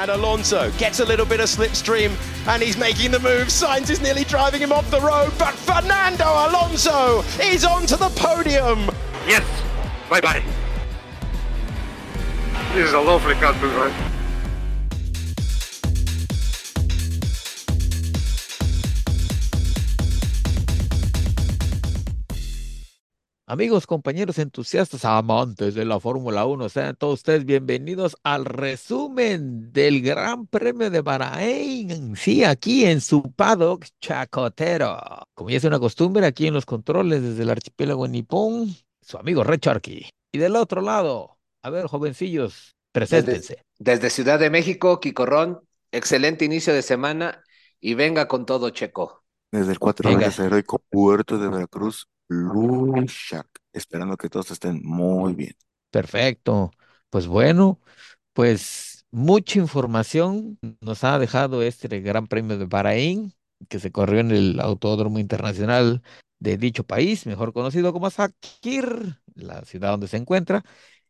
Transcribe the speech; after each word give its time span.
And 0.00 0.10
Alonso 0.10 0.70
gets 0.78 1.00
a 1.00 1.04
little 1.04 1.26
bit 1.26 1.40
of 1.40 1.46
slipstream 1.46 2.16
and 2.48 2.62
he's 2.62 2.78
making 2.78 3.10
the 3.10 3.18
move. 3.18 3.48
Sainz 3.48 3.90
is 3.90 4.00
nearly 4.00 4.24
driving 4.24 4.62
him 4.62 4.72
off 4.72 4.90
the 4.90 4.98
road, 4.98 5.30
but 5.38 5.52
Fernando 5.52 6.24
Alonso 6.24 7.22
is 7.38 7.66
onto 7.66 7.98
the 7.98 8.08
podium. 8.16 8.88
Yes. 9.28 9.44
Bye 10.08 10.22
bye. 10.22 10.42
This 12.72 12.88
is 12.88 12.94
a 12.94 12.98
lovely 12.98 13.34
country, 13.34 13.68
right? 13.68 14.09
Amigos, 23.50 23.84
compañeros 23.84 24.38
entusiastas, 24.38 25.04
amantes 25.04 25.74
de 25.74 25.84
la 25.84 25.98
Fórmula 25.98 26.46
1, 26.46 26.68
sean 26.68 26.94
todos 26.94 27.14
ustedes 27.14 27.44
bienvenidos 27.44 28.16
al 28.22 28.44
resumen 28.44 29.72
del 29.72 30.02
Gran 30.02 30.46
Premio 30.46 30.88
de 30.88 31.00
Bahrein. 31.00 32.14
Sí, 32.14 32.44
aquí 32.44 32.84
en 32.84 33.00
su 33.00 33.32
paddock 33.32 33.86
chacotero. 34.00 34.96
Como 35.34 35.50
ya 35.50 35.56
es 35.56 35.64
una 35.64 35.80
costumbre, 35.80 36.24
aquí 36.26 36.46
en 36.46 36.54
los 36.54 36.64
controles 36.64 37.24
desde 37.24 37.42
el 37.42 37.50
archipiélago 37.50 38.06
nipón, 38.06 38.72
su 39.02 39.18
amigo 39.18 39.42
Red 39.42 39.58
Sharky. 39.60 40.08
Y 40.30 40.38
del 40.38 40.54
otro 40.54 40.80
lado, 40.80 41.40
a 41.62 41.70
ver, 41.70 41.88
jovencillos, 41.88 42.76
preséntense. 42.92 43.64
Desde, 43.80 44.00
desde 44.00 44.10
Ciudad 44.10 44.38
de 44.38 44.50
México, 44.50 45.00
Quicorrón, 45.00 45.58
excelente 45.90 46.44
inicio 46.44 46.72
de 46.72 46.82
semana 46.82 47.42
y 47.80 47.94
venga 47.94 48.28
con 48.28 48.46
todo, 48.46 48.70
Checo. 48.70 49.24
Desde 49.50 49.72
el 49.72 49.80
4 49.80 50.08
Venga. 50.08 50.26
veces 50.26 50.46
heroico 50.46 50.78
puerto 50.88 51.36
de 51.36 51.48
Veracruz, 51.48 52.06
Luis 52.30 53.10
Shark, 53.12 53.50
esperando 53.72 54.16
que 54.16 54.28
todos 54.30 54.50
estén 54.52 54.80
muy 54.84 55.34
bien. 55.34 55.54
Perfecto. 55.90 56.70
Pues 57.10 57.26
bueno, 57.26 57.80
pues 58.34 59.06
mucha 59.10 59.58
información 59.58 60.58
nos 60.80 61.04
ha 61.04 61.18
dejado 61.18 61.62
este 61.62 61.88
Gran 62.00 62.26
Premio 62.28 62.58
de 62.58 62.66
Bahrein, 62.66 63.34
que 63.68 63.80
se 63.80 63.92
corrió 63.92 64.20
en 64.20 64.30
el 64.32 64.60
Autódromo 64.60 65.18
Internacional 65.18 66.02
de 66.38 66.56
dicho 66.56 66.84
país, 66.84 67.26
mejor 67.26 67.52
conocido 67.52 67.92
como 67.92 68.10
Sakir, 68.10 69.20
la 69.34 69.64
ciudad 69.64 69.90
donde 69.92 70.08
se 70.08 70.16
encuentra. 70.18 70.64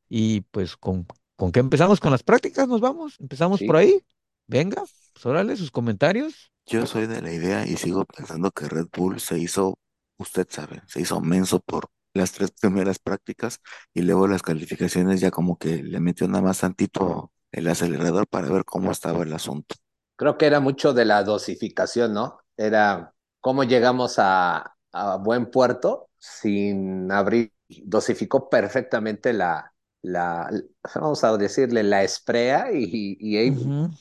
Y 0.09 0.43
pues 0.43 0.77
con, 0.77 1.07
¿con 1.37 1.53
qué 1.53 1.61
empezamos? 1.61 2.01
¿Con 2.01 2.13
las 2.13 2.23
prácticas? 2.23 2.69
¿Nos 2.69 2.81
vamos? 2.81 3.17
¿Empezamos 3.21 3.61
Sí. 3.61 3.67
por 3.67 3.77
ahí? 3.77 4.03
Venga, 4.47 4.83
pues 5.13 5.27
órale, 5.27 5.57
sus 5.57 5.71
comentarios. 5.71 6.53
Yo 6.67 6.87
soy 6.87 7.07
de 7.07 7.21
la 7.21 7.33
idea 7.33 7.67
y 7.67 7.77
sigo 7.77 8.05
pensando 8.05 8.51
que 8.51 8.69
Red 8.69 8.87
Bull 8.97 9.21
se 9.21 9.39
hizo, 9.39 9.75
usted 10.21 10.47
sabe, 10.51 10.83
se 10.87 11.01
hizo 11.03 11.21
menso 11.21 11.61
por 11.61 11.89
las 12.15 12.33
tres 12.33 12.53
primeras 12.53 12.99
prácticas 12.99 13.61
y 13.95 14.03
luego 14.03 14.29
las 14.29 14.43
calificaciones 14.43 15.21
ya 15.21 15.31
como 15.31 15.59
que 15.59 15.83
le 15.83 16.01
metió 16.01 16.29
nada 16.29 16.43
más 16.43 16.61
tantito 16.61 17.33
el 17.53 17.69
acelerador 17.69 18.27
para 18.29 18.49
ver 18.51 18.65
cómo 18.65 18.93
estaba 18.93 19.23
el 19.25 19.33
asunto. 19.33 19.77
Creo 20.17 20.37
que 20.39 20.47
era 20.47 20.61
mucho 20.61 20.93
de 20.93 21.05
la 21.07 21.23
dosificación, 21.25 22.13
¿no? 22.15 22.41
Era 22.57 23.15
cómo 23.41 23.65
llegamos 23.65 24.17
a, 24.19 24.77
a 24.93 25.17
buen 25.17 25.51
puerto 25.51 26.11
sin 26.19 27.11
abrir. 27.11 27.53
Dosificó 27.85 28.51
perfectamente 28.51 29.33
la, 29.33 29.73
la, 30.03 30.51
vamos 30.95 31.25
a 31.25 31.37
decirle, 31.39 31.83
la 31.85 32.03
esprea 32.03 32.71
y, 32.73 33.17
y 33.21 33.51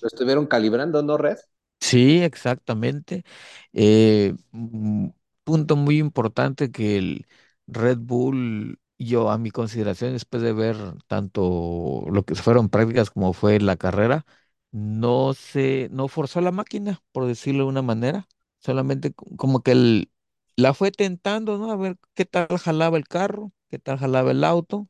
lo 0.01 0.07
estuvieron 0.07 0.47
calibrando, 0.47 1.01
¿no, 1.03 1.17
Red? 1.17 1.37
Sí, 1.79 2.21
exactamente. 2.23 3.23
Eh, 3.73 4.35
mm, 4.51 5.07
punto 5.49 5.75
muy 5.75 5.97
importante 5.99 6.71
que 6.71 6.97
el 6.97 7.27
Red 7.67 7.97
Bull, 7.99 8.79
yo 8.99 9.29
a 9.31 9.37
mi 9.37 9.51
consideración, 9.51 10.13
después 10.13 10.43
de 10.43 10.53
ver 10.53 10.77
tanto 11.07 12.03
lo 12.11 12.23
que 12.25 12.35
fueron 12.35 12.69
prácticas 12.69 13.09
como 13.11 13.33
fue 13.33 13.59
la 13.59 13.75
carrera, 13.77 14.25
no 14.71 15.33
se, 15.33 15.89
no 15.91 16.07
forzó 16.07 16.41
la 16.41 16.51
máquina, 16.51 17.01
por 17.11 17.25
decirlo 17.25 17.63
de 17.63 17.69
una 17.69 17.81
manera. 17.81 18.27
Solamente 18.59 19.13
co- 19.13 19.25
como 19.37 19.63
que 19.63 19.71
el- 19.71 20.11
la 20.55 20.73
fue 20.73 20.91
tentando, 20.91 21.57
¿no? 21.57 21.71
A 21.71 21.75
ver 21.77 21.97
qué 22.13 22.25
tal 22.25 22.47
jalaba 22.59 22.97
el 22.97 23.07
carro, 23.07 23.51
qué 23.69 23.79
tal 23.79 23.97
jalaba 23.97 24.31
el 24.31 24.43
auto. 24.43 24.87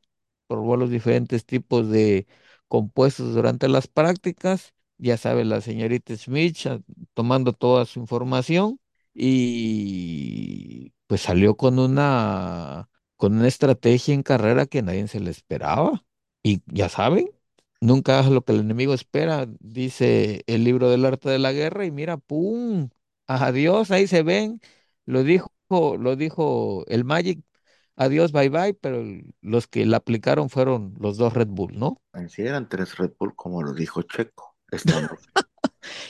Probó 0.48 0.76
los 0.76 0.90
diferentes 0.90 1.46
tipos 1.46 1.88
de 1.90 2.26
compuestos 2.68 3.34
durante 3.34 3.68
las 3.68 3.86
prácticas. 3.88 4.74
Ya 4.98 5.16
sabe 5.16 5.44
la 5.44 5.60
señorita 5.60 6.16
Smith 6.16 6.58
ah, 6.66 6.80
tomando 7.14 7.52
toda 7.52 7.86
su 7.86 8.00
información 8.00 8.78
y 9.14 10.92
pues 11.06 11.22
salió 11.22 11.56
con 11.56 11.78
una 11.78 12.88
con 13.16 13.34
una 13.36 13.48
estrategia 13.48 14.14
en 14.14 14.22
carrera 14.22 14.66
que 14.66 14.82
nadie 14.82 15.06
se 15.08 15.20
le 15.20 15.30
esperaba. 15.30 16.04
Y 16.42 16.62
ya 16.66 16.88
saben, 16.88 17.30
nunca 17.80 18.18
hagas 18.18 18.30
lo 18.30 18.42
que 18.44 18.52
el 18.52 18.60
enemigo 18.60 18.94
espera, 18.94 19.46
dice 19.60 20.42
el 20.46 20.64
libro 20.64 20.88
del 20.88 21.04
arte 21.04 21.28
de 21.28 21.38
la 21.38 21.52
guerra, 21.52 21.84
y 21.84 21.90
mira, 21.90 22.16
¡pum! 22.16 22.88
Adiós, 23.26 23.90
ahí 23.90 24.06
se 24.06 24.22
ven. 24.22 24.60
Lo 25.04 25.22
dijo, 25.22 25.52
lo 25.68 26.16
dijo 26.16 26.84
el 26.88 27.04
Magic, 27.04 27.40
adiós, 27.96 28.32
bye 28.32 28.48
bye, 28.48 28.74
pero 28.74 29.04
los 29.42 29.66
que 29.66 29.84
la 29.84 29.98
aplicaron 29.98 30.48
fueron 30.48 30.94
los 30.98 31.18
dos 31.18 31.34
Red 31.34 31.48
Bull, 31.48 31.78
¿no? 31.78 32.00
Sí 32.28 32.42
eran 32.42 32.68
tres 32.68 32.96
Red 32.96 33.12
Bull, 33.18 33.34
como 33.36 33.62
lo 33.62 33.74
dijo 33.74 34.02
Checo, 34.02 34.56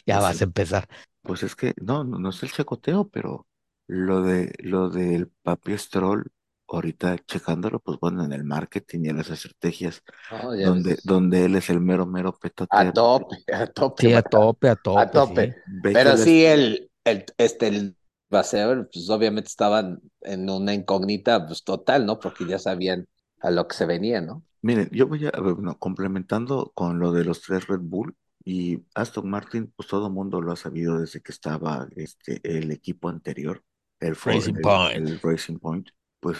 Ya 0.06 0.20
vas 0.20 0.40
a 0.40 0.44
empezar. 0.44 0.88
Pues 1.22 1.42
es 1.42 1.54
que 1.56 1.74
no, 1.80 2.04
no, 2.04 2.18
no 2.18 2.30
es 2.30 2.42
el 2.42 2.50
chacoteo, 2.52 3.08
pero 3.10 3.46
lo 3.86 4.22
de 4.22 4.52
lo 4.60 4.88
del 4.90 5.28
papi 5.42 5.76
Stroll, 5.78 6.32
ahorita 6.68 7.18
checándolo, 7.26 7.80
pues 7.80 7.98
bueno, 8.00 8.24
en 8.24 8.32
el 8.32 8.44
marketing 8.44 9.00
y 9.04 9.08
en 9.10 9.18
las 9.18 9.30
estrategias, 9.30 10.02
No, 10.30 10.54
ya 10.56 10.70
donde, 10.70 10.98
ves. 10.98 11.04
donde 11.04 11.44
él 11.46 11.56
es 11.56 11.70
el 11.70 11.80
mero 11.80 12.06
mero 12.06 12.38
A 12.70 12.82
tope, 12.92 13.36
a 13.52 13.66
tope. 13.66 14.04
Sí, 14.04 14.14
a 14.14 14.22
tope, 14.22 14.68
a 14.68 14.76
tope, 14.76 15.02
A 15.02 15.10
tope. 15.12 15.44
sí. 15.46 15.54
ve 15.66 15.98
que 15.98 16.12
Pero 16.12 16.16
les- 16.18 16.32
sí, 16.32 16.44
el, 16.44 16.90
el, 17.04 17.24
este, 17.38 17.68
el 17.68 17.96
Vasseur, 18.30 18.88
pues 18.92 19.08
obviamente 19.10 19.48
estaban 19.48 20.00
en 20.22 20.48
una 20.50 20.74
incógnita 20.74 21.46
pues, 21.46 21.64
total, 21.64 22.06
¿no? 22.06 22.20
Porque 22.20 22.46
ya 22.46 22.58
sabían 22.58 23.06
a 23.40 23.50
lo 23.50 23.66
que 23.68 23.76
se 23.76 23.86
venía, 23.86 24.20
¿no? 24.20 24.44
Miren, 24.62 24.88
yo 24.92 25.06
voy 25.06 25.26
a, 25.26 25.30
a 25.30 25.40
ver, 25.40 25.54
bueno, 25.54 25.78
complementando 25.78 26.72
con 26.74 26.98
lo 26.98 27.12
de 27.12 27.24
los 27.24 27.40
tres 27.42 27.66
Red 27.66 27.80
Bull 27.82 28.14
y 28.52 28.84
Aston 28.94 29.28
Martin, 29.30 29.72
pues 29.76 29.88
todo 29.88 30.06
el 30.08 30.12
mundo 30.12 30.40
lo 30.42 30.52
ha 30.52 30.56
sabido 30.56 30.98
desde 31.00 31.20
que 31.20 31.32
estaba 31.32 31.88
este, 31.96 32.40
el 32.44 32.70
equipo 32.72 33.08
anterior, 33.08 33.62
el, 34.00 34.14
Ford- 34.16 34.34
Racing 34.36 34.54
el- 34.58 34.62
Point. 34.62 34.92
el 34.92 35.20
Racing 35.22 35.58
Point, 35.58 35.88
pues 36.20 36.38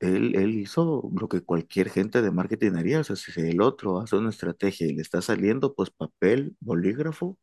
él, 0.00 0.34
él 0.36 0.50
hizo 0.58 1.10
lo 1.14 1.28
que 1.28 1.42
cualquier 1.42 1.90
gente 1.90 2.22
de 2.22 2.30
marketing 2.30 2.72
haría, 2.76 3.00
o 3.00 3.04
sea, 3.04 3.16
si 3.16 3.32
el 3.40 3.60
otro 3.60 4.00
hace 4.00 4.16
una 4.16 4.30
estrategia 4.30 4.86
y 4.86 4.94
le 4.94 5.02
está 5.02 5.20
saliendo, 5.22 5.74
pues 5.74 5.90
papel, 5.90 6.56
bolígrafo 6.60 7.38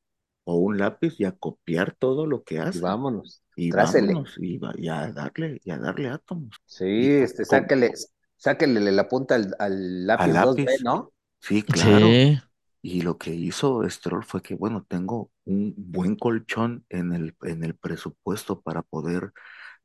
o 0.45 0.55
un 0.57 0.77
lápiz 0.77 1.15
y 1.19 1.25
a 1.25 1.33
copiar 1.33 1.93
todo 1.95 2.25
lo 2.25 2.43
que 2.43 2.55
Y 2.55 2.59
hace 2.59 2.79
vámonos. 2.79 3.43
y 3.55 3.71
trásele. 3.71 4.13
vámonos 4.13 4.35
y, 4.39 4.57
va- 4.57 4.73
y 4.77 4.87
a 4.89 5.11
darle, 5.11 5.59
y 5.63 5.71
a 5.71 5.77
darle 5.77 6.09
átomos. 6.09 6.55
Sí, 6.65 6.85
Y 6.85 7.09
este, 7.21 7.45
con- 7.45 7.59
sáquele, 7.59 7.91
sáquele 8.37 8.91
la 8.91 9.07
punta 9.09 9.35
al, 9.35 9.55
al 9.59 10.07
lápiz 10.07 10.23
Al 10.25 10.33
2B, 10.41 10.65
lápiz. 10.65 10.83
¿no? 10.83 11.11
Sí, 11.41 11.63
claro. 11.63 12.07
Sí, 12.07 12.39
Y 12.81 13.01
lo 13.01 13.17
que 13.17 13.33
hizo 13.33 13.87
Stroll 13.89 14.23
fue 14.23 14.41
que, 14.41 14.55
bueno, 14.55 14.85
tengo 14.87 15.31
un 15.45 15.73
buen 15.77 16.15
colchón 16.15 16.85
en 16.89 17.13
el, 17.13 17.35
en 17.43 17.63
el 17.63 17.75
presupuesto 17.75 18.61
para 18.61 18.81
poder 18.83 19.33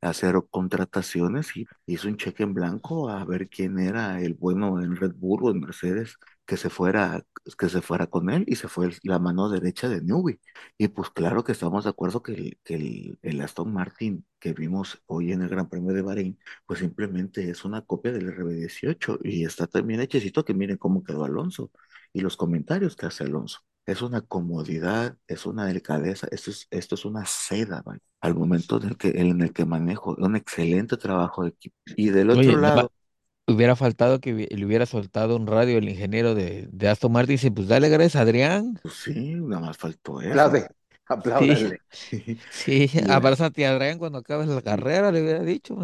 hacer 0.01 0.35
contrataciones 0.51 1.55
y 1.57 1.67
hizo 1.87 2.07
un 2.07 2.17
cheque 2.17 2.43
en 2.43 2.53
blanco 2.53 3.09
a 3.09 3.25
ver 3.25 3.49
quién 3.49 3.79
era 3.79 4.21
el 4.21 4.33
bueno 4.35 4.81
en 4.81 4.95
Red 4.95 5.13
Bull 5.15 5.43
o 5.43 5.51
en 5.51 5.59
Mercedes 5.61 6.15
que 6.45 6.57
se 6.57 6.69
fuera, 6.69 7.23
que 7.57 7.69
se 7.69 7.81
fuera 7.81 8.07
con 8.07 8.29
él 8.29 8.43
y 8.47 8.55
se 8.55 8.67
fue 8.67 8.91
la 9.03 9.17
mano 9.19 9.49
derecha 9.49 9.89
de 9.89 10.01
Newey. 10.01 10.39
Y 10.77 10.89
pues 10.89 11.09
claro 11.09 11.43
que 11.43 11.51
estamos 11.53 11.83
de 11.85 11.89
acuerdo 11.89 12.21
que 12.21 12.33
el, 12.33 12.59
que 12.63 12.75
el, 12.75 13.19
el 13.23 13.41
Aston 13.41 13.73
Martin 13.73 14.25
que 14.39 14.53
vimos 14.53 15.01
hoy 15.07 15.31
en 15.31 15.41
el 15.41 15.49
Gran 15.49 15.67
Premio 15.69 15.93
de 15.93 16.01
Bahrein, 16.03 16.39
pues 16.67 16.79
simplemente 16.79 17.49
es 17.49 17.65
una 17.65 17.81
copia 17.81 18.11
del 18.11 18.27
RB18 18.27 19.19
y 19.23 19.43
está 19.45 19.65
también 19.67 20.01
hechecito 20.01 20.45
que 20.45 20.53
miren 20.53 20.77
cómo 20.77 21.03
quedó 21.03 21.23
Alonso 21.25 21.71
y 22.15 22.21
los 22.21 22.37
comentarios 22.37 22.95
que 22.97 23.07
hace 23.07 23.25
Alonso. 23.25 23.59
Es 23.85 24.01
una 24.03 24.21
comodidad, 24.21 25.17
es 25.27 25.45
una 25.47 25.65
delicadeza, 25.67 26.27
esto 26.31 26.51
es, 26.51 26.67
esto 26.71 26.95
es 26.95 27.05
una 27.05 27.25
seda, 27.27 27.83
¿vale? 27.85 28.01
Al 28.21 28.35
momento 28.35 28.77
en 28.81 28.89
el 28.89 28.97
que, 28.97 29.09
en 29.09 29.41
el 29.41 29.53
que 29.53 29.65
manejo 29.65 30.15
un 30.19 30.35
excelente 30.37 30.97
trabajo 30.97 31.43
de 31.43 31.49
equipo. 31.51 31.75
Y 31.95 32.09
del 32.11 32.31
otro 32.31 32.57
Oye, 32.57 32.57
lado, 32.57 32.91
hubiera 33.47 33.75
faltado 33.75 34.19
que 34.21 34.33
le 34.33 34.65
hubiera 34.65 34.85
soltado 34.85 35.35
un 35.37 35.47
radio 35.47 35.77
el 35.79 35.89
ingeniero 35.89 36.35
de, 36.35 36.67
de 36.71 36.89
Aston 36.89 37.11
Martin 37.11 37.33
y 37.33 37.37
dice, 37.37 37.51
pues 37.51 37.67
dale 37.67 37.89
gracias, 37.89 38.17
Adrián. 38.21 38.79
pues 38.81 38.95
sí, 38.95 39.35
nada 39.35 39.61
más 39.67 39.77
faltó 39.77 40.21
eso. 40.21 40.53
Aplaude, 40.53 40.69
apláudale. 41.07 41.81
Sí, 42.49 42.89
Y 42.97 43.13
la- 43.13 43.17
abrázate 43.17 43.65
a 43.65 43.71
Adrián 43.71 43.99
cuando 43.99 44.19
acabes 44.19 44.47
la 44.47 44.61
carrera, 44.61 45.11
le 45.11 45.21
hubiera 45.23 45.41
dicho. 45.43 45.75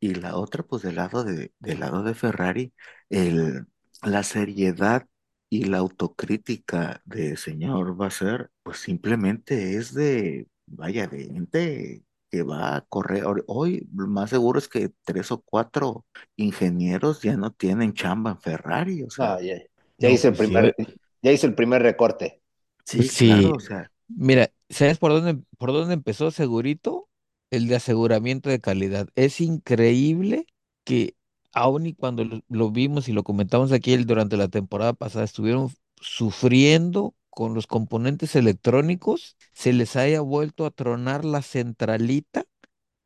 Y 0.00 0.14
la 0.14 0.36
otra, 0.36 0.62
pues 0.62 0.82
del 0.82 0.96
lado 0.96 1.24
de, 1.24 1.52
del 1.58 1.80
lado 1.80 2.02
de 2.02 2.14
Ferrari, 2.14 2.72
el, 3.10 3.66
la 4.02 4.22
seriedad 4.22 5.06
y 5.50 5.64
la 5.66 5.78
autocrítica 5.80 7.02
de 7.06 7.36
señor 7.38 7.96
Vasser, 7.96 8.50
pues 8.64 8.78
simplemente 8.80 9.76
es 9.76 9.94
de, 9.94 10.48
vaya, 10.66 11.08
de 11.08 11.24
gente 11.26 12.04
que 12.30 12.42
va 12.44 12.76
a 12.76 12.82
correr. 12.82 13.24
Hoy, 13.48 13.88
lo 13.94 14.08
más 14.08 14.30
seguro 14.30 14.58
es 14.60 14.68
que 14.68 14.92
tres 15.04 15.32
o 15.32 15.42
cuatro 15.42 16.06
ingenieros 16.36 17.22
ya 17.22 17.36
no 17.36 17.52
tienen 17.52 17.94
chamba 17.94 18.32
en 18.32 18.40
Ferrari, 18.40 19.02
o 19.04 19.10
sea, 19.10 19.28
No, 19.28 19.40
ya, 19.40 19.58
ya 19.98 20.08
No, 20.08 20.10
hice 20.10 20.28
el 20.28 20.36
sí, 20.36 20.36
primer, 20.36 20.74
ya 21.22 21.32
hice 21.32 21.46
el 21.46 21.54
primer 21.54 21.82
recorte. 21.82 22.42
Sí, 22.84 23.10
claro, 23.10 23.52
Sí, 23.52 23.56
o 23.56 23.60
sea, 23.60 23.90
mira, 24.08 24.52
¿sabes 24.68 24.98
por 24.98 25.12
dónde, 25.12 25.42
por 25.58 25.72
dónde 25.72 25.94
empezó 25.94 26.30
Segurito? 26.30 27.08
El 27.50 27.68
de 27.68 27.76
aseguramiento 27.76 28.50
de 28.50 28.60
calidad. 28.60 29.08
Es 29.16 29.40
increíble 29.40 30.46
que 30.84 31.16
aun 31.52 31.86
y 31.86 31.94
cuando 31.94 32.24
lo, 32.48 32.70
vimos 32.70 33.08
y 33.08 33.12
lo 33.12 33.22
comentamos 33.22 33.72
aquí 33.72 33.92
el- 33.92 34.06
durante 34.06 34.36
la 34.36 34.48
temporada 34.48 34.92
pasada, 34.92 35.24
estuvieron 35.24 35.70
sufriendo 36.00 37.14
con 37.28 37.54
los 37.54 37.66
componentes 37.66 38.34
electrónicos, 38.36 39.36
se 39.52 39.72
les 39.72 39.96
haya 39.96 40.20
vuelto 40.20 40.66
a 40.66 40.70
tronar 40.70 41.24
la 41.24 41.42
centralita 41.42 42.44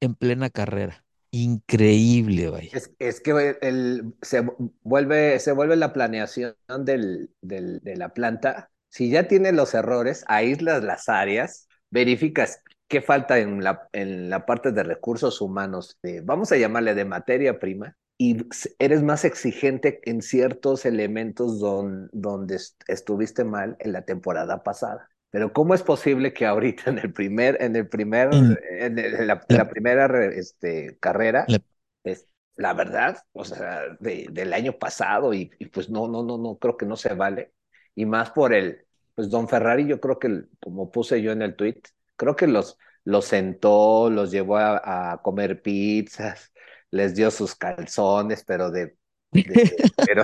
en 0.01 0.15
plena 0.15 0.51
carrera. 0.51 1.05
Increíble, 1.31 2.49
vaya. 2.49 2.71
Es, 2.99 3.21
que 3.21 3.57
el, 3.61 4.15
se 4.23 4.47
vuelve, 4.83 5.39
se 5.41 5.53
vuelve 5.53 5.77
la 5.77 5.93
planeación 5.93 6.55
del, 6.81 7.31
de 7.43 7.97
la 7.97 8.15
planta. 8.15 8.71
Si 8.89 9.11
ya 9.11 9.27
tiene 9.27 9.53
los 9.53 9.75
errores, 9.75 10.25
aíslas 10.29 10.85
las 10.85 11.09
áreas, 11.09 11.69
verificas 11.91 12.63
qué 12.87 13.01
falta 13.03 13.39
en 13.39 13.65
la, 13.65 13.89
en 13.93 14.31
la 14.31 14.47
parte 14.47 14.71
de 14.71 14.85
recursos 14.85 15.41
humanos, 15.41 15.99
vamos 16.23 16.53
a 16.53 16.57
llamarle 16.57 16.95
de 16.95 17.05
materia 17.05 17.59
prima, 17.59 17.97
y 18.19 18.47
eres 18.79 19.03
más 19.03 19.25
exigente 19.25 20.01
en 20.05 20.23
ciertos 20.23 20.85
elementos 20.87 21.59
don- 21.61 22.09
donde 22.13 22.57
est- 22.57 22.83
estuviste 22.89 23.45
mal 23.45 23.77
en 23.81 23.93
la 23.93 24.05
temporada 24.05 24.63
pasada. 24.63 25.11
Pero 25.31 25.53
¿cómo 25.53 25.75
es 25.75 25.83
posible 25.83 26.33
que 26.33 26.47
ahorita 26.47 26.91
en 26.91 26.99
el 26.99 27.13
primer, 27.13 27.61
en 27.63 27.77
el 27.77 27.89
primer, 27.89 28.29
En 28.31 28.57
en, 28.81 28.99
el- 28.99 29.15
en 29.17 29.27
la, 29.27 29.47
la, 29.49 29.65
la 29.65 29.69
primera 29.69 30.07
re- 30.09 30.39
este, 30.39 30.97
carrera, 31.01 31.53
la- 31.53 31.61
es 32.05 32.29
la 32.57 32.73
verdad, 32.75 33.19
o 33.33 33.45
sea, 33.45 33.83
de- 34.01 34.29
del 34.31 34.53
año 34.53 34.79
pasado 34.79 35.35
y, 35.35 35.51
y 35.59 35.67
pues 35.67 35.91
no, 35.91 36.07
no, 36.09 36.23
no, 36.23 36.39
no, 36.39 36.57
creo 36.59 36.77
que 36.77 36.87
no 36.87 36.97
se 36.97 37.15
vale. 37.15 37.53
Y 37.97 38.07
más 38.07 38.31
por 38.31 38.55
el, 38.55 38.87
pues 39.15 39.29
Don 39.31 39.49
Ferrari, 39.49 39.87
yo 39.87 40.01
creo 40.01 40.19
que, 40.19 40.45
como 40.61 40.91
puse 40.91 41.21
yo 41.23 41.33
en 41.33 41.43
el 41.43 41.57
tweet, 41.57 41.81
creo 42.17 42.37
que 42.37 42.47
los, 42.47 42.79
los 43.05 43.25
sentó, 43.27 44.09
los 44.11 44.31
llevó 44.31 44.57
a, 44.59 45.13
a 45.13 45.23
comer 45.23 45.63
pizzas, 45.63 46.53
les 46.95 47.15
dio 47.15 47.31
sus 47.31 47.55
calzones, 47.55 48.45
pero 48.45 48.71
de, 48.71 48.97
de, 49.33 49.75
pero, 50.07 50.23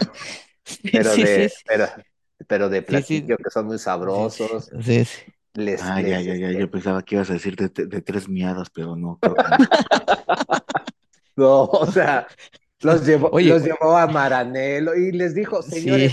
Sí, 0.65 0.91
pero 0.93 1.11
sí, 1.15 1.23
de, 1.25 1.49
sí, 1.49 1.55
pero, 1.67 1.87
pero 2.47 2.69
de 2.69 2.85
sí, 2.87 3.03
sí, 3.03 3.21
platillo 3.23 3.37
que 3.37 3.51
son 3.51 3.67
muy 3.67 3.79
sabrosos, 3.79 4.71
sí, 4.83 5.05
sí. 5.05 5.19
les, 5.55 5.83
ah, 5.83 6.01
ya, 6.01 6.19
les, 6.19 6.27
ya, 6.27 6.35
ya, 6.37 6.53
yo 6.53 6.67
este, 6.67 6.69
pensaba 6.69 7.03
que 7.03 7.17
ibas 7.17 7.31
a 7.31 7.35
decir 7.35 7.57
de, 7.57 7.69
tres 8.03 8.29
miadas, 8.29 8.71
pero 8.71 8.97
no, 8.97 9.19
creo 9.21 9.37
que 9.37 9.49
no. 9.49 9.57
no, 11.37 11.65
o 11.65 11.87
sea, 11.91 12.27
los 12.81 13.07
llevó, 13.07 13.31
Oye, 13.33 13.49
los 13.51 13.65
llevó 13.65 13.97
a 13.97 14.07
Maranelo 14.07 14.95
y 14.97 15.13
les 15.13 15.35
dijo, 15.35 15.63
sí, 15.63 15.81
señores, 15.81 16.13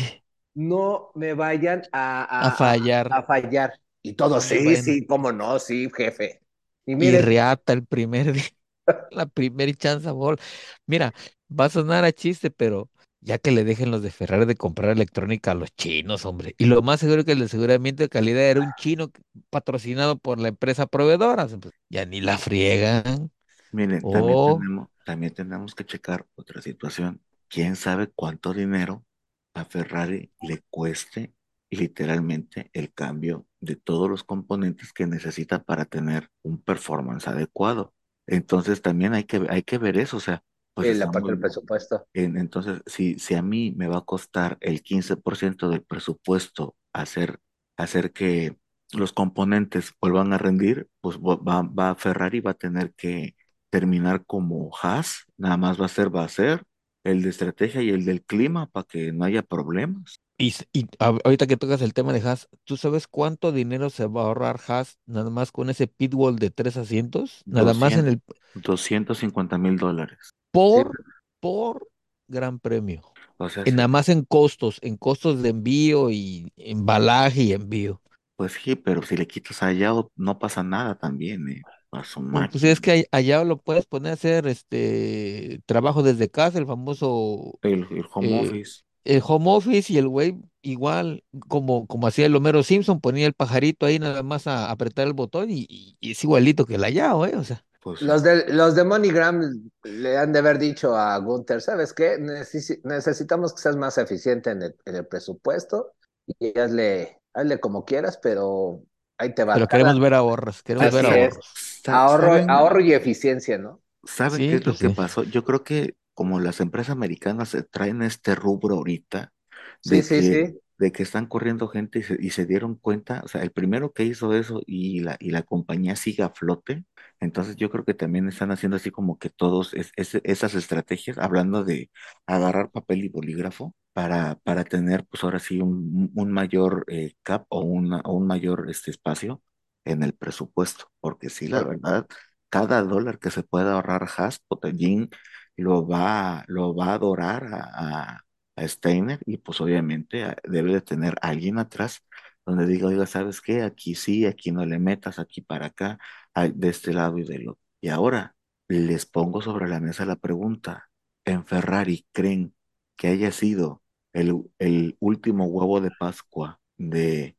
no 0.53 1.11
me 1.15 1.33
vayan 1.33 1.83
a 1.91 2.23
a, 2.23 2.47
a, 2.47 2.51
fallar. 2.51 3.11
a, 3.11 3.17
a 3.17 3.23
fallar. 3.23 3.79
Y 4.01 4.13
todos, 4.13 4.43
sí, 4.45 4.63
bueno, 4.63 4.81
sí, 4.81 5.05
cómo 5.05 5.31
no, 5.31 5.59
sí, 5.59 5.89
jefe. 5.95 6.41
Y 6.85 6.93
y 7.03 7.17
reata 7.17 7.73
el 7.73 7.85
primer 7.85 8.31
día, 8.33 8.43
la 9.11 9.25
primer 9.25 9.75
chance 9.75 10.09
bol. 10.11 10.37
Mira, 10.85 11.13
va 11.47 11.65
a 11.65 11.69
sonar 11.69 12.05
a 12.05 12.11
chiste, 12.11 12.51
pero 12.51 12.89
ya 13.21 13.37
que 13.37 13.51
le 13.51 13.63
dejen 13.63 13.91
los 13.91 14.01
de 14.01 14.11
Ferrari 14.11 14.45
de 14.45 14.55
comprar 14.55 14.91
electrónica 14.91 15.51
a 15.51 15.55
los 15.55 15.69
chinos, 15.75 16.25
hombre. 16.25 16.55
Y 16.57 16.65
lo 16.65 16.81
más 16.81 16.99
seguro 16.99 17.25
que 17.25 17.33
el 17.33 17.41
aseguramiento 17.41 18.03
de 18.03 18.09
calidad 18.09 18.43
era 18.43 18.61
un 18.61 18.73
chino 18.77 19.11
patrocinado 19.49 20.17
por 20.17 20.39
la 20.39 20.49
empresa 20.49 20.85
proveedora. 20.87 21.47
pues, 21.47 21.73
ya 21.89 22.05
ni 22.05 22.21
la 22.21 22.37
friegan. 22.37 23.31
Miren, 23.71 24.01
también 24.09 24.37
tenemos, 24.45 24.89
también 25.03 25.33
tenemos 25.33 25.75
que 25.75 25.85
checar 25.85 26.25
otra 26.35 26.61
situación. 26.61 27.21
¿Quién 27.49 27.75
sabe 27.75 28.07
cuánto 28.07 28.53
dinero 28.53 29.05
a 29.53 29.65
Ferrari 29.65 30.31
le 30.41 30.63
cueste 30.69 31.33
literalmente 31.69 32.69
el 32.73 32.93
cambio 32.93 33.45
de 33.59 33.75
todos 33.75 34.09
los 34.09 34.23
componentes 34.23 34.93
que 34.93 35.05
necesita 35.05 35.63
para 35.63 35.85
tener 35.85 36.29
un 36.43 36.61
performance 36.61 37.27
adecuado? 37.27 37.93
Entonces 38.27 38.81
también 38.81 39.13
hay 39.13 39.23
que, 39.25 39.45
hay 39.49 39.63
que 39.63 39.77
ver 39.77 39.97
eso, 39.97 40.17
o 40.17 40.19
sea, 40.19 40.43
pues 40.73 40.99
la 40.99 41.09
parte 41.11 41.31
del 41.31 41.39
presupuesto. 41.39 42.07
en- 42.13 42.37
entonces 42.37 42.81
si, 42.87 43.19
si 43.19 43.35
a 43.35 43.41
mí 43.41 43.73
me 43.77 43.87
va 43.87 43.99
a 43.99 44.05
costar 44.05 44.57
el 44.61 44.81
15% 44.83 45.69
del 45.69 45.83
presupuesto 45.83 46.75
hacer, 46.93 47.39
hacer 47.77 48.11
que 48.13 48.57
los 48.93 49.13
componentes 49.13 49.93
vuelvan 50.01 50.33
a 50.33 50.37
rendir, 50.37 50.87
pues 51.01 51.17
va, 51.19 51.35
va 51.35 51.61
va- 51.63 51.95
Ferrari 51.95 52.39
va 52.41 52.51
a 52.51 52.53
tener 52.53 52.93
que 52.95 53.35
terminar 53.69 54.25
como 54.25 54.71
Haas, 54.81 55.25
nada 55.37 55.57
más 55.57 55.79
va 55.81 55.85
a 55.85 55.89
ser, 55.89 56.15
va 56.15 56.23
a 56.23 56.29
ser 56.29 56.63
el 57.03 57.21
de 57.23 57.29
estrategia 57.29 57.81
y 57.81 57.89
el 57.89 58.05
del 58.05 58.23
clima 58.23 58.67
para 58.67 58.85
que 58.87 59.11
no 59.13 59.25
haya 59.25 59.41
problemas. 59.43 60.19
Y, 60.37 60.53
y 60.73 60.87
a- 60.99 61.17
ahorita 61.23 61.47
que 61.47 61.57
tocas 61.57 61.81
el 61.81 61.93
tema 61.93 62.13
de 62.13 62.21
Haas, 62.21 62.49
¿tú 62.65 62.77
sabes 62.77 63.07
cuánto 63.07 63.51
dinero 63.51 63.89
se 63.89 64.07
va 64.07 64.21
a 64.23 64.25
ahorrar 64.25 64.59
Haas 64.67 64.99
nada 65.05 65.29
más 65.29 65.51
con 65.51 65.69
ese 65.69 65.87
pitwall 65.87 66.37
de 66.37 66.51
tres 66.51 66.77
asientos? 66.77 67.43
Nada 67.45 67.73
más 67.73 67.97
en 67.97 68.07
200, 68.07 68.07
el 68.07 68.21
250 68.53 69.57
mil 69.57 69.77
dólares. 69.77 70.33
Sí, 70.65 70.81
por, 70.81 70.97
por 71.39 71.87
gran 72.27 72.59
premio. 72.59 73.03
O 73.37 73.49
sea, 73.49 73.65
En 73.65 73.75
sí, 73.75 73.77
nada 73.77 73.87
más 73.87 74.09
en 74.09 74.23
costos, 74.23 74.79
en 74.81 74.97
costos 74.97 75.41
de 75.41 75.49
envío 75.49 76.09
y 76.11 76.51
embalaje 76.57 77.43
y 77.43 77.53
envío. 77.53 78.01
pues 78.35 78.53
sí, 78.53 78.75
pero 78.75 79.01
si 79.03 79.17
le 79.17 79.27
quitas 79.27 79.63
allá 79.63 79.91
no 80.15 80.39
pasa 80.39 80.63
nada 80.63 80.97
también, 80.97 81.47
¿eh? 81.49 81.67
A 81.91 82.03
su 82.03 82.21
Pues, 82.29 82.45
pues 82.51 82.63
máquina. 82.63 82.63
es 82.63 82.81
que 82.81 82.91
ahí- 82.91 83.05
allá 83.11 83.43
lo 83.43 83.57
puedes 83.61 83.85
poner 83.85 84.11
a 84.11 84.13
hacer 84.13 84.47
este 84.47 85.61
trabajo 85.65 86.03
desde 86.03 86.29
casa, 86.29 86.59
el 86.59 86.65
famoso 86.67 87.59
El, 87.61 87.85
el 87.91 88.05
home 88.11 88.35
eh, 88.39 88.39
office, 88.39 88.81
el 89.15 89.21
home 89.25 89.45
office 89.51 89.91
y 89.93 89.97
el 89.97 90.07
güey 90.07 90.37
igual 90.61 91.23
como, 91.47 91.87
como 91.87 92.07
hacía 92.07 92.25
el 92.27 92.35
Homero 92.35 92.63
Simpson, 92.63 93.01
ponía 93.01 93.27
el 93.27 93.33
pajarito 93.33 93.85
ahí 93.85 93.99
nada 93.99 94.23
más 94.23 94.47
a 94.47 94.71
apretar 94.71 95.07
el 95.07 95.13
botón 95.13 95.49
y, 95.51 95.65
y- 95.69 95.97
y 96.01 96.11
es 96.11 96.23
igualito 96.23 96.65
que 96.65 96.75
el 96.75 96.83
allá, 96.83 97.11
¿eh? 97.27 97.35
O 97.37 97.43
sea, 97.43 97.65
pues. 97.81 97.99
Los 97.99 98.21
de, 98.23 98.45
los 98.53 98.75
de 98.75 98.83
MoneyGram 98.83 99.71
le 99.83 100.17
han 100.17 100.31
de 100.31 100.39
haber 100.39 100.59
dicho 100.59 100.95
a 100.95 101.17
Gunther, 101.17 101.61
¿sabes 101.61 101.93
qué? 101.93 102.17
Necesi- 102.19 102.79
necesitamos 102.83 103.53
que 103.55 103.61
seas 103.61 103.75
más 103.75 103.97
eficiente 103.97 104.51
en 104.51 104.61
el, 104.61 104.75
en 104.85 104.95
el 104.97 105.07
presupuesto 105.07 105.93
y 106.39 106.57
hazle, 106.59 107.19
hazle 107.33 107.59
como 107.59 107.85
quieras, 107.85 108.19
pero 108.21 108.83
ahí 109.17 109.33
te 109.33 109.43
va. 109.45 109.59
pero 109.59 109.67
Cada, 109.67 109.67
queremos 109.67 109.99
ver 109.99 110.13
ahorros, 110.13 110.63
queremos 110.63 110.91
ver 110.91 111.05
así 111.05 111.11
ahorros. 111.11 111.57
Ahorro, 111.87 112.43
ahorro 112.47 112.81
y 112.81 112.93
eficiencia, 112.93 113.57
¿no? 113.57 113.81
¿Saben 114.03 114.45
qué 114.45 114.55
es 114.57 114.65
lo 114.65 114.75
pues 114.75 114.79
que 114.79 114.89
pasó? 114.89 115.23
Yo 115.23 115.43
creo 115.43 115.63
que 115.63 115.95
como 116.17 116.41
las 116.41 116.61
empresas 116.61 116.91
americanas 116.93 117.57
traen 117.71 118.03
este 118.03 118.35
rubro 118.35 118.77
ahorita 118.77 119.33
Sí, 119.81 120.01
de 120.01 120.03
sí, 120.03 120.21
que, 120.21 120.21
sí. 120.21 120.59
de 120.79 120.91
que 120.91 121.03
están 121.03 121.27
corriendo 121.27 121.67
gente 121.69 121.99
y 121.99 122.03
se, 122.03 122.17
y 122.19 122.29
se 122.31 122.45
dieron 122.45 122.75
cuenta, 122.75 123.21
o 123.25 123.27
sea, 123.29 123.41
el 123.43 123.51
primero 123.51 123.93
que 123.93 124.03
hizo 124.05 124.33
eso 124.35 124.61
y 124.67 124.99
la, 125.01 125.17
y 125.19 125.31
la 125.31 125.43
compañía 125.43 125.95
sigue 125.95 126.23
a 126.23 126.29
flote, 126.29 126.85
entonces 127.19 127.55
yo 127.55 127.69
creo 127.71 127.85
que 127.85 127.93
también 127.95 128.27
están 128.29 128.51
haciendo 128.51 128.77
así 128.77 128.91
como 128.91 129.17
que 129.19 129.29
todos 129.29 129.73
es- 129.73 129.91
es- 129.95 130.21
esas 130.23 130.55
estrategias, 130.55 131.17
hablando 131.19 131.63
de 131.63 131.91
agarrar 132.27 132.71
papel 132.71 133.03
y 133.05 133.09
bolígrafo 133.09 133.75
para, 133.93 134.35
para 134.43 134.63
tener 134.65 135.05
pues 135.07 135.23
ahora 135.23 135.39
sí 135.39 135.61
un, 135.61 136.11
un 136.15 136.31
mayor 136.31 136.85
eh, 136.89 137.13
cap 137.23 137.45
o, 137.49 137.61
una, 137.61 138.01
o 138.01 138.13
un 138.13 138.27
mayor 138.27 138.69
este 138.69 138.91
espacio 138.91 139.41
en 139.85 140.03
el 140.03 140.13
presupuesto, 140.13 140.85
porque 140.99 141.29
sí, 141.29 141.47
la 141.47 141.63
verdad, 141.63 142.05
cada 142.49 142.81
dólar 142.83 143.19
que 143.19 143.31
se 143.31 143.43
pueda 143.43 143.73
ahorrar 143.73 144.07
Haas, 144.17 144.39
Potellín 144.47 145.09
lo 145.57 145.87
va, 145.87 146.43
lo 146.47 146.75
va 146.75 146.87
a 146.91 146.93
adorar 146.95 147.45
a, 147.53 148.11
a- 148.15 148.25
a 148.57 148.67
Steiner 148.67 149.19
y 149.27 149.37
pues 149.37 149.61
obviamente 149.61 150.35
debe 150.43 150.73
de 150.73 150.81
tener 150.81 151.15
alguien 151.21 151.59
atrás 151.59 152.01
donde 152.45 152.65
diga, 152.67 152.87
oiga, 152.87 153.05
¿sabes 153.05 153.41
qué? 153.41 153.61
Aquí 153.63 153.95
sí, 153.95 154.25
aquí 154.25 154.51
no 154.51 154.65
le 154.65 154.79
metas, 154.79 155.19
aquí 155.19 155.41
para 155.41 155.67
acá, 155.67 155.99
de 156.35 156.69
este 156.69 156.93
lado 156.93 157.17
y 157.17 157.23
del 157.25 157.49
otro. 157.49 157.61
Y 157.81 157.89
ahora 157.89 158.35
les 158.67 159.05
pongo 159.05 159.41
sobre 159.41 159.67
la 159.69 159.79
mesa 159.79 160.05
la 160.05 160.15
pregunta, 160.15 160.89
¿en 161.25 161.45
Ferrari 161.45 162.05
creen 162.11 162.55
que 162.95 163.07
haya 163.09 163.31
sido 163.31 163.83
el, 164.13 164.33
el 164.59 164.97
último 164.99 165.45
huevo 165.45 165.81
de 165.81 165.91
Pascua 165.91 166.59
de 166.77 167.37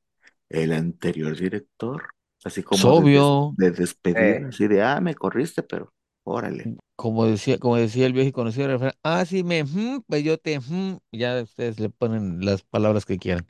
el 0.48 0.72
anterior 0.72 1.36
director? 1.36 2.10
Así 2.44 2.62
como 2.62 2.92
de, 2.94 3.08
obvio, 3.08 3.56
de 3.56 3.70
despedida, 3.72 4.38
Eh, 4.38 4.48
así 4.48 4.68
de, 4.68 4.82
ah, 4.82 5.00
me 5.00 5.14
corriste, 5.14 5.62
pero 5.62 5.92
órale. 6.24 6.74
Como 6.98 7.26
decía, 7.26 7.58
como 7.60 7.76
decía 7.78 8.06
el 8.06 8.14
viejo 8.14 8.30
y 8.30 8.32
conocido 8.32 8.68
refrán, 8.68 8.94
ah, 9.04 9.24
sí 9.26 9.44
me, 9.44 9.64
ujú, 9.64 10.04
pues 10.08 10.24
yo 10.24 10.38
te, 10.38 10.58
ujú", 10.58 11.00
ya 11.12 11.42
ustedes 11.42 11.80
le 11.80 11.90
ponen 11.90 12.44
las 12.44 12.64
palabras 12.64 13.06
que 13.06 13.18
quieran. 13.18 13.46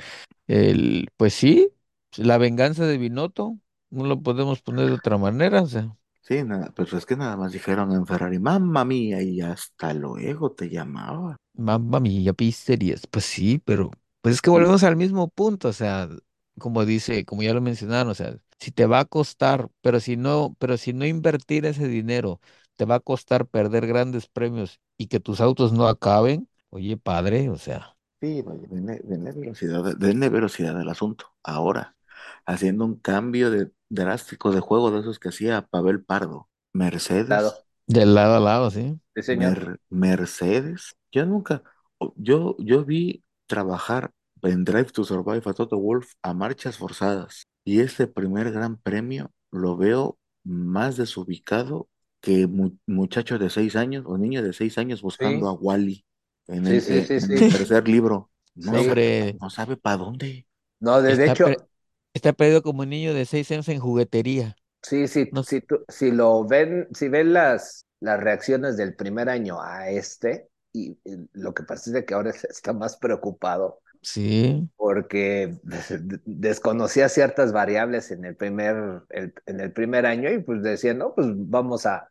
El, 0.48 1.08
pues 1.18 1.34
sí, 1.34 1.70
la 2.16 2.38
venganza 2.38 2.86
de 2.86 2.98
Binotto, 2.98 3.58
no 3.90 4.04
lo 4.06 4.22
podemos 4.22 4.62
poner 4.62 4.88
de 4.88 4.94
otra 4.94 5.18
manera, 5.18 5.62
o 5.62 5.68
sea, 5.68 5.96
Sí, 6.20 6.44
nada, 6.44 6.70
pues 6.76 6.92
es 6.92 7.04
que 7.06 7.16
nada 7.16 7.36
más 7.36 7.50
dijeron 7.52 7.90
en 7.92 8.06
Ferrari, 8.06 8.38
mamma 8.38 8.84
mía, 8.84 9.20
y 9.20 9.40
hasta 9.40 9.92
luego 9.94 10.52
te 10.52 10.68
llamaba. 10.68 11.36
mamma 11.54 12.00
mía, 12.00 12.32
pizzerías, 12.32 13.06
pues 13.06 13.24
sí, 13.24 13.58
pero 13.64 13.90
pues 14.20 14.36
es 14.36 14.42
que 14.42 14.50
volvemos 14.50 14.82
al 14.84 14.96
mismo 14.96 15.28
punto, 15.28 15.68
o 15.68 15.72
sea, 15.72 16.08
como 16.58 16.84
dice, 16.84 17.24
como 17.24 17.42
ya 17.42 17.54
lo 17.54 17.60
mencionaron, 17.60 18.10
o 18.10 18.14
sea, 18.14 18.36
si 18.60 18.70
te 18.72 18.86
va 18.86 19.00
a 19.00 19.04
costar, 19.04 19.70
pero 19.80 20.00
si 20.00 20.16
no, 20.16 20.56
pero 20.58 20.76
si 20.76 20.92
no 20.92 21.06
invertir 21.06 21.66
ese 21.66 21.88
dinero, 21.88 22.40
te 22.78 22.86
va 22.86 22.96
a 22.96 23.00
costar 23.00 23.46
perder 23.48 23.86
grandes 23.88 24.28
premios 24.28 24.80
y 24.98 25.08
que 25.08 25.20
tus 25.20 25.42
autos 25.42 25.74
no 25.74 25.88
acaben, 25.88 26.48
oye, 26.70 26.96
padre, 26.98 27.50
o 27.50 27.58
sea. 27.58 27.98
Sí, 28.20 28.42
denle, 28.42 29.00
denle 29.04 29.32
velocidad, 29.32 29.96
denle 29.96 30.28
velocidad 30.28 30.78
al 30.80 30.88
asunto. 30.88 31.26
Ahora, 31.44 31.96
haciendo 32.46 32.84
un 32.84 32.96
cambio 32.98 33.50
de, 33.50 33.70
drástico 33.88 34.50
de 34.50 34.58
juego 34.60 34.90
de 34.90 35.00
esos 35.00 35.20
que 35.20 35.28
hacía 35.28 35.62
Pavel 35.62 36.04
Pardo. 36.04 36.48
Mercedes, 36.72 37.28
Lado. 37.28 37.64
Del 37.86 38.14
lado 38.14 38.36
a 38.36 38.40
lado, 38.40 38.70
sí. 38.70 39.00
Sí, 39.14 39.22
señor. 39.22 39.58
Mer- 39.58 39.80
Mercedes, 39.90 40.96
yo 41.12 41.26
nunca, 41.26 41.62
yo, 42.16 42.56
yo 42.58 42.84
vi 42.84 43.24
trabajar 43.46 44.12
en 44.42 44.64
Drive 44.64 44.86
to 44.92 45.04
Survive 45.04 45.42
a 45.46 45.52
Toto 45.54 45.78
Wolff 45.78 46.12
a 46.22 46.34
marchas 46.34 46.78
forzadas 46.78 47.44
y 47.64 47.80
este 47.80 48.06
primer 48.06 48.52
gran 48.52 48.76
premio 48.78 49.32
lo 49.50 49.76
veo 49.76 50.18
más 50.44 50.96
desubicado 50.96 51.88
que 52.20 52.46
mu- 52.46 52.76
muchacho 52.86 53.38
de 53.38 53.50
seis 53.50 53.76
años 53.76 54.04
o 54.06 54.18
niño 54.18 54.42
de 54.42 54.52
seis 54.52 54.78
años 54.78 55.02
buscando 55.02 55.46
Sí. 55.46 55.48
a 55.48 55.52
Wally 55.52 56.04
en 56.48 56.66
Sí, 56.66 56.80
el, 56.80 56.82
sí, 56.82 57.00
eh, 57.00 57.02
sí, 57.02 57.20
en 57.20 57.32
sí. 57.32 57.34
el 57.34 57.48
tercer 57.48 57.88
libro. 57.88 58.30
No, 59.40 59.50
sabe 59.50 59.76
para 59.76 59.96
dónde. 59.98 60.46
No, 60.80 61.00
de, 61.02 61.14
está, 61.14 61.24
hecho, 61.26 61.44
per- 61.44 61.68
está 62.14 62.32
perdido 62.34 62.62
como 62.62 62.86
niño 62.86 63.14
de 63.14 63.26
seis 63.26 63.50
años 63.52 63.68
en 63.68 63.80
juguetería. 63.80 64.56
sí, 64.82 65.08
sí, 65.08 65.30
No, 65.30 65.42
si, 65.42 65.60
tú- 65.60 65.84
si 65.88 66.10
lo 66.10 66.44
ven, 66.46 66.88
si 66.94 67.08
ven 67.08 67.32
las, 67.32 67.86
las 68.00 68.20
reacciones 68.20 68.76
del 68.76 68.94
primer 68.96 69.28
año 69.28 69.60
a 69.60 69.90
este, 69.90 70.48
y, 70.72 70.92
y 71.04 71.28
lo 71.32 71.54
que 71.54 71.62
pasa 71.64 71.90
es 71.90 71.94
de 71.94 72.04
que 72.04 72.14
ahora 72.14 72.30
está 72.50 72.72
más 72.72 72.96
preocupado 72.96 73.80
sí, 74.12 74.68
porque 74.76 75.58
des- 75.62 76.00
desconocía 76.24 77.08
ciertas 77.08 77.52
variables 77.52 78.10
en 78.10 78.24
el 78.24 78.36
primer, 78.36 79.02
en 79.10 79.60
el 79.60 79.72
primer 79.72 80.06
año 80.06 80.30
y 80.30 80.38
pues 80.40 80.62
decía, 80.62 80.94
no, 80.94 81.14
pues 81.14 81.26
vamos 81.34 81.86
a, 81.86 82.10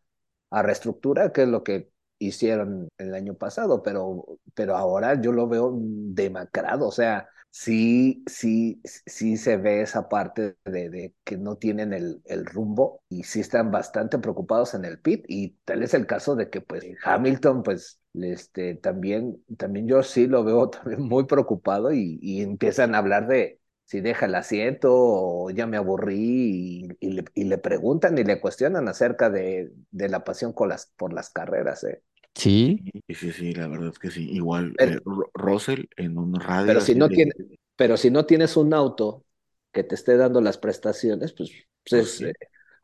a 0.50 0.62
reestructurar, 0.64 1.32
que 1.32 1.44
es 1.44 1.48
lo 1.50 1.64
que 1.64 1.90
hicieron 2.20 2.90
el 2.98 3.14
año 3.14 3.36
pasado, 3.36 3.84
pero, 3.84 4.26
pero 4.54 4.76
ahora 4.76 5.20
yo 5.22 5.32
lo 5.32 5.48
veo 5.48 5.74
demacrado, 5.80 6.88
o 6.88 6.92
sea, 6.92 7.30
sí, 7.52 8.24
sí, 8.28 8.82
sí 9.06 9.38
se 9.38 9.58
ve 9.58 9.82
esa 9.82 10.10
parte 10.10 10.58
de, 10.66 10.90
de 10.90 11.16
que 11.24 11.38
no 11.38 11.58
tienen 11.58 11.94
el, 11.94 12.22
el 12.26 12.46
rumbo 12.46 13.02
y 13.10 13.24
sí 13.24 13.40
están 13.40 13.72
bastante 13.72 14.18
preocupados 14.20 14.74
en 14.74 14.84
el 14.86 15.00
pit 15.00 15.24
y 15.28 15.52
tal 15.66 15.84
es 15.84 15.94
el 15.94 16.06
caso 16.08 16.36
de 16.36 16.50
que 16.50 16.62
pues 16.62 16.84
Hamilton 17.04 17.64
pues 17.64 18.00
este, 18.24 18.76
también, 18.76 19.44
también 19.58 19.88
yo 19.88 20.04
sí 20.04 20.28
lo 20.28 20.44
veo 20.44 20.70
también 20.70 21.02
muy 21.04 21.26
preocupado 21.26 21.92
y, 21.94 22.20
y 22.22 22.42
empiezan 22.42 22.96
a 22.96 23.00
hablar 23.00 23.28
de 23.28 23.60
si 23.86 24.02
deja 24.02 24.26
el 24.26 24.36
asiento 24.36 24.90
o 24.94 25.50
ya 25.52 25.66
me 25.68 25.78
aburrí 25.78 26.88
y, 27.00 27.08
y 27.08 27.12
le, 27.14 27.26
y 27.34 27.46
le 27.46 27.58
preguntan 27.58 28.18
y 28.18 28.24
le 28.24 28.40
cuestionan 28.42 28.88
acerca 28.88 29.30
de, 29.30 29.72
de 29.92 30.10
la 30.10 30.24
pasión 30.24 30.54
con 30.54 30.70
las, 30.70 30.88
por 30.98 31.14
las 31.14 31.30
carreras, 31.30 31.84
¿eh? 31.86 32.04
sí. 32.36 32.86
Sí, 33.08 33.16
sí, 33.16 33.32
sí, 33.32 33.54
la 33.54 33.68
verdad 33.68 33.90
es 33.90 34.00
que 34.00 34.12
sí. 34.12 34.30
Igual 34.32 34.76
Pero- 34.76 34.96
eh, 34.96 35.00
Ru- 35.04 35.30
Russell 35.34 35.86
en 35.98 36.18
un 36.18 36.40
radio 36.40 36.66
Pero 36.66 36.82
si 36.82 36.96
no 36.96 37.10
de- 37.10 37.12
tiene, 37.12 37.32
pero 37.76 37.98
si 37.98 38.12
no 38.12 38.26
tienes 38.26 38.58
un 38.58 38.74
auto 38.74 39.26
que 39.72 39.84
te 39.84 39.96
esté 39.96 40.18
dando 40.18 40.42
las 40.42 40.58
prestaciones, 40.58 41.34
pues, 41.34 41.52
pues 41.90 41.94
Pues 41.94 42.12
es, 42.20 42.22
sí. 42.22 42.30
eh, 42.30 42.34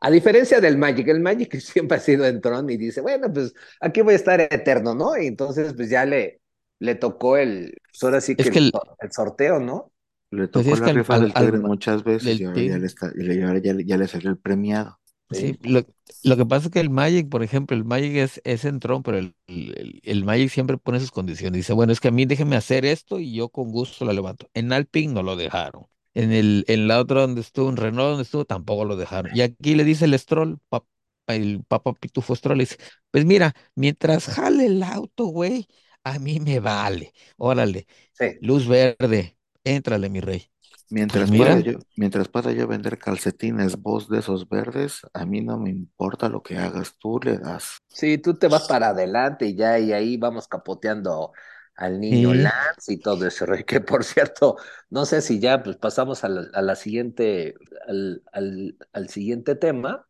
a 0.06 0.10
diferencia 0.10 0.60
del 0.60 0.78
Magic, 0.78 1.08
el 1.08 1.20
Magic 1.20 1.54
siempre 1.60 1.96
ha 1.98 2.00
sido 2.00 2.26
entrón 2.26 2.70
y 2.70 2.76
dice, 2.76 3.00
bueno, 3.00 3.32
pues 3.32 3.54
aquí 3.80 4.00
voy 4.02 4.14
a 4.14 4.16
estar 4.16 4.40
eterno, 4.40 4.94
¿no? 4.94 5.16
Y 5.16 5.26
entonces 5.26 5.74
pues 5.74 5.90
ya 5.90 6.04
le, 6.06 6.40
le 6.78 6.94
tocó 6.96 7.36
el, 7.36 7.76
pues 7.92 8.02
ahora 8.04 8.20
sí 8.20 8.36
Es 8.36 8.48
que 8.50 8.58
el, 8.60 8.66
el- 8.66 8.72
sor- 8.72 8.96
el 9.00 9.12
sorteo, 9.12 9.60
¿no? 9.60 9.92
Le 10.30 10.48
Pues 10.52 10.66
tocó 10.66 10.68
es 10.68 10.80
la 10.80 10.90
que 10.90 10.90
rifa 10.90 11.16
al- 11.16 11.26
del 11.26 11.32
al 11.34 11.52
Tigre 11.52 11.58
ma- 11.58 11.70
muchas 11.70 12.04
veces 12.04 12.38
del 12.38 12.42
y 12.42 12.44
ahora 12.44 12.62
ya 12.62 12.76
Tigre. 12.76 12.78
le, 12.78 12.86
está, 12.86 13.10
y 13.16 13.22
le- 13.22 13.44
ahora 13.44 13.58
ya, 13.60 13.72
le- 13.74 13.84
ya 13.86 13.96
le 13.96 14.08
salió 14.08 14.30
el 14.30 14.38
premiado. 14.38 14.98
Sí, 15.30 15.58
lo, 15.62 15.82
lo 16.22 16.36
que 16.36 16.46
pasa 16.46 16.66
es 16.66 16.72
que 16.72 16.80
el 16.80 16.90
Magic, 16.90 17.28
por 17.28 17.42
ejemplo, 17.42 17.76
el 17.76 17.84
Magic 17.84 18.14
es, 18.16 18.40
es 18.44 18.64
entrón, 18.64 19.02
pero 19.02 19.18
el, 19.18 19.34
el, 19.48 20.00
el 20.04 20.24
Magic 20.24 20.48
siempre 20.50 20.78
pone 20.78 21.00
sus 21.00 21.10
condiciones. 21.10 21.56
Dice, 21.58 21.72
bueno, 21.72 21.92
es 21.92 22.00
que 22.00 22.08
a 22.08 22.10
mí 22.12 22.24
déjeme 22.24 22.56
hacer 22.56 22.84
esto 22.84 23.18
y 23.18 23.34
yo 23.34 23.48
con 23.48 23.70
gusto 23.72 24.04
la 24.04 24.12
levanto. 24.12 24.48
En 24.54 24.72
Alpine 24.72 25.12
no 25.12 25.22
lo 25.22 25.34
dejaron. 25.36 25.86
En 26.14 26.32
el, 26.32 26.64
en 26.68 26.86
la 26.88 27.00
otra 27.00 27.22
donde 27.22 27.40
estuvo, 27.40 27.68
en 27.70 27.76
Renault 27.76 28.08
donde 28.10 28.22
estuvo, 28.22 28.44
tampoco 28.44 28.84
lo 28.84 28.96
dejaron. 28.96 29.34
Y 29.34 29.40
aquí 29.42 29.74
le 29.74 29.84
dice 29.84 30.04
el 30.04 30.18
Stroll, 30.18 30.58
pap- 30.70 30.86
el 31.26 31.64
papá 31.66 31.92
Pitufo 31.94 32.36
Stroll, 32.36 32.58
le 32.58 32.64
dice, 32.64 32.76
pues 33.10 33.24
mira, 33.24 33.54
mientras 33.74 34.26
jale 34.28 34.66
el 34.66 34.82
auto, 34.82 35.24
güey, 35.26 35.66
a 36.04 36.18
mí 36.18 36.38
me 36.40 36.60
vale. 36.60 37.12
Órale, 37.36 37.86
Sí. 38.12 38.40
luz 38.40 38.68
verde, 38.68 39.36
éntrale, 39.64 40.08
mi 40.10 40.20
rey. 40.20 40.50
Mientras, 40.88 41.30
Pues 41.30 41.32
pueda 41.32 41.60
yo, 41.60 41.72
mientras 41.96 42.28
pueda 42.28 42.52
yo 42.52 42.66
vender 42.68 42.98
calcetines 42.98 43.76
vos 43.82 44.08
de 44.08 44.20
esos 44.20 44.48
verdes, 44.48 45.00
a 45.12 45.26
mí 45.26 45.40
no 45.42 45.58
me 45.58 45.70
importa 45.70 46.28
lo 46.28 46.42
que 46.42 46.56
hagas, 46.58 46.96
tú 46.98 47.18
le 47.22 47.38
das. 47.38 47.78
Sí, 47.88 48.18
tú 48.18 48.36
te 48.36 48.48
vas 48.48 48.64
para 48.64 48.88
adelante 48.88 49.46
y 49.46 49.54
ya, 49.56 49.78
y 49.78 49.92
ahí 49.92 50.16
vamos 50.16 50.48
capoteando 50.48 51.32
al 51.76 52.00
niño 52.00 52.32
Sí. 52.32 52.38
Lance 52.42 52.92
y 52.94 52.98
todo 53.00 53.26
eso, 53.26 53.46
Rey, 53.46 53.64
que 53.64 53.80
por 53.80 54.04
cierto, 54.04 54.56
no 54.90 55.04
sé 55.06 55.20
si 55.22 55.40
ya 55.40 55.62
pues 55.62 55.76
pasamos 55.76 56.24
a 56.24 56.28
la, 56.28 56.46
a 56.54 56.62
la 56.62 56.76
siguiente, 56.76 57.54
al, 57.88 58.22
al, 58.32 58.76
al 58.92 59.08
siguiente 59.08 59.56
tema, 59.56 60.08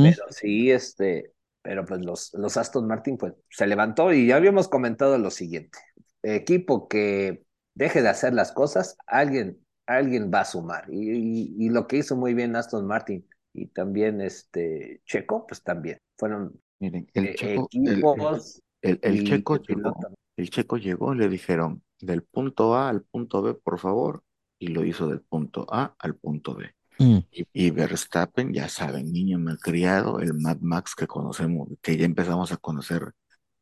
pero 0.00 0.24
sí, 0.30 0.70
este, 0.70 1.32
pero 1.62 1.84
pues 1.84 2.04
los, 2.04 2.32
los 2.34 2.56
Aston 2.56 2.86
Martin 2.86 3.16
pues 3.18 3.34
se 3.50 3.66
levantó 3.66 4.12
y 4.12 4.26
ya 4.28 4.36
habíamos 4.36 4.68
comentado 4.68 5.18
lo 5.18 5.30
siguiente, 5.30 5.78
equipo 6.22 6.88
que 6.88 7.44
deje 7.74 8.02
de 8.02 8.08
hacer 8.08 8.34
las 8.34 8.52
cosas, 8.52 8.96
alguien, 9.06 9.58
alguien 9.86 10.30
va 10.32 10.40
a 10.40 10.44
sumar, 10.44 10.86
y, 10.90 11.10
y, 11.10 11.66
y 11.66 11.70
lo 11.70 11.86
que 11.86 11.98
hizo 11.98 12.16
muy 12.16 12.34
bien 12.34 12.56
Aston 12.56 12.86
Martin 12.86 13.26
y 13.52 13.66
también 13.68 14.20
este 14.20 15.00
Checo, 15.06 15.46
pues 15.46 15.62
también, 15.62 15.98
fueron 16.16 16.60
Miren, 16.80 17.08
el 17.14 17.24
eh, 17.26 17.34
checo, 17.34 17.68
el- 17.72 17.98
equipos 18.02 18.62
el- 18.82 19.24
checo 19.24 19.56
llegó. 19.62 19.96
El 20.36 20.50
checo 20.50 20.76
llegó 20.78 21.14
y 21.14 21.18
le 21.18 21.28
dijeron 21.28 21.82
del 22.00 22.22
punto 22.22 22.74
A 22.74 22.88
al 22.88 23.02
punto 23.02 23.42
B, 23.42 23.54
por 23.54 23.78
favor, 23.78 24.22
y 24.58 24.68
lo 24.68 24.84
hizo 24.84 25.08
del 25.08 25.20
punto 25.22 25.66
A 25.72 25.94
al 25.98 26.16
punto 26.16 26.54
B. 26.54 26.74
Mm. 26.98 27.18
Y, 27.30 27.46
y 27.52 27.70
Verstappen, 27.70 28.52
ya 28.52 28.68
saben, 28.68 29.12
niño 29.12 29.38
malcriado, 29.38 30.20
el 30.20 30.34
Mad 30.34 30.58
Max 30.60 30.94
que 30.94 31.06
conocemos, 31.06 31.68
que 31.82 31.96
ya 31.96 32.04
empezamos 32.04 32.52
a 32.52 32.56
conocer 32.56 33.12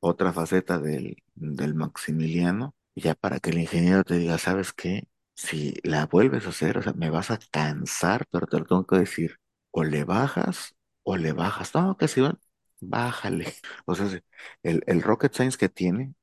otra 0.00 0.32
faceta 0.32 0.78
del, 0.78 1.16
del 1.34 1.74
Maximiliano, 1.74 2.74
ya 2.94 3.14
para 3.14 3.40
que 3.40 3.50
el 3.50 3.58
ingeniero 3.60 4.04
te 4.04 4.18
diga, 4.18 4.38
¿sabes 4.38 4.72
qué? 4.72 5.08
Si 5.34 5.74
la 5.82 6.06
vuelves 6.06 6.46
a 6.46 6.50
hacer, 6.50 6.78
o 6.78 6.82
sea, 6.82 6.92
me 6.94 7.10
vas 7.10 7.30
a 7.30 7.38
cansar, 7.50 8.26
pero 8.30 8.46
te 8.46 8.58
lo 8.58 8.64
tengo 8.66 8.86
que 8.86 8.96
decir, 8.96 9.36
o 9.70 9.84
le 9.84 10.04
bajas 10.04 10.74
o 11.02 11.16
le 11.16 11.32
bajas. 11.32 11.74
No, 11.74 11.96
que 11.96 12.08
si 12.08 12.20
van, 12.20 12.38
bájale. 12.80 13.54
O 13.86 13.94
sea, 13.94 14.06
el, 14.62 14.82
el 14.86 15.02
rocket 15.02 15.32
science 15.34 15.56
que 15.58 15.68
tiene 15.68 16.14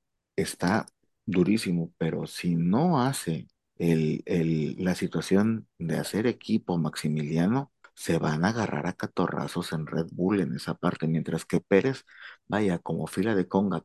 está 0.41 0.85
durísimo, 1.25 1.93
pero 1.97 2.25
si 2.27 2.55
no 2.55 3.01
hace 3.01 3.47
el, 3.77 4.23
el- 4.25 4.75
la 4.83 4.95
situación 4.95 5.67
de 5.77 5.97
hacer 5.97 6.27
equipo 6.27 6.77
Maximiliano, 6.77 7.71
se 7.95 8.17
van 8.17 8.45
a 8.45 8.49
agarrar 8.49 8.87
a 8.87 8.93
catorrazos 8.93 9.73
en 9.73 9.85
Red 9.87 10.07
Bull 10.11 10.39
en 10.41 10.55
esa 10.55 10.73
parte, 10.75 11.07
mientras 11.07 11.45
que 11.45 11.59
Pérez 11.61 12.05
vaya 12.47 12.79
como 12.79 13.07
fila 13.07 13.35
de 13.35 13.47
conga. 13.47 13.83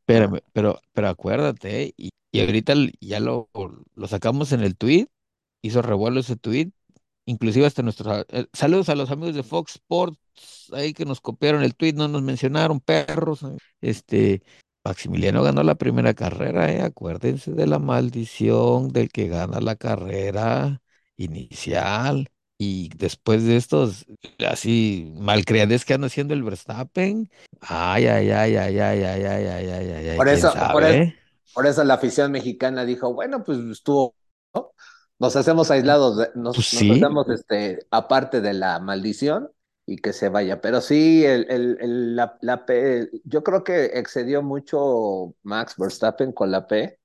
Espérame, 0.00 0.40
pero, 0.52 0.80
pero 0.92 1.08
acuérdate, 1.08 1.94
y, 1.96 2.10
y 2.30 2.40
ahorita 2.40 2.74
ya 3.00 3.20
lo, 3.20 3.48
lo 3.94 4.08
sacamos 4.08 4.52
en 4.52 4.60
el 4.60 4.76
tweet, 4.76 5.08
hizo 5.62 5.82
revuelo 5.82 6.20
ese 6.20 6.36
tweet, 6.36 6.70
inclusive 7.26 7.66
hasta 7.66 7.82
nuestros 7.82 8.24
eh, 8.28 8.46
saludos 8.52 8.88
a 8.88 8.94
los 8.94 9.10
amigos 9.10 9.34
de 9.34 9.42
Fox 9.42 9.76
Sports, 9.76 10.18
ahí 10.72 10.92
que 10.92 11.04
nos 11.04 11.20
copiaron 11.20 11.62
el 11.62 11.74
tweet, 11.74 11.94
no 11.94 12.08
nos 12.08 12.22
mencionaron, 12.22 12.80
perros. 12.80 13.42
eh. 13.42 13.56
Este, 13.80 14.42
Maximiliano 14.84 15.42
ganó 15.42 15.62
la 15.62 15.76
primera 15.76 16.12
carrera, 16.12 16.70
¿eh? 16.70 16.82
Acuérdense 16.82 17.52
de 17.52 17.66
la 17.66 17.78
maldición 17.78 18.88
del 18.88 19.08
que 19.08 19.28
gana 19.28 19.60
la 19.60 19.76
carrera 19.76 20.82
inicial. 21.16 22.28
Y 22.58 22.90
después 22.96 23.44
de 23.44 23.56
estos, 23.56 24.06
así, 24.46 25.12
malcriades 25.16 25.84
que 25.84 25.94
anda 25.94 26.06
haciendo 26.06 26.34
el 26.34 26.42
Verstappen, 26.42 27.28
ay, 27.60 28.06
ay, 28.06 28.30
ay, 28.30 28.56
ay, 28.56 28.78
ay, 28.78 29.02
ay, 29.02 29.24
ay, 29.24 29.46
ay, 29.46 29.68
ay, 29.68 30.08
ay, 30.10 30.16
Por 30.16 30.28
eso, 30.28 30.52
por 30.70 30.84
eso, 30.84 30.94
¿eh? 30.94 31.16
por 31.52 31.66
eso 31.66 31.82
la 31.82 31.94
afición 31.94 32.30
mexicana 32.30 32.84
dijo, 32.84 33.12
bueno, 33.12 33.42
pues 33.42 33.58
estuvo, 33.58 34.14
¿no? 34.54 34.70
Nos 35.18 35.36
hacemos 35.36 35.70
aislados, 35.70 36.16
de- 36.18 36.30
nos, 36.34 36.62
Pues 36.62 36.72
nos 36.72 36.90
hacemos 36.90 37.28
este, 37.30 37.78
aparte 37.90 38.40
de 38.40 38.52
la 38.54 38.78
maldición 38.80 39.50
y 39.86 39.96
que 39.96 40.12
se 40.12 40.28
vaya. 40.28 40.60
Pero 40.60 40.80
sí, 40.80 41.24
el, 41.24 41.46
el, 41.50 41.78
el- 41.80 42.16
la, 42.16 42.36
la 42.40 42.66
P, 42.66 43.08
yo 43.24 43.42
creo 43.44 43.64
que 43.64 43.86
excedió 43.86 44.42
mucho 44.42 45.34
Max 45.42 45.74
Verstappen 45.78 46.32
con 46.32 46.50
la 46.50 46.66
P, 46.66 46.98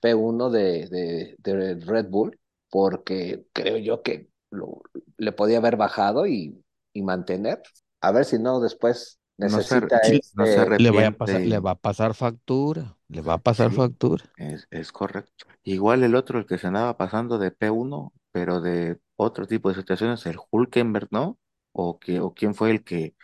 P1 0.00 0.50
de, 0.50 0.86
de, 0.88 1.36
de 1.38 1.74
Red 1.84 2.06
Bull, 2.08 2.38
porque 2.70 3.46
creo 3.52 3.78
yo 3.78 4.02
que 4.02 4.30
lo- 4.50 4.82
le 5.18 5.32
podía 5.32 5.58
haber 5.58 5.76
bajado 5.76 6.26
y, 6.26 6.64
y 6.92 7.02
mantener. 7.02 7.62
A 8.00 8.12
ver 8.12 8.24
si 8.24 8.38
no 8.38 8.60
después 8.60 9.15
No 9.38 9.60
se, 9.62 9.80
necesita 9.80 10.00
sí, 10.02 10.20
no 10.34 10.46
se 10.46 10.62
este, 10.62 10.78
Le 10.78 10.90
vaya 10.90 11.08
a 11.08 11.12
pasar, 11.12 11.44
le 11.44 11.58
arrepiente. 11.58 11.60
va 11.60 11.72
a 11.72 11.74
pasar 11.80 12.14
factura, 12.14 12.96
le 13.08 13.20
va 13.22 13.34
a 13.34 13.38
pasar 13.42 13.70
Sí, 13.70 13.72
factura. 13.72 14.24
es, 14.36 14.66
es 14.70 14.92
correcto. 14.92 15.46
Igual 15.64 16.02
el 16.04 16.14
otro, 16.14 16.38
el 16.38 16.46
que 16.46 16.58
se 16.58 16.66
andaba 16.68 16.96
pasando 16.96 17.38
de 17.38 17.52
P1, 17.52 18.12
pero 18.32 18.60
de 18.60 18.98
otro 19.16 19.46
tipo 19.46 19.68
de 19.68 19.74
situaciones, 19.76 20.26
el 20.26 20.36
Hulkenberg, 20.50 21.08
¿no? 21.10 21.38
O, 21.72 21.98
que, 21.98 22.20
o 22.20 22.34
quién 22.34 22.54
fue 22.54 22.70
el 22.70 22.84
que 22.84 23.16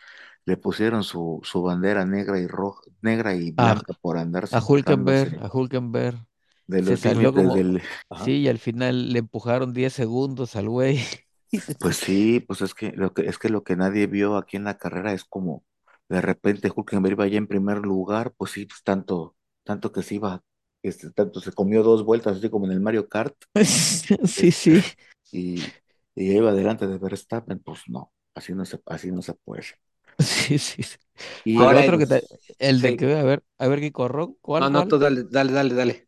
le 0.45 0.57
pusieron 0.57 1.03
su, 1.03 1.41
su 1.43 1.63
bandera 1.63 2.05
negra 2.05 2.39
y 2.39 2.47
roja, 2.47 2.81
negra 3.01 3.35
y 3.35 3.51
A, 3.57 3.75
blanca 3.75 3.93
por 4.01 4.17
andarse 4.17 4.57
a 4.57 4.61
Hulkenberg, 4.61 5.37
a 5.43 5.49
Hulkenberg. 5.51 6.17
de 6.67 6.81
Se 6.81 6.81
los 6.81 6.97
salió 6.97 7.33
límites 7.33 7.33
como, 7.33 7.55
del... 7.55 7.81
Sí, 8.13 8.41
y 8.41 8.47
al 8.47 8.59
final 8.59 9.11
le 9.13 9.19
empujaron 9.19 9.73
10 9.73 9.93
segundos 9.93 10.55
al 10.55 10.69
güey. 10.69 10.99
Pues 11.79 11.97
sí, 11.97 12.39
pues 12.39 12.61
es 12.61 12.73
que 12.73 12.91
lo 12.93 13.13
que 13.13 13.23
es 13.27 13.37
que 13.37 13.49
lo 13.49 13.63
que 13.63 13.75
nadie 13.75 14.07
vio 14.07 14.37
aquí 14.37 14.57
en 14.57 14.63
la 14.65 14.77
carrera 14.77 15.13
es 15.13 15.23
como 15.23 15.63
de 16.13 16.21
repente 16.21 16.69
Hülkenberg 16.75 17.13
iba 17.13 17.27
ya 17.27 17.37
en 17.37 17.47
primer 17.47 17.79
lugar, 17.79 18.33
pues 18.37 18.51
sí, 18.51 18.65
pues 18.65 18.83
tanto, 18.83 19.35
tanto 19.63 19.91
que 19.91 20.03
se 20.03 20.15
iba, 20.15 20.43
este, 20.83 21.11
tanto 21.11 21.39
se 21.41 21.51
comió 21.53 21.83
dos 21.83 22.03
vueltas, 22.05 22.37
así 22.37 22.49
como 22.49 22.65
en 22.65 22.73
el 22.73 22.81
Mario 22.81 23.09
Kart, 23.09 23.35
Sí, 24.23 24.51
sí. 24.51 24.81
este, 24.81 24.95
y, 25.31 25.75
y 26.15 26.29
ya 26.33 26.37
iba 26.39 26.53
delante 26.53 26.87
de 26.87 26.97
Verstappen, 26.97 27.59
pues 27.59 27.81
no, 27.89 28.13
así 28.35 28.53
no 28.53 28.65
se, 28.65 28.81
así 28.87 29.11
no 29.11 29.21
se 29.21 29.33
puede. 29.35 29.63
Sí, 30.19 30.57
sí, 30.59 30.83
sí. 30.83 30.97
Y 31.43 31.57
Y 31.57 31.63
el 31.63 31.73
otro 31.75 31.97
que 31.97 32.07
en- 32.07 32.21
el 32.59 32.81
de 32.81 32.95
sí. 32.95 32.95
que, 32.95 33.15
a 33.15 33.23
ver, 33.23 33.43
a 33.57 33.67
ver, 33.67 33.79
qué 33.79 33.91
corrón, 33.91 34.37
¿cuál, 34.41 34.65
No, 34.65 34.69
no, 34.69 34.85
cuál? 34.85 34.87
tú 34.87 34.97
dale, 34.99 35.23
dale, 35.29 35.51
dale, 35.51 35.73
dale. 35.75 36.07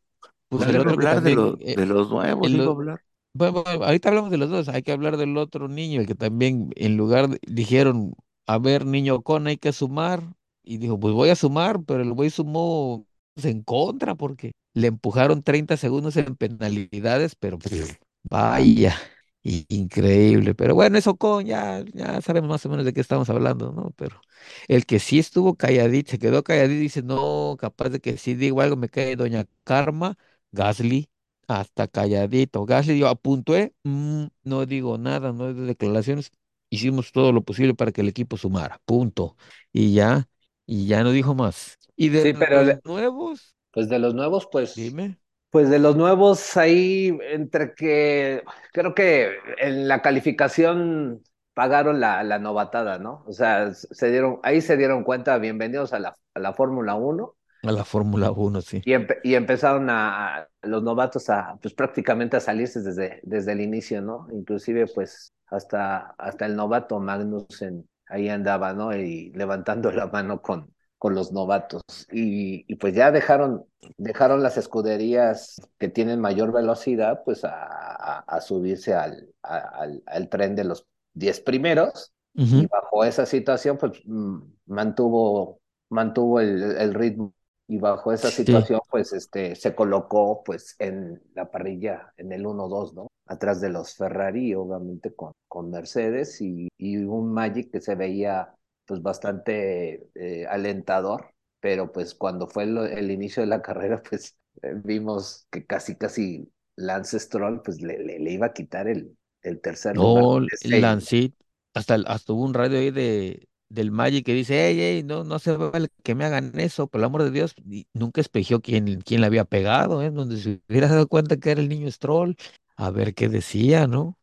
Pues 0.50 0.66
el 0.68 0.80
otro 0.80 0.98
que 1.00 1.08
hablar 1.08 1.22
de, 1.22 1.32
también, 1.32 1.32
lo- 1.32 1.62
eh, 1.62 1.76
de 1.76 1.86
los 1.86 2.10
nuevos, 2.10 2.54
el 2.54 2.56
iba 2.56 2.70
a 2.70 2.74
lo- 2.74 2.76
hablar. 2.76 3.02
bueno, 3.34 3.64
bueno, 3.64 3.86
ahorita 3.86 4.10
hablamos 4.10 4.32
de 4.32 4.38
los 4.38 4.50
dos, 4.50 4.70
hay 4.70 4.84
que 4.84 4.92
hablar 4.94 5.18
del 5.18 5.38
otro 5.38 5.68
niño, 5.68 6.02
el 6.02 6.08
que 6.08 6.16
también 6.16 6.72
en 6.76 6.98
lugar 6.98 7.30
de- 7.30 7.40
dijeron, 7.48 8.16
a 8.48 8.58
ver, 8.60 8.86
niño 8.86 9.22
con, 9.24 9.48
hay 9.48 9.58
que 9.58 9.74
sumar, 9.74 10.24
y 10.64 10.78
dijo, 10.78 11.00
pues 11.00 11.14
voy 11.14 11.30
a 11.30 11.36
sumar, 11.36 11.84
pero 11.86 12.02
el 12.02 12.14
güey 12.14 12.30
sumó 12.30 13.06
en 13.36 13.64
contra 13.64 14.16
porque 14.16 14.54
le 14.74 14.88
empujaron 14.88 15.44
30 15.44 15.78
segundos 15.78 16.18
en 16.18 16.36
penalidades, 16.36 17.36
pero 17.36 17.60
pues, 17.60 18.00
vaya, 18.24 18.96
increíble, 19.44 20.56
pero 20.56 20.75
bueno, 20.75 20.98
eso 20.98 21.16
con, 21.18 21.46
ya, 21.46 21.84
ya 21.94 22.22
sabemos 22.22 22.50
más 22.50 22.66
o 22.66 22.70
menos 22.70 22.86
de 22.86 22.94
qué 22.94 23.02
estamos 23.02 23.30
hablando, 23.30 23.72
¿no? 23.74 23.92
Pero 23.98 24.22
el 24.68 24.86
que 24.86 25.00
sí 25.00 25.20
estuvo 25.20 25.56
calladito, 25.56 26.12
se 26.12 26.20
quedó 26.20 26.44
calladito 26.44 26.80
dice, 26.82 27.04
no, 27.04 27.56
capaz 27.60 27.90
de 27.90 28.00
que 28.00 28.18
sí 28.18 28.34
digo 28.36 28.62
algo, 28.62 28.75
me 28.75 28.90
cae 28.90 29.16
doña 29.16 29.46
Karma, 29.64 30.18
Gasly. 30.52 31.10
Hasta 31.48 31.88
calladito. 31.88 32.66
Gasly 32.66 32.98
yo 32.98 33.08
apunté, 33.08 33.75
"Mm, 33.84 34.25
no 34.44 34.66
digo 34.66 34.98
nada, 34.98 35.32
no 35.32 35.54
doy 35.54 35.68
declaraciones. 35.68 36.32
Hicimos 36.75 37.12
todo 37.12 37.32
lo 37.32 37.44
posible 37.44 37.74
para 37.75 37.91
que 37.91 38.01
el 38.01 38.10
equipo 38.10 38.38
sumara. 38.38 38.82
Punto. 38.86 39.38
Y 39.72 39.94
ya, 39.94 40.27
y 40.65 40.88
ya 40.88 41.03
no 41.03 41.12
dijo 41.12 41.36
más. 41.36 41.77
Y 41.96 42.10
de 42.10 42.25
Sí, 42.25 42.34
pero 42.34 42.63
los 42.63 42.84
nuevos, 42.84 43.55
pues 43.72 43.89
de 43.89 44.00
los 44.00 44.13
nuevos, 44.15 44.48
pues, 44.51 44.75
dime. 44.75 45.17
pues 45.50 45.70
de 45.70 45.79
los 45.79 45.96
nuevos 45.96 46.58
ahí, 46.58 47.17
entre 47.32 47.74
que 47.75 48.44
creo 48.74 48.94
que 48.96 49.32
en 49.60 49.88
la 49.88 50.01
calificación 50.01 51.24
pagaron 51.53 52.00
la, 52.00 52.24
la 52.24 52.39
novatada, 52.39 53.00
¿no? 53.00 53.24
O 53.27 53.34
sea, 53.34 53.74
se 53.74 54.12
dieron, 54.12 54.39
ahí 54.44 54.62
se 54.62 54.77
dieron 54.77 55.03
cuenta, 55.03 55.38
bienvenidos 55.38 55.94
a 55.94 56.00
la, 56.00 56.15
a 56.34 56.39
la 56.39 56.53
Fórmula 56.53 56.96
1 56.96 57.36
A 57.63 57.72
la 57.74 57.84
Fórmula 57.84 58.32
1, 58.32 58.62
sí. 58.62 58.82
y, 58.84 58.94
empe- 58.94 59.20
y 59.24 59.36
empezaron 59.36 59.89
a, 59.89 60.38
a 60.44 60.50
los 60.63 60.84
novatos 60.84 61.29
a, 61.29 61.58
pues 61.62 61.74
prácticamente 61.74 62.38
a 62.38 62.39
salirse 62.39 62.82
desde, 62.82 63.20
desde 63.24 63.51
el 63.53 63.62
inicio, 63.62 64.01
¿no? 64.01 64.27
Inclusive, 64.32 64.88
pues, 64.88 65.34
hasta, 65.48 66.16
hasta 66.18 66.46
el 66.46 66.56
novato 66.56 67.00
Magnussen 67.00 67.88
ahí 68.08 68.30
andaba, 68.30 68.74
¿no? 68.74 68.96
Y 68.96 69.32
levantando 69.34 69.92
la 69.92 70.08
mano 70.08 70.42
con, 70.42 70.74
con 70.98 71.16
los 71.16 71.32
novatos. 71.32 71.82
Y, 72.12 72.66
y 72.72 72.75
pues 72.78 72.94
ya 72.96 73.12
dejaron, 73.12 73.66
dejaron 73.98 74.44
las 74.44 74.58
escuderías 74.58 75.56
que 75.80 75.90
tienen 75.90 76.20
mayor 76.22 76.52
velocidad, 76.54 77.22
pues, 77.25 77.44
a, 77.46 77.52
a, 77.54 78.20
a 78.28 78.42
subirse 78.42 78.94
al, 78.94 79.30
a- 79.44 79.58
al, 79.58 80.04
al 80.06 80.30
tren 80.30 80.56
de 80.56 80.64
los 80.66 80.88
10 81.14 81.40
primeros. 81.42 82.14
Y 82.52 82.68
bajo 82.68 83.04
esa 83.04 83.25
situación, 83.25 83.78
pues, 83.78 83.94
mm, 84.06 84.38
mantuvo, 84.68 85.62
mantuvo 85.90 86.40
el, 86.40 86.62
el 86.78 86.94
ritmo 86.94 87.34
y 87.68 87.78
bajo 87.80 88.12
esa 88.14 88.32
Sí. 88.32 88.32
situación, 88.32 88.80
pues, 88.90 89.14
este, 89.14 89.56
se 89.56 89.76
colocó, 89.76 90.44
pues, 90.44 90.76
en 90.80 91.22
la 91.34 91.50
parrilla, 91.51 92.14
en 92.18 92.32
el 92.32 92.46
1-2, 92.46 92.94
¿no? 92.94 93.08
Atrás 93.28 93.60
de 93.62 93.70
los 93.70 93.96
Ferrari, 93.96 94.54
obviamente 94.54 95.14
con, 95.16 95.34
con 95.48 95.72
Mercedes 95.72 96.42
y, 96.42 96.68
y 96.78 96.98
un 96.98 97.34
Magic 97.34 97.72
que 97.72 97.82
se 97.82 97.96
veía, 97.96 98.54
pues, 98.86 99.01
bastante 99.01 100.10
eh, 100.16 100.46
alentador, 100.48 101.32
pero 101.60 101.92
pues 101.92 102.14
cuando 102.14 102.48
fue 102.48 102.64
el, 102.64 102.78
el 102.78 103.10
inicio 103.12 103.42
de 103.42 103.48
la 103.48 103.62
carrera, 103.64 104.01
pues, 104.08 104.38
eh, 104.62 104.74
vimos 104.84 105.48
que 105.51 105.66
casi, 105.66 105.96
casi 105.96 106.51
Lance 106.75 107.20
Stroll, 107.20 107.62
pues, 107.64 107.82
le, 107.82 108.00
le, 108.04 108.20
le 108.20 108.32
iba 108.32 108.48
a 108.48 108.54
quitar 108.54 108.88
el, 108.88 109.18
el 109.42 109.62
tercer 109.62 109.98
lugar 109.98 110.25
No, 110.28 110.40
Lancet, 110.64 111.34
hasta, 111.74 111.96
hasta 111.96 112.34
hubo 112.34 112.44
un 112.44 112.54
radio 112.54 112.80
ahí 112.80 112.92
de, 112.92 113.48
del 113.75 113.92
Magic 113.92 114.25
que 114.25 114.33
dice, 114.33 114.68
hey, 114.70 114.77
hey, 114.79 115.03
no, 115.05 115.24
no 115.25 115.40
se 115.40 115.57
vale 115.57 115.90
que 116.03 116.16
me 116.16 116.25
hagan 116.25 116.51
eso, 116.59 116.88
por 116.88 117.01
el 117.01 117.05
amor 117.05 117.24
de 117.24 117.31
Dios. 117.31 117.55
Y 117.70 117.88
nunca 117.94 118.22
espejió 118.22 118.61
quién, 118.61 119.01
quién 119.01 119.22
le 119.22 119.27
había 119.27 119.46
pegado, 119.46 120.01
¿eh? 120.03 120.11
Donde 120.11 120.38
se 120.40 120.61
hubiera 120.70 120.88
dado 120.90 121.07
cuenta 121.07 121.38
que 121.38 121.51
era 121.51 121.61
el 121.61 121.70
niño 121.70 121.92
Stroll, 121.92 122.38
a 122.77 122.92
ver 122.92 123.14
qué 123.16 123.29
decía, 123.29 123.88
¿no? 123.88 124.18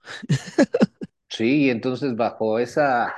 Sí, 1.29 1.65
y 1.67 1.71
entonces 1.71 2.15
bajo 2.15 2.59
esa, 2.59 3.15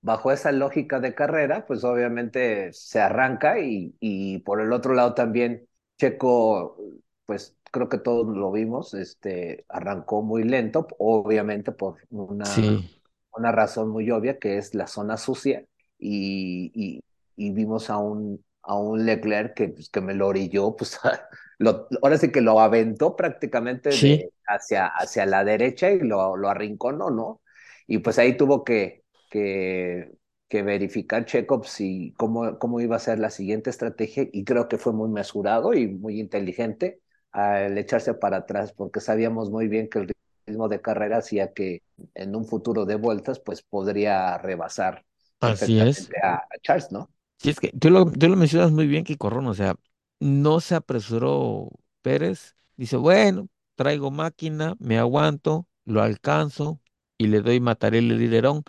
bajo 0.00 0.32
esa 0.32 0.50
lógica 0.50 0.98
de 0.98 1.14
carrera, 1.14 1.64
pues 1.66 1.84
obviamente 1.84 2.72
se 2.72 3.00
arranca 3.00 3.60
y, 3.60 3.94
y 4.00 4.38
por 4.40 4.60
el 4.60 4.72
otro 4.72 4.94
lado 4.94 5.14
también 5.14 5.68
Checo, 5.96 6.76
pues 7.24 7.56
creo 7.70 7.88
que 7.88 7.98
todos 7.98 8.26
lo 8.36 8.50
vimos, 8.50 8.94
este, 8.94 9.64
arrancó 9.68 10.22
muy 10.22 10.42
lento, 10.42 10.88
obviamente 10.98 11.70
por 11.72 11.98
una, 12.10 12.76
Sí, 12.76 13.02
una 13.36 13.52
razón 13.52 13.90
muy 13.90 14.10
obvia 14.10 14.38
que 14.38 14.58
es 14.58 14.74
la 14.74 14.86
zona 14.88 15.16
sucia 15.18 15.64
y, 16.02 16.70
y, 16.74 17.04
y 17.36 17.52
vimos 17.52 17.90
a 17.90 17.98
un, 17.98 18.44
a 18.62 18.76
un 18.76 19.04
Leclerc 19.06 19.54
que, 19.54 19.68
pues, 19.70 19.90
que 19.90 20.00
me 20.00 20.14
lo 20.14 20.28
orilló, 20.28 20.76
pues 20.76 20.98
lo, 21.58 21.88
ahora 22.02 22.18
sí 22.18 22.30
que 22.32 22.40
lo 22.40 22.60
aventó 22.60 23.16
prácticamente 23.16 23.98
Sí. 23.98 23.98
de, 23.98 24.32
hacia, 24.46 24.86
hacia 24.88 25.26
la 25.26 25.44
derecha 25.44 25.90
y 25.90 26.00
lo, 26.00 26.36
lo 26.36 26.48
arrinconó, 26.48 27.10
¿no? 27.10 27.42
Y 27.86 27.98
pues 27.98 28.18
ahí 28.18 28.36
tuvo 28.36 28.64
que, 28.64 29.04
que, 29.30 30.12
que 30.48 30.62
verificar 30.62 31.24
Checo 31.24 31.60
pues, 31.60 31.72
si, 31.72 32.12
cómo, 32.16 32.58
cómo 32.58 32.80
iba 32.80 32.96
a 32.96 32.98
ser 32.98 33.18
la 33.18 33.30
siguiente 33.30 33.70
estrategia 33.70 34.26
y 34.32 34.44
creo 34.44 34.68
que 34.68 34.78
fue 34.78 34.92
muy 34.92 35.08
mesurado 35.08 35.74
y 35.74 35.88
muy 35.88 36.20
inteligente 36.20 37.00
al 37.32 37.76
echarse 37.78 38.14
para 38.14 38.38
atrás 38.38 38.72
porque 38.72 39.00
sabíamos 39.00 39.50
muy 39.50 39.68
bien 39.68 39.88
que 39.88 40.00
el 40.00 40.12
ritmo 40.46 40.68
de 40.68 40.80
carrera 40.82 41.18
hacía 41.18 41.52
que 41.52 41.82
en 42.14 42.34
un 42.36 42.44
futuro 42.46 42.84
de 42.84 42.96
vueltas 42.96 43.40
pues 43.40 43.62
podría 43.62 44.36
rebasar 44.38 45.04
así 45.42 45.78
es. 45.80 46.12
a, 46.22 46.46
Charles, 46.62 46.90
¿no? 46.92 47.10
Sí, 47.38 47.50
es 47.50 47.58
que 47.60 47.70
tú 47.72 47.90
lo, 47.90 48.10
tú 48.10 48.28
lo 48.28 48.36
mencionas 48.36 48.70
muy 48.70 48.86
bien, 48.86 49.04
Corrón, 49.18 49.46
o 49.48 49.54
sea, 49.54 49.74
no 50.20 50.60
se 50.60 50.74
apresuró 50.76 51.70
Pérez, 52.00 52.56
dice, 52.76 52.96
bueno, 52.96 53.48
traigo 53.74 54.10
máquina, 54.12 54.76
me 54.78 54.98
aguanto, 54.98 55.66
lo 55.84 56.02
alcanzo 56.02 56.80
y 57.18 57.26
le 57.26 57.40
doy, 57.40 57.58
mataré 57.60 57.98
el 57.98 58.08
liderón. 58.18 58.62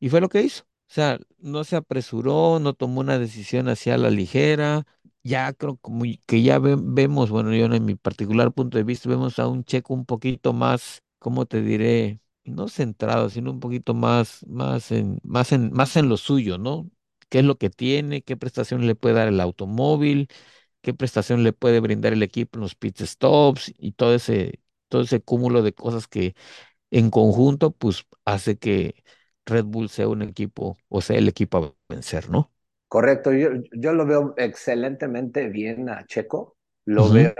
Y 0.00 0.10
fue 0.10 0.20
lo 0.22 0.30
que 0.30 0.42
hizo. 0.42 0.64
O 0.90 0.94
sea, 0.94 1.20
no 1.38 1.64
se 1.64 1.76
apresuró, 1.76 2.60
no 2.60 2.74
tomó 2.74 3.00
una 3.02 3.18
decisión 3.18 3.68
hacia 3.70 3.98
la 3.98 4.10
ligera. 4.10 4.86
Ya 5.24 5.52
creo 5.54 5.78
como 5.78 6.04
que 6.26 6.42
ya 6.44 6.60
ve- 6.60 6.76
vemos, 6.80 7.30
bueno, 7.30 7.54
yo 7.54 7.66
en 7.66 7.86
mi 7.86 7.96
particular 7.96 8.52
punto 8.54 8.78
de 8.78 8.84
vista, 8.84 9.10
vemos 9.10 9.38
a 9.40 9.48
un 9.48 9.64
Checo 9.64 9.94
un 9.94 10.06
poquito 10.06 10.54
más, 10.54 11.02
¿cómo 11.20 11.46
te 11.46 11.62
diré? 11.62 12.21
No 12.44 12.68
centrado, 12.68 13.30
sino 13.30 13.50
un 13.52 13.60
poquito 13.60 13.94
más, 13.94 14.44
más 14.48 14.90
en, 14.90 15.18
más 15.22 15.52
en, 15.52 15.72
más 15.72 15.96
en 15.96 16.08
lo 16.08 16.16
suyo, 16.16 16.58
¿no? 16.58 16.90
¿Qué 17.28 17.38
es 17.40 17.44
lo 17.44 17.56
que 17.58 17.70
tiene? 17.70 18.22
¿Qué 18.22 18.36
prestación 18.36 18.86
le 18.86 18.94
puede 18.96 19.14
dar 19.14 19.28
el 19.28 19.40
automóvil? 19.40 20.28
¿Qué 20.82 20.94
prestación 20.94 21.44
le 21.44 21.52
puede 21.52 21.80
brindar 21.80 22.12
el 22.14 22.22
equipo 22.22 22.58
en 22.58 22.62
los 22.62 22.74
pit 22.76 23.00
stops? 23.02 23.72
Y 23.78 23.92
todo 23.92 24.14
ese, 24.14 24.60
todo 24.88 25.02
ese 25.02 25.22
cúmulo 25.22 25.62
de 25.62 25.74
cosas 25.74 26.08
que 26.08 26.34
en 26.90 27.10
conjunto, 27.10 27.72
pues 27.72 28.06
hace 28.24 28.58
que 28.58 29.04
Red 29.46 29.64
Bull 29.66 29.88
sea 29.90 30.08
un 30.08 30.22
equipo, 30.22 30.78
o 30.88 31.00
sea, 31.02 31.18
el 31.18 31.28
equipo 31.28 31.58
a 31.58 31.74
vencer, 31.94 32.30
¿no? 32.30 32.52
Correcto, 32.88 33.32
yo, 33.32 33.48
yo 33.72 33.92
lo 33.94 34.04
veo 34.06 34.34
excelentemente 34.36 35.48
bien 35.48 35.88
a 35.88 36.04
Checo, 36.06 36.56
lo 36.84 37.10
veo, 37.10 37.32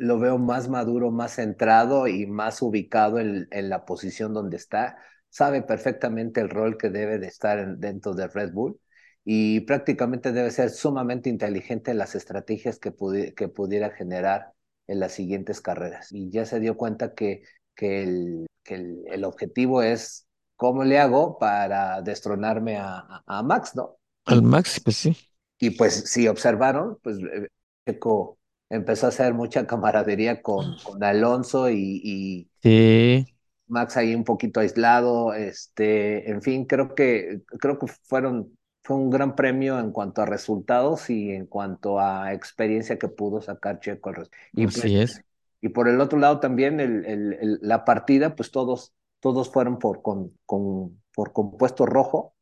lo 0.00 0.18
veo 0.18 0.38
más 0.38 0.68
maduro, 0.68 1.10
más 1.10 1.34
centrado 1.36 2.08
y 2.08 2.26
más 2.26 2.62
ubicado 2.62 3.18
en, 3.20 3.48
en 3.50 3.68
la 3.70 3.84
posición 3.84 4.34
donde 4.34 4.56
está, 4.56 4.96
sabe 5.28 5.62
perfectamente 5.62 6.40
el 6.40 6.50
rol 6.50 6.76
que 6.78 6.90
debe 6.90 7.18
de 7.18 7.26
estar 7.28 7.58
en- 7.58 7.80
dentro 7.80 8.14
de 8.14 8.28
Red 8.28 8.52
Bull 8.52 8.80
y 9.24 9.60
prácticamente 9.60 10.32
debe 10.32 10.50
ser 10.50 10.70
sumamente 10.70 11.28
inteligente 11.30 11.90
en 11.90 11.98
las 11.98 12.14
estrategias 12.14 12.78
que, 12.78 12.92
pudi- 12.94 13.34
que 13.34 13.48
pudiera 13.48 13.90
generar 13.90 14.52
en 14.86 15.00
las 15.00 15.12
siguientes 15.12 15.60
carreras. 15.60 16.10
Y 16.12 16.30
ya 16.30 16.44
se 16.46 16.60
dio 16.60 16.76
cuenta 16.76 17.14
que, 17.14 17.42
que, 17.74 18.02
el, 18.02 18.46
que 18.64 18.74
el, 18.76 19.04
el 19.08 19.24
objetivo 19.24 19.82
es 19.82 20.26
cómo 20.56 20.84
le 20.84 20.98
hago 20.98 21.38
para 21.38 22.02
destronarme 22.02 22.76
a, 22.78 22.98
a- 22.98 23.24
a 23.26 23.42
Max, 23.42 23.74
¿no? 23.76 23.98
Al 24.24 24.42
Max, 24.42 24.80
pues 24.80 24.96
sí. 24.96 25.14
Y 25.58 25.70
pues 25.70 26.10
si 26.10 26.26
observaron, 26.28 26.98
pues 27.02 27.18
eh, 27.18 27.48
Checo 27.86 28.38
empezó 28.70 29.06
a 29.06 29.08
hacer 29.10 29.34
mucha 29.34 29.66
camaradería 29.66 30.42
con, 30.42 30.78
con 30.78 31.04
Alonso 31.04 31.70
y, 31.70 32.00
y 32.04 32.50
Sí, 32.62 33.26
Max 33.68 33.96
ahí 33.96 34.14
un 34.14 34.24
poquito 34.24 34.60
aislado, 34.60 35.32
este, 35.34 36.28
en 36.30 36.42
fin, 36.42 36.64
creo 36.66 36.94
que, 36.94 37.42
creo 37.60 37.78
que 37.78 37.86
fueron 38.04 38.56
fue 38.82 38.96
un 38.96 39.10
gran 39.10 39.36
premio 39.36 39.78
en 39.78 39.92
cuanto 39.92 40.22
a 40.22 40.26
resultados 40.26 41.10
y 41.10 41.30
en 41.32 41.46
cuanto 41.46 42.00
a 42.00 42.32
experiencia 42.32 42.98
que 42.98 43.08
pudo 43.08 43.40
sacar 43.42 43.78
Checo. 43.78 44.10
Y, 44.54 44.68
pues, 44.68 44.86
Así 44.86 44.96
es. 44.96 45.22
y 45.60 45.68
por 45.70 45.88
el 45.88 46.00
otro 46.00 46.18
lado 46.18 46.40
también 46.40 46.80
el, 46.80 47.04
el, 47.06 47.34
el, 47.34 47.58
la 47.62 47.84
partida, 47.84 48.36
pues 48.36 48.50
todos, 48.50 48.94
todos 49.20 49.50
fueron 49.52 49.78
por, 49.78 50.02
con, 50.02 50.38
con, 50.46 51.02
por 51.14 51.32
compuesto 51.32 51.86
rojo. 51.86 52.34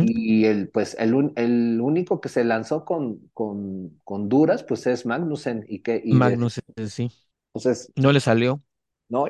Y 0.00 0.44
el, 0.46 0.68
pues, 0.70 0.96
el, 0.98 1.14
un- 1.14 1.32
el 1.36 1.80
único 1.80 2.20
que 2.20 2.28
se 2.28 2.44
lanzó 2.44 2.84
con, 2.84 3.28
con, 3.34 4.00
con 4.04 4.28
duras, 4.28 4.64
pues 4.64 4.86
es 4.86 5.06
Magnussen. 5.06 5.64
Y 5.68 5.80
que, 5.82 6.00
y 6.04 6.20
de- 6.20 6.38
Magnus, 6.38 6.58
eh, 6.76 6.88
sí, 6.88 7.10
entonces, 7.54 7.92
no 7.96 8.12
le 8.12 8.20
salió. 8.20 8.62
¿no? 9.08 9.26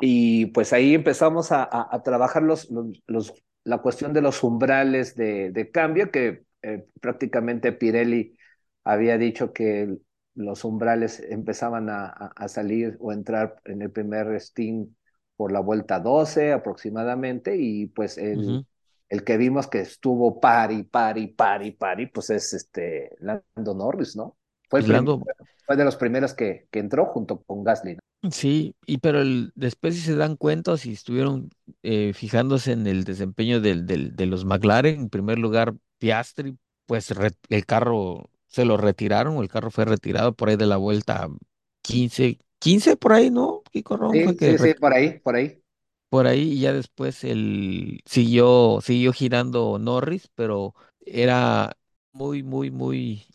Y 0.00 0.46
pues 0.46 0.72
ahí 0.72 0.94
empezamos 0.94 1.52
a, 1.52 1.62
a- 1.64 1.88
a 1.94 2.02
trabajar 2.02 2.42
los, 2.42 2.70
los, 2.70 3.02
los- 3.06 3.34
la 3.64 3.78
cuestión 3.78 4.12
de 4.12 4.20
los 4.22 4.42
umbrales 4.44 5.16
de, 5.16 5.50
de 5.50 5.70
cambio, 5.70 6.10
que 6.10 6.44
eh, 6.62 6.86
prácticamente 7.00 7.72
Pirelli 7.72 8.36
había 8.84 9.18
dicho 9.18 9.52
que 9.52 9.96
los 10.34 10.64
umbrales 10.64 11.20
empezaban 11.20 11.88
a, 11.90 12.06
a- 12.08 12.48
salir 12.48 12.96
o 13.00 13.12
entrar 13.12 13.56
en 13.64 13.82
el 13.82 13.90
primer 13.90 14.40
Steam 14.40 14.94
por 15.36 15.50
la 15.52 15.60
vuelta 15.60 15.98
12 16.00 16.52
aproximadamente, 16.52 17.56
y 17.56 17.86
pues 17.86 18.18
el. 18.18 18.60
El 19.08 19.24
que 19.24 19.36
vimos 19.36 19.66
que 19.68 19.80
estuvo 19.80 20.40
pari, 20.40 20.84
pari, 20.84 21.28
pari, 21.28 21.72
pari, 21.72 22.06
pues 22.08 22.30
es 22.30 22.52
este 22.54 23.10
Lando 23.20 23.74
Norris, 23.74 24.16
¿no? 24.16 24.36
Fue, 24.68 24.80
el 24.80 24.86
prim- 24.86 25.10
Lando, 25.14 25.28
fue 25.66 25.76
de 25.76 25.84
los 25.84 25.96
primeros 25.96 26.34
que, 26.34 26.68
que 26.70 26.78
entró 26.80 27.06
junto 27.06 27.42
con 27.42 27.64
Gasly, 27.64 27.94
¿no? 27.94 28.00
sí, 28.30 28.74
y 28.86 28.98
pero 28.98 29.20
el- 29.22 29.52
después 29.54 29.94
si 29.94 30.00
se 30.02 30.16
dan 30.16 30.36
cuenta 30.36 30.76
si 30.76 30.92
estuvieron 30.92 31.50
eh, 31.82 32.12
fijándose 32.14 32.72
en 32.72 32.86
el 32.86 33.04
desempeño 33.04 33.60
del, 33.60 33.86
del, 33.86 34.14
de 34.16 34.26
los 34.26 34.44
McLaren, 34.44 35.00
en 35.02 35.08
primer 35.10 35.38
lugar 35.38 35.74
Piastri, 35.98 36.56
pues 36.86 37.10
re- 37.10 37.32
el 37.48 37.66
carro 37.66 38.30
se 38.48 38.64
lo 38.64 38.76
retiraron 38.76 39.36
o 39.36 39.42
el 39.42 39.48
carro 39.48 39.70
fue 39.70 39.84
retirado 39.84 40.34
por 40.34 40.48
ahí 40.48 40.56
de 40.56 40.66
la 40.66 40.76
vuelta 40.76 41.28
15 41.82 42.38
15 42.58 42.96
por 42.96 43.12
ahí, 43.12 43.30
¿no? 43.30 43.62
Kiko 43.72 43.96
Ron 43.96 44.22
Sí, 44.22 44.36
que 44.36 44.58
sí, 44.58 44.74
por 44.74 44.92
ahí, 44.94 45.18
por 45.20 45.34
ahí. 45.36 45.62
Por 46.16 46.26
ahí 46.26 46.52
y 46.54 46.60
ya 46.60 46.72
después 46.72 47.24
el 47.24 48.00
siguió, 48.06 48.80
siguió 48.82 49.12
girando 49.12 49.78
Norris, 49.78 50.28
pero 50.34 50.74
era 51.04 51.76
muy, 52.12 52.42
muy, 52.42 52.70
muy 52.70 53.26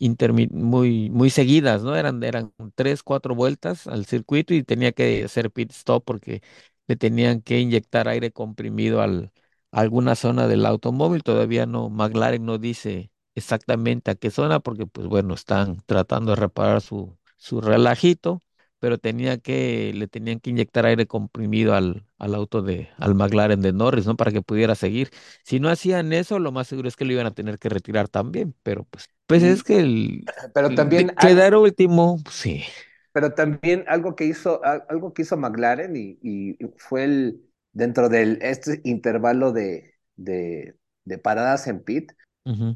muy, 0.52 1.10
muy 1.10 1.30
seguidas, 1.30 1.82
¿no? 1.82 1.96
Eran, 1.96 2.22
eran 2.22 2.52
tres, 2.74 3.02
cuatro 3.02 3.34
vueltas 3.34 3.86
al 3.86 4.06
circuito 4.06 4.54
y 4.54 4.62
tenía 4.64 4.92
que 4.92 5.24
hacer 5.24 5.50
pit 5.50 5.70
stop 5.72 6.04
porque 6.04 6.42
le 6.86 6.96
tenían 6.96 7.42
que 7.42 7.60
inyectar 7.60 8.08
aire 8.08 8.32
comprimido 8.32 9.00
al, 9.02 9.32
a 9.70 9.80
alguna 9.80 10.14
zona 10.16 10.48
del 10.48 10.66
automóvil. 10.66 11.22
Todavía 11.22 11.66
no, 11.66 11.90
McLaren 11.90 12.44
no 12.44 12.58
dice 12.58 13.10
exactamente 13.34 14.10
a 14.10 14.14
qué 14.14 14.30
zona, 14.30 14.60
porque 14.60 14.86
pues 14.86 15.06
bueno, 15.06 15.34
están 15.34 15.82
tratando 15.86 16.32
de 16.32 16.36
reparar 16.36 16.80
su, 16.80 17.16
su 17.36 17.60
relajito 17.60 18.40
pero 18.82 18.98
tenía 18.98 19.38
que, 19.38 19.92
le 19.94 20.08
tenían 20.08 20.40
que 20.40 20.50
inyectar 20.50 20.86
aire 20.86 21.06
comprimido 21.06 21.74
al, 21.74 22.04
al 22.18 22.34
auto 22.34 22.62
de, 22.62 22.88
al 22.98 23.14
McLaren 23.14 23.62
de 23.62 23.72
Norris, 23.72 24.06
¿no? 24.06 24.16
Para 24.16 24.32
que 24.32 24.42
pudiera 24.42 24.74
seguir. 24.74 25.10
Si 25.44 25.60
no 25.60 25.68
hacían 25.70 26.12
eso, 26.12 26.40
lo 26.40 26.50
más 26.52 26.66
seguro 26.68 26.88
es 26.88 26.96
que 26.96 27.04
lo 27.04 27.12
iban 27.12 27.26
a 27.26 27.30
tener 27.34 27.58
que 27.60 27.68
retirar 27.68 28.08
también, 28.08 28.56
pero 28.64 28.84
pues, 28.90 29.08
pues 29.26 29.42
es 29.44 29.62
que 29.62 29.78
el, 29.80 30.32
pero 30.54 30.74
el 30.74 30.74
de 30.74 31.06
quedar 31.16 31.54
último, 31.56 32.18
pues, 32.24 32.34
sí. 32.36 32.64
pero 33.12 33.34
también 33.34 33.84
algo 33.88 34.16
que 34.16 34.24
hizo, 34.24 34.64
al- 34.64 34.84
algo 34.88 35.12
que 35.12 35.22
hizo 35.22 35.36
McLaren 35.36 35.96
y, 35.96 36.18
y 36.22 36.58
fue 36.78 37.04
el, 37.04 37.42
dentro 37.72 38.08
del 38.08 38.38
este 38.42 38.80
intervalo 38.84 39.52
de, 39.52 39.94
de, 40.16 40.76
de 41.04 41.18
paradas 41.18 41.66
en 41.66 41.82
pit, 41.82 42.12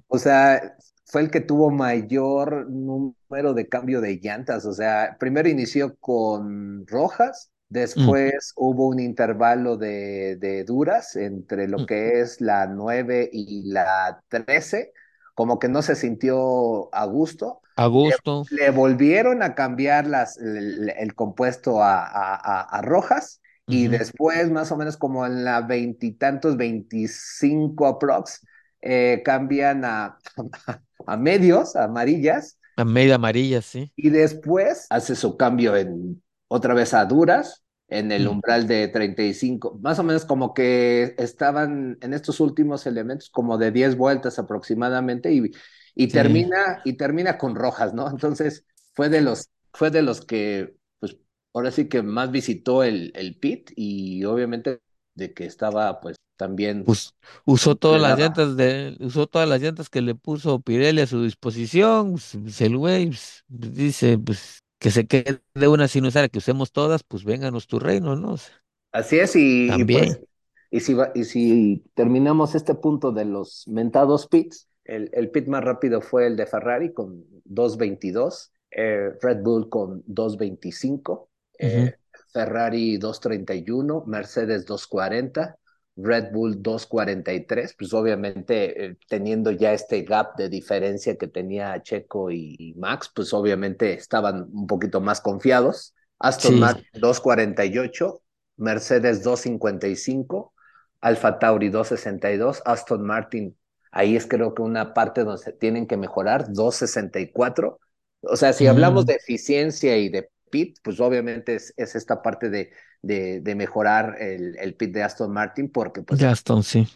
o 0.09 0.19
sea, 0.19 0.77
fue 1.07 1.23
el 1.23 1.31
que 1.31 1.40
tuvo 1.40 1.71
mayor 1.71 2.69
número 2.71 3.55
de 3.55 3.69
cambio 3.69 4.01
de 4.01 4.19
llantas. 4.23 4.64
O 4.66 4.73
sea, 4.73 5.16
primero 5.19 5.49
inició 5.49 5.97
con 5.99 6.87
rojas, 6.87 7.51
mm, 7.97 8.12
después 8.12 8.53
hubo 8.57 8.88
un 8.88 9.01
intervalo 9.01 9.77
de, 9.77 10.37
de 10.37 10.64
duras 10.64 11.16
entre 11.16 11.69
lo 11.69 11.85
mm, 11.85 11.87
que 11.87 12.21
es 12.21 12.40
la 12.40 12.66
9 12.66 13.31
y 13.33 13.71
la 13.71 14.23
13, 14.29 14.92
como 15.35 15.59
que 15.59 15.69
no 15.69 15.83
se 15.83 15.95
sintió 15.97 16.95
a 16.95 17.05
gusto. 17.07 17.62
A 17.77 17.87
gusto. 17.88 18.45
Le 18.49 18.71
volvieron 18.71 19.42
a 19.42 19.55
cambiar 19.55 20.07
las, 20.07 20.38
el, 20.38 20.90
el 20.97 21.14
compuesto 21.14 21.83
a, 21.83 21.99
a, 22.05 22.35
a, 22.37 22.61
a 22.62 22.83
rojas. 22.83 23.40
Y 23.69 23.88
después, 23.88 24.51
más 24.51 24.71
o 24.71 24.77
menos 24.77 24.97
como 24.97 25.27
en 25.27 25.45
la 25.45 25.61
veintitantos, 25.62 26.57
veinticinco 26.57 27.87
aprox, 27.88 28.47
eh, 28.83 29.23
cambian 29.25 29.85
a, 29.85 30.19
a 31.07 31.17
medios, 31.17 31.77
a 31.77 31.85
amarillas, 31.85 32.59
A 32.77 32.85
media 32.87 33.17
amarilla, 33.17 33.61
sí. 33.62 33.93
y 33.97 34.11
después 34.11 34.87
hace 34.91 35.17
su 35.17 35.37
cambio 35.37 35.77
en 35.77 36.23
otra 36.49 36.75
vez 36.75 36.95
a 36.95 37.05
duras, 37.07 37.65
en 37.89 38.11
el 38.12 38.27
Mm, 38.27 38.29
umbral 38.29 38.67
de 38.67 38.89
35, 38.89 39.79
más 39.83 39.99
o 39.99 40.03
menos 40.03 40.25
como 40.25 40.53
que 40.55 41.15
estaban 41.19 41.97
en 42.01 42.12
estos 42.15 42.41
últimos 42.41 42.87
elementos 42.87 43.31
como 43.31 43.59
de 43.59 43.71
10 43.73 43.97
vueltas 43.97 44.39
aproximadamente 44.39 45.33
y, 45.33 45.51
y 45.95 46.09
sí. 46.09 46.11
termina 46.11 46.83
y 46.85 46.95
termina 46.95 47.39
con 47.39 47.55
rojas, 47.55 47.95
¿no? 47.95 48.09
Entonces 48.11 48.65
fue 48.95 49.09
de 49.09 49.21
los 49.23 49.51
fue 49.73 49.91
de 49.91 50.03
los 50.03 50.21
que 50.25 50.75
pues 50.99 51.17
ahora 51.55 51.71
sí 51.71 51.89
que 51.89 52.03
más 52.03 52.31
visitó 52.31 52.83
el, 52.83 53.12
el 53.15 53.39
pit 53.39 53.71
y 53.77 54.25
obviamente 54.25 54.81
de 55.15 55.33
que 55.33 55.47
estaba 55.47 56.01
pues 56.01 56.17
también 56.37 56.85
Us- 56.85 57.14
usó 57.44 57.75
todas 57.77 58.01
las 58.01 58.16
daba. 58.16 58.16
llantas 58.16 58.57
de, 58.57 58.96
usó 59.01 59.27
todas 59.27 59.49
las 59.49 59.61
llantas 59.61 59.88
que 59.90 60.03
le 60.03 60.14
puso 60.14 60.61
Pirelli 60.61 61.01
a 61.03 61.07
su 61.07 61.22
disposición. 61.22 62.12
Pues, 62.12 62.38
pues, 62.42 62.61
el 62.61 62.77
güey 62.77 63.09
pues, 63.09 63.44
pues, 63.59 63.75
dice, 63.75 64.18
pues, 64.18 64.62
que 64.79 64.90
se 64.90 65.07
quede 65.07 65.40
una 65.68 65.88
sin 65.88 66.07
usar, 66.07 66.31
que 66.31 66.38
usemos 66.38 66.70
todas, 66.72 67.03
pues 67.03 67.25
vénganos 67.25 67.66
tu 67.66 67.79
reino, 67.81 68.14
¿no? 68.16 68.33
O 68.35 68.37
sea, 68.37 68.55
Así 68.92 69.18
es, 69.18 69.37
y, 69.37 69.81
y 69.81 69.85
pues, 69.85 70.09
también. 70.09 70.27
y 70.70 70.81
si, 70.81 70.94
va- 70.94 71.12
y 71.14 71.25
si 71.25 71.85
terminamos 71.94 72.55
este 72.55 72.75
punto 72.75 73.12
de 73.12 73.25
los 73.27 73.66
mentados 73.68 74.27
pits, 74.29 74.68
el, 74.85 75.11
el 75.12 75.31
pit 75.31 75.49
más 75.49 75.62
rápido 75.64 76.01
fue 76.01 76.27
el 76.27 76.37
de 76.37 76.46
Ferrari 76.46 76.92
con 76.94 77.25
2.22, 77.44 78.53
eh, 78.70 79.11
Red 79.20 79.42
Bull 79.42 79.68
con 79.68 80.03
2.25, 80.07 81.31
Ujú, 81.61 81.92
eh, 81.92 81.96
Ferrari 82.33 82.96
2.31, 82.99 84.05
Mercedes 84.07 84.64
2.40, 84.66 85.57
Red 85.97 86.31
Bull 86.33 86.63
2.43, 86.63 87.75
pues 87.79 87.95
obviamente 87.95 88.85
eh, 88.85 88.97
teniendo 89.09 89.51
ya 89.51 89.73
este 89.73 90.03
gap 90.03 90.37
de 90.37 90.49
diferencia 90.51 91.17
que 91.17 91.27
tenía 91.27 91.83
Checo 91.83 92.31
y, 92.31 92.55
y 92.59 92.75
Max, 92.75 93.11
pues 93.15 93.33
obviamente 93.33 93.95
estaban 93.95 94.49
un 94.53 94.67
poquito 94.67 95.01
más 95.01 95.21
confiados. 95.21 95.95
Aston 96.19 96.55
Sí, 96.55 96.61
Martin 96.61 96.87
2.48, 96.95 98.21
Mercedes 98.57 99.25
2.55, 99.25 100.53
Alfa 101.01 101.39
Tauri 101.39 101.71
2.62, 101.71 102.63
Aston 102.65 103.03
Martin, 103.03 103.57
ahí 103.91 104.17
es 104.17 104.27
creo 104.27 104.55
que 104.55 104.63
una 104.63 104.93
parte 104.95 105.25
donde 105.25 105.43
se 105.43 105.53
tienen 105.53 105.87
que 105.87 105.97
mejorar, 105.97 106.49
2.64. 106.49 107.79
O 108.23 108.37
sea, 108.37 108.53
si 108.53 108.67
hablamos 108.67 109.05
mm, 109.05 109.09
de 109.09 109.15
eficiencia 109.15 109.97
y 109.97 110.09
de 110.09 110.31
pit, 110.51 110.79
pues 110.83 111.01
obviamente 111.01 111.55
es, 111.57 111.75
es 111.77 111.95
esta 111.97 112.23
parte 112.23 112.51
de, 112.51 112.73
de, 113.03 113.41
de 113.41 113.55
mejorar 113.55 114.17
el, 114.21 114.57
el 114.59 114.75
pit 114.77 114.93
de 114.95 115.03
Aston 115.03 115.33
Martin, 115.33 115.71
porque 115.71 116.03
pues 116.03 116.23
Gaston, 116.23 116.63
sí. 116.65 116.87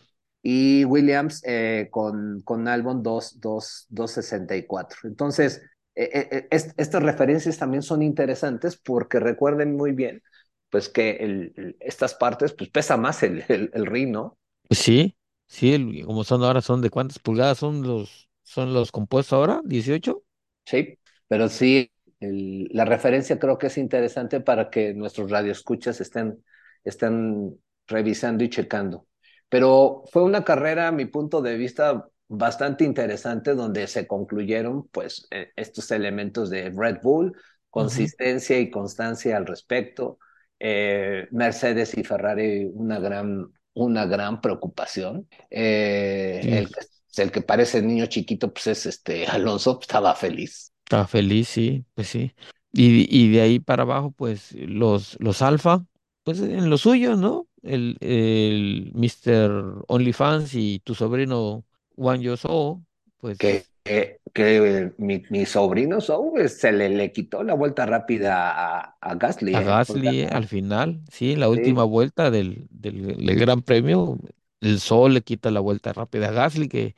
y 0.43 0.85
Williams 0.85 1.43
eh, 1.47 1.89
con, 1.91 2.41
con 2.43 2.67
Albon 2.69 3.03
2, 3.03 3.41
2, 3.41 3.87
264. 3.91 5.01
Entonces, 5.05 5.63
eh, 5.95 6.11
eh, 6.31 6.49
est- 6.51 6.73
estas 6.81 7.03
referencias 7.03 7.59
también 7.59 7.83
son 7.83 8.03
interesantes 8.03 8.77
porque 8.77 9.21
recuerden 9.21 9.77
muy 9.77 9.93
bien, 9.93 10.23
pues 10.71 10.89
que 10.89 11.11
el, 11.17 11.53
el- 11.57 11.77
estas 11.81 12.15
partes, 12.15 12.53
pues 12.55 12.71
pesa 12.71 12.97
más 12.97 13.23
el, 13.23 13.45
el, 13.49 13.71
el 13.75 13.87
ring, 13.87 14.11
¿no? 14.13 14.39
Pues 14.69 14.81
sí, 14.81 15.17
sí, 15.47 15.73
el- 15.75 16.05
como 16.07 16.25
son 16.25 16.43
ahora, 16.45 16.61
son 16.63 16.81
de 16.83 16.91
cuántas 16.91 17.19
pulgadas 17.19 17.59
son 17.59 17.83
los, 17.83 18.29
son 18.43 18.73
los 18.75 18.91
compuestos 18.93 19.33
ahora, 19.35 19.61
18. 19.65 20.23
Sí, 20.65 20.99
pero 21.29 21.49
sí, 21.49 21.91
el- 22.20 22.68
la 22.72 22.85
referencia 22.85 23.38
creo 23.38 23.59
que 23.59 23.68
es 23.68 23.78
interesante 23.78 24.40
para 24.40 24.70
que 24.70 24.94
nuestros 24.94 25.30
radioescuchas 25.30 26.00
estén, 26.00 26.44
estén 26.85 27.59
revisando 27.87 28.44
y 28.44 28.50
checando. 28.50 29.06
Pero 29.48 30.04
fue 30.12 30.22
una 30.22 30.44
carrera, 30.44 30.88
a 30.88 30.92
mi 30.92 31.06
punto 31.06 31.42
de 31.42 31.56
vista, 31.56 32.06
bastante 32.28 32.85
interesante 32.85 33.54
donde 33.54 33.87
se 33.88 34.06
concluyeron 34.06 34.87
pues 34.88 35.26
eh, 35.30 35.50
estos 35.56 35.90
elementos 35.90 36.50
de 36.50 36.70
Red 36.70 36.98
Bull, 37.02 37.37
consistencia 37.70 38.59
y 38.59 38.70
constancia 38.70 39.37
al 39.37 39.46
respecto. 39.46 40.18
Eh, 40.59 41.26
Mercedes 41.33 41.96
y 41.96 42.04
Ferrari, 42.04 42.64
una 42.72 42.98
gran, 43.00 43.46
una 43.74 44.04
gran 44.06 44.40
preocupación. 44.40 45.28
Eh, 45.50 46.42
Sí, 46.42 46.50
el, 46.52 46.70
el 47.16 47.33
que 47.33 47.42
parece 47.42 47.83
niño 47.83 48.06
chiquito, 48.06 48.52
pues 48.52 48.66
es 48.68 48.87
este 48.87 49.26
Alonso, 49.26 49.78
estaba 49.80 50.14
feliz. 50.14 50.72
Estaba 50.90 51.07
feliz, 51.07 51.46
sí, 51.46 51.85
pues 51.94 52.09
sí. 52.09 52.35
Y, 52.72 53.07
y 53.16 53.31
de 53.31 53.40
ahí 53.42 53.61
para 53.61 53.85
abajo, 53.85 54.11
pues 54.11 54.53
los, 54.55 55.16
los 55.20 55.40
alfa, 55.40 55.87
pues 56.24 56.40
en 56.40 56.68
lo 56.68 56.79
suyo, 56.79 57.14
¿no? 57.14 57.46
El, 57.62 57.96
el 58.00 58.90
Mr. 58.94 59.85
OnlyFans 59.87 60.55
y 60.55 60.81
tu 60.81 60.96
sobrino 60.96 61.64
Juan 61.94 62.20
Yosou, 62.22 62.83
pues 63.18 63.38
que, 63.38 63.62
que, 63.85 64.18
que 64.33 64.92
mi, 64.98 65.22
mi, 65.31 65.46
sobrino 65.46 66.00
Sou 66.00 66.35
se 66.48 66.72
le, 66.72 66.88
le 66.88 67.12
quitó 67.12 67.44
la 67.44 67.55
vuelta 67.55 67.87
rápida 67.87 68.50
a, 68.50 68.96
a 69.00 69.14
Gasly. 69.14 69.55
a 69.55 69.61
¿eh? 69.61 69.64
Gasly 69.64 70.22
al 70.24 70.46
final, 70.48 71.03
sí, 71.12 71.33
en 71.33 71.40
la 71.40 71.48
última 71.48 71.85
vuelta 71.85 72.33
del, 72.33 72.66
del, 72.70 73.24
del 73.24 73.38
Gran 73.38 73.62
Premio, 73.62 74.18
el 74.61 74.81
Sol 74.81 75.14
le 75.14 75.22
quita 75.22 75.53
la 75.53 75.61
vuelta 75.61 75.92
rápida 75.92 76.29
a 76.29 76.33
Gasly, 76.33 76.68
que 76.68 76.96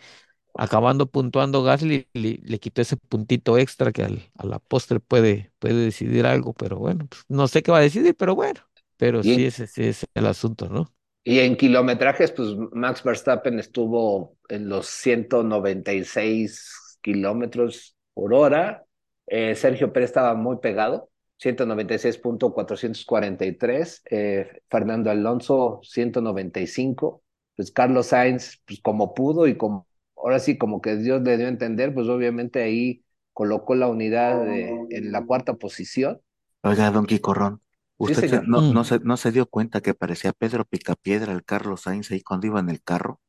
acabando 0.55 1.07
puntuando 1.07 1.63
Gasly 1.63 2.09
le, 2.13 2.41
le 2.43 2.61
quitó 2.61 2.83
ese 2.83 2.97
puntito 2.97 3.59
extra 3.59 3.93
que 3.93 4.03
al, 4.03 4.23
a 4.37 4.47
la 4.47 4.59
postre 4.59 5.01
puede, 5.01 5.53
puede 5.59 5.75
decidir 5.75 6.27
algo, 6.27 6.53
pero 6.53 6.79
bueno, 6.79 7.07
pues, 7.09 7.23
no 7.29 7.49
sé 7.49 7.63
qué 7.63 7.73
va 7.73 7.79
a 7.79 7.83
decidir, 7.83 8.15
pero 8.17 8.35
bueno, 8.35 8.61
pero 8.97 9.23
sí, 9.23 9.47
ese, 9.47 9.65
ese 9.65 9.89
es 9.89 10.07
el 10.15 10.27
asunto, 10.27 10.69
¿no? 10.69 10.93
Y 11.25 11.39
en 11.39 11.57
kilometrajes, 11.57 12.33
pues 12.33 12.49
Max 12.73 13.03
Verstappen 13.05 13.59
estuvo 13.59 14.37
en 14.49 14.69
los 14.69 14.87
196 14.87 16.99
kilómetros 17.01 17.97
por 18.13 18.35
hora. 18.35 18.85
Eh, 19.27 19.55
Sergio 19.55 19.93
Pérez 19.93 20.11
estaba 20.11 20.35
muy 20.35 20.59
pegado, 20.59 21.11
196.443. 21.39 24.03
Eh, 24.11 24.63
Fernando 24.69 25.11
Alonso, 25.11 25.81
195. 25.85 27.23
Pues 27.55 27.71
Carlos 27.71 28.07
Sainz, 28.07 28.61
pues 28.67 28.81
como 28.81 29.15
pudo 29.15 29.47
y 29.47 29.57
como, 29.57 29.87
ahora 30.23 30.39
sí, 30.39 30.59
como 30.59 30.81
que 30.81 30.97
Dios 30.97 31.23
le 31.23 31.37
dio 31.37 31.47
a 31.47 31.51
entender, 31.51 31.93
pues 31.95 32.09
obviamente 32.09 32.63
ahí 32.63 33.05
colocó 33.33 33.75
la 33.75 33.89
unidad 33.89 34.45
de, 34.45 34.71
en 34.91 35.13
la 35.13 35.25
cuarta 35.25 35.55
posición. 35.55 36.21
Oiga, 36.63 36.91
Don 36.91 37.07
Quicorrón, 37.07 37.61
¿usted 37.97 38.29
se, 38.29 38.43
no, 38.43 38.61
no, 38.73 38.85
se, 38.85 39.01
no 39.01 39.17
se 39.17 39.33
dio 39.33 39.47
cuenta 39.47 39.81
que 39.81 39.95
parecía 39.95 40.33
Pedro 40.33 40.65
Picapiedra 40.65 41.33
el 41.33 41.45
Carlos 41.45 41.83
Sainz 41.83 42.11
ahí 42.11 42.23
cuando 42.23 42.47
iba 42.47 42.61
en 42.61 42.69
el 42.69 42.83
carro? 42.83 43.21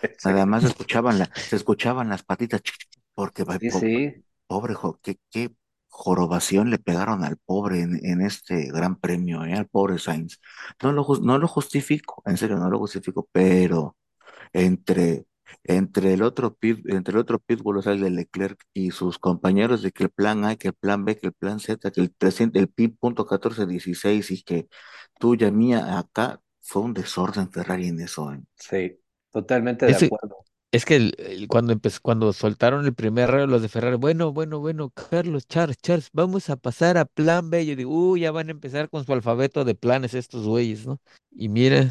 Sí. 0.00 0.08
Además 0.24 0.62
se 0.62 0.68
escuchaban, 0.68 1.18
la, 1.18 1.30
se 1.34 1.56
escuchaban 1.56 2.08
las 2.08 2.22
patitas, 2.22 2.62
porque 3.14 3.44
sí, 3.58 3.70
po 3.70 3.78
sí. 3.78 4.24
pobre, 4.46 4.74
qué, 5.02 5.18
qué 5.30 5.54
jorobación 5.88 6.70
le 6.70 6.78
pegaron 6.78 7.22
al 7.24 7.36
pobre 7.36 7.80
en, 7.82 8.04
en 8.04 8.22
este 8.22 8.66
gran 8.72 8.96
premio, 8.96 9.44
¿eh? 9.44 9.54
al 9.54 9.68
pobre 9.68 9.98
Sainz. 9.98 10.40
No 10.82 10.92
lo, 10.92 11.06
no 11.22 11.38
lo 11.38 11.48
justifico, 11.48 12.22
en 12.26 12.36
serio, 12.36 12.56
no 12.56 12.70
lo 12.70 12.78
justifico, 12.78 13.28
pero 13.32 13.96
entre 14.52 15.26
entre 15.64 16.12
el 16.14 16.22
otro 16.22 16.54
pit, 16.54 16.80
entre 16.90 17.12
el 17.14 17.18
otro 17.20 17.38
pitbull, 17.38 17.78
o 17.78 17.82
sea, 17.82 17.92
el 17.92 18.00
de 18.00 18.10
Leclerc 18.10 18.62
y 18.74 18.90
sus 18.92 19.18
compañeros 19.18 19.82
de 19.82 19.92
que 19.92 20.04
el 20.04 20.10
plan 20.10 20.44
A, 20.44 20.56
que 20.56 20.68
el 20.68 20.74
plan 20.74 21.04
B, 21.04 21.16
que 21.18 21.28
el 21.28 21.32
plan 21.32 21.60
Z, 21.60 21.90
que 21.90 22.00
el 22.00 22.10
presente, 22.12 22.58
el 22.58 22.68
pit 22.68 22.96
punto 22.98 23.24
1416 23.24 24.30
y 24.30 24.42
que 24.42 24.68
tuya, 25.18 25.50
mía, 25.50 25.98
acá 25.98 26.40
fue 26.60 26.82
un 26.82 26.94
desorden 26.94 27.50
Ferrari 27.52 27.88
en 27.88 28.00
eso. 28.00 28.32
¿eh? 28.32 28.40
Sí, 28.54 29.00
totalmente 29.32 29.86
de 29.86 29.96
Ese- 29.96 30.06
acuerdo. 30.06 30.44
Es 30.72 30.84
que 30.84 30.96
el- 30.96 31.14
el- 31.18 31.48
cuando 31.48 31.72
empezó, 31.72 32.00
cuando 32.02 32.32
soltaron 32.32 32.86
el 32.86 32.94
primer 32.94 33.30
rayo 33.30 33.46
los 33.48 33.62
de 33.62 33.68
Ferrari, 33.68 33.96
bueno, 33.96 34.32
bueno, 34.32 34.60
bueno, 34.60 34.90
Carlos, 34.90 35.46
Charles, 35.48 35.78
Charles, 35.78 36.10
vamos 36.12 36.50
a 36.50 36.56
pasar 36.56 36.98
a 36.98 37.06
plan 37.06 37.50
B. 37.50 37.66
Yo 37.66 37.76
digo, 37.76 37.92
uy, 38.12 38.20
ya 38.22 38.32
van 38.32 38.48
a 38.48 38.52
empezar 38.52 38.88
con 38.90 39.04
su 39.04 39.12
alfabeto 39.12 39.64
de 39.64 39.74
planes 39.74 40.14
estos 40.14 40.46
güeyes, 40.46 40.86
¿no? 40.86 41.00
Y 41.32 41.48
mira, 41.48 41.90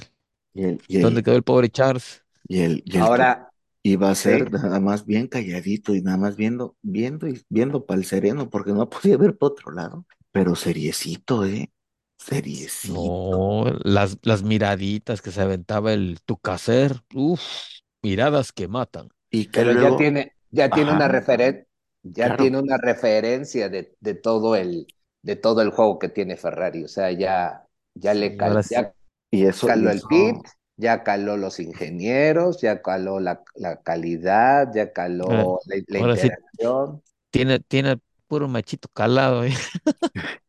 Y 0.54 0.64
el, 0.64 0.82
y 0.88 1.00
¿dónde 1.00 1.24
quedó 1.24 1.36
el 1.36 1.44
pobre 1.44 1.70
Charles? 1.70 2.24
y 2.48 2.60
el, 2.62 2.84
y 2.86 2.98
el 2.98 3.10
Ahora, 3.84 4.00
iba 4.00 4.12
a 4.12 4.16
sí, 4.16 4.44
ser 4.44 4.52
nada 4.52 4.80
más 4.80 5.06
bien 5.06 5.28
calladito 5.28 5.96
y 5.96 6.02
nada 6.02 6.18
más 6.18 6.36
viendo, 6.38 6.78
viendo 6.82 7.28
y 7.28 7.42
viendo 7.50 7.86
para 7.86 8.00
el 8.00 8.06
sereno, 8.06 8.50
porque 8.50 8.72
no 8.74 8.90
podía 8.90 9.18
ver 9.18 9.38
por 9.38 9.52
otro 9.54 9.72
lado, 9.72 10.06
pero 10.32 10.56
seriecito, 10.56 11.46
¿eh? 11.46 11.72
Seriecito. 12.18 13.38
No, 13.38 13.66
las, 13.84 14.18
las 14.24 14.44
miraditas 14.44 15.22
que 15.22 15.32
se 15.32 15.42
aventaba 15.42 15.94
el 15.94 16.20
Tucaser, 16.26 17.02
uff, 17.14 17.42
miradas 18.02 18.52
que 18.54 18.68
matan. 18.68 19.10
Y 19.30 19.52
que 19.52 19.64
pero 19.64 19.74
ya 19.74 19.96
tiene, 19.96 20.34
ya 20.52 20.74
tiene 20.74 20.92
una 20.92 21.08
referen 21.08 21.68
ya 22.04 22.36
claro, 22.36 22.38
tiene 22.38 22.60
una 22.60 22.78
referencia 22.78 23.68
de, 23.70 23.96
de 24.00 24.16
todo 24.16 24.56
el, 24.56 24.88
de 25.22 25.36
todo 25.36 25.62
el 25.62 25.72
juego 25.72 26.00
que 26.00 26.08
tiene 26.10 26.38
Ferrari. 26.38 26.84
O 26.86 26.88
sea, 26.88 27.12
ya, 27.12 27.68
ya 27.94 28.14
le 28.14 28.36
Sí, 28.36 28.38
cal- 28.38 28.62
ahora 28.62 28.64
sí. 28.64 28.70
ya 28.70 28.96
y 29.32 29.46
eso, 29.46 29.72
y 29.74 29.86
caló 29.86 29.92
el 29.92 30.06
pit, 30.08 30.38
eso, 30.38 30.56
ya 30.80 31.04
caló 31.04 31.38
los 31.38 31.60
ingenieros, 31.60 32.62
ya 32.62 32.82
caló 32.82 33.20
la, 33.20 33.44
la 33.56 33.82
calidad, 33.84 34.70
ya 34.74 34.94
Ah, 35.28 35.46
caló 35.46 35.60
la, 35.68 35.76
la 35.88 36.00
ahora 36.00 36.18
sí 36.18 36.30
interacción. 36.30 37.04
tiene, 37.32 37.60
tiene 37.62 38.00
puro 38.28 38.48
machito 38.48 38.90
calado, 38.90 39.44
¿eh? 39.46 39.54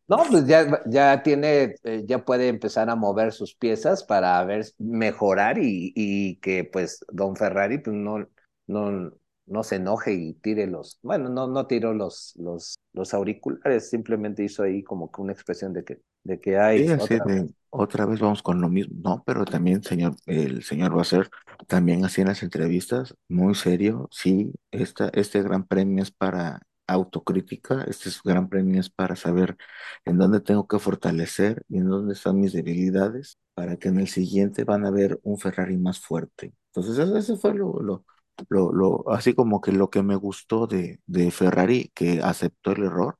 No, 0.08 0.24
pues 0.28 0.44
ya, 0.46 0.82
ya 0.86 1.22
tiene, 1.22 1.76
eh, 1.84 2.02
ya 2.04 2.24
puede 2.24 2.48
empezar 2.48 2.90
a 2.90 2.96
mover 2.96 3.32
sus 3.32 3.54
piezas 3.54 4.02
para 4.02 4.42
ver, 4.44 4.66
mejorar 4.78 5.58
y, 5.58 5.92
y 5.94 6.36
que 6.40 6.64
pues 6.64 7.04
Don 7.12 7.36
Ferrari 7.36 7.78
pues 7.78 7.94
no, 7.94 8.26
no, 8.66 9.12
no 9.50 9.62
se 9.64 9.76
enoje 9.76 10.12
y 10.14 10.34
tire 10.34 10.66
los, 10.68 10.98
bueno, 11.02 11.28
no, 11.30 11.46
no 11.48 11.66
tiró 11.66 11.94
los, 11.94 12.34
los, 12.36 12.76
los 12.94 13.14
auriculares, 13.14 13.90
simplemente 13.90 14.44
hizo 14.44 14.62
ahí 14.64 14.82
como 14.84 15.10
que 15.12 15.22
una 15.22 15.32
expresión 15.32 15.72
de 15.74 15.84
que, 15.84 16.00
de 16.24 16.40
que 16.40 16.58
hay 16.58 16.86
Sí, 16.86 16.94
otra 16.98 17.24
de 17.24 17.50
otra 17.70 18.06
vez 18.06 18.20
vamos 18.20 18.42
con 18.42 18.60
lo 18.60 18.68
mismo, 18.68 18.96
no, 19.02 19.22
pero 19.24 19.44
también 19.44 19.82
señor, 19.82 20.16
el 20.26 20.62
señor 20.64 20.94
Basser 20.94 21.28
también 21.68 22.04
así 22.04 22.20
en 22.20 22.28
las 22.28 22.42
entrevistas, 22.42 23.14
muy 23.28 23.54
serio, 23.54 24.08
sí, 24.12 24.52
esta, 24.70 25.08
este 25.14 25.42
gran 25.42 25.66
premio 25.66 26.02
es 26.02 26.10
para 26.10 26.60
autocrítica, 26.86 27.84
este 27.88 28.08
es- 28.08 28.22
gran 28.22 28.48
premio 28.48 28.80
es 28.80 28.90
para 28.90 29.14
saber 29.16 29.56
en 30.04 30.18
dónde 30.18 30.40
tengo 30.40 30.66
que 30.66 30.78
fortalecer 30.80 31.64
y 31.68 31.78
en 31.78 31.88
dónde 31.88 32.14
están 32.14 32.40
mis 32.40 32.52
debilidades, 32.52 33.38
para 33.54 33.76
que 33.76 33.88
en 33.88 34.00
el 34.00 34.08
siguiente 34.08 34.64
van 34.64 34.84
a 34.86 34.90
ver 34.90 35.18
un 35.22 35.38
Ferrari 35.38 35.76
más 35.76 36.00
fuerte. 36.00 36.54
Entonces, 36.72 36.98
eso, 36.98 37.16
eso 37.16 37.36
fue 37.36 37.54
lo, 37.54 37.80
lo, 37.82 38.04
lo, 38.48 38.72
lo, 38.72 39.10
así 39.12 39.34
como 39.34 39.60
que 39.60 39.72
lo 39.72 39.90
que 39.90 40.02
me 40.02 40.16
gustó 40.16 40.66
de, 40.66 41.00
de 41.06 41.30
Ferrari, 41.30 41.90
que 41.94 42.20
aceptó 42.22 42.72
el 42.72 42.84
error 42.84 43.16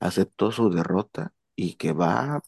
aceptó 0.00 0.52
su 0.52 0.70
derrota 0.70 1.34
y 1.56 1.74
que 1.74 1.92
va, 1.92 2.42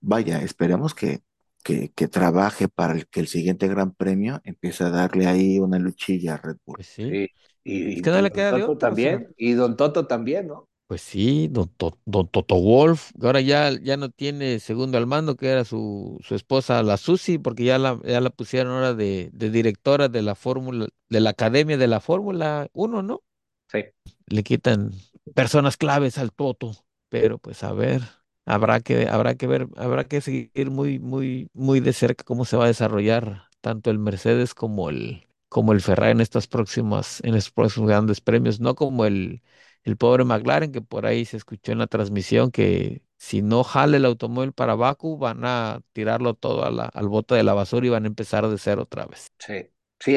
vaya, 0.00 0.42
esperemos 0.42 0.94
que, 0.94 1.22
que, 1.64 1.92
que 1.92 2.08
trabaje 2.08 2.68
para 2.68 2.94
el, 2.94 3.08
que 3.08 3.20
el 3.20 3.28
siguiente 3.28 3.68
Gran 3.68 3.92
Premio 3.94 4.40
empiece 4.44 4.84
a 4.84 4.90
darle 4.90 5.26
ahí 5.26 5.58
una 5.60 5.78
luchilla 5.78 6.34
a 6.34 6.36
Red 6.38 6.56
Bull. 6.66 6.76
Pues 6.76 6.88
sí. 6.88 7.04
Sí, 7.08 7.28
y, 7.64 7.98
Es 7.98 8.00
y 8.00 8.02
que 8.02 8.10
no 8.10 8.20
le 8.22 8.30
Don 8.30 8.32
queda 8.32 8.52
de 8.52 8.62
Toto 8.62 8.64
otra, 8.64 8.92
o 8.92 8.96
sea, 8.96 9.18
también, 9.18 9.32
y 9.36 9.52
Don 9.52 9.76
Toto 9.76 10.06
también, 10.06 10.48
¿no? 10.48 10.68
Pues 10.86 11.00
sí, 11.02 11.48
don, 11.48 11.68
To- 11.76 11.98
don 12.04 12.28
Toto 12.28 12.56
Wolf, 12.56 13.10
que 13.20 13.26
ahora 13.26 13.40
ya, 13.40 13.70
ya 13.80 13.96
no 13.96 14.10
tiene 14.10 14.60
segundo 14.60 14.98
al 14.98 15.06
mando, 15.06 15.36
que 15.36 15.48
era 15.48 15.64
su, 15.64 16.18
su 16.22 16.34
esposa, 16.34 16.82
la 16.82 16.96
Susi, 16.98 17.38
porque 17.38 17.64
ya 17.64 17.78
la, 17.78 17.98
ya 18.04 18.20
la 18.20 18.30
pusieron 18.30 18.72
ahora 18.74 18.94
de, 18.94 19.30
de 19.32 19.50
directora 19.50 20.08
de 20.08 20.22
la 20.22 20.34
Fórmula, 20.34 20.86
de 21.08 21.20
la 21.20 21.30
Academia 21.30 21.78
de 21.78 21.86
la 21.88 22.00
Fórmula 22.00 22.68
1, 22.74 23.02
¿no? 23.02 23.22
Sí. 23.68 23.84
Le 24.26 24.42
quitan 24.42 24.92
personas 25.34 25.76
claves 25.76 26.18
al 26.18 26.32
Toto, 26.32 26.72
pero 27.08 27.38
pues 27.38 27.62
a 27.64 27.72
ver, 27.72 28.02
habrá 28.46 28.80
que, 28.80 29.08
habrá 29.08 29.34
que 29.36 29.46
ver, 29.46 29.68
habrá 29.76 30.04
que 30.04 30.20
seguir 30.20 30.70
muy, 30.70 30.98
muy, 30.98 31.48
muy 31.54 31.80
de 31.80 31.92
cerca 31.92 32.24
cómo 32.24 32.44
se 32.44 32.56
va 32.56 32.64
a 32.64 32.68
desarrollar 32.68 33.44
tanto 33.60 33.90
el 33.90 33.98
Mercedes 33.98 34.54
como 34.54 34.90
el, 34.90 35.26
como 35.48 35.72
el 35.72 35.80
Ferrari 35.80 36.12
en 36.12 36.20
estas 36.20 36.46
próximas, 36.46 37.20
en 37.24 37.34
estos 37.34 37.52
próximos 37.52 37.88
grandes 37.88 38.20
premios, 38.20 38.60
no 38.60 38.74
como 38.74 39.04
el, 39.06 39.42
el 39.84 39.96
pobre 39.96 40.24
McLaren, 40.24 40.72
que 40.72 40.80
por 40.82 41.06
ahí 41.06 41.24
se 41.24 41.36
escuchó 41.36 41.72
en 41.72 41.78
la 41.78 41.86
transmisión 41.86 42.50
que 42.50 43.02
si 43.18 43.42
no 43.42 43.64
jale 43.64 43.98
el 43.98 44.04
automóvil 44.06 44.52
para 44.52 44.74
Baku, 44.74 45.18
van 45.18 45.40
a 45.44 45.80
tirarlo 45.92 46.34
todo 46.34 46.64
a 46.64 46.86
al 46.88 47.08
bote 47.08 47.34
de 47.34 47.42
la 47.44 47.54
basura 47.54 47.86
y 47.86 47.90
van 47.90 48.04
a 48.04 48.08
empezar 48.08 48.48
de 48.48 48.58
cero 48.58 48.82
otra 48.82 49.06
vez. 49.06 49.28
Sí, 49.38 49.70
sí, 50.00 50.16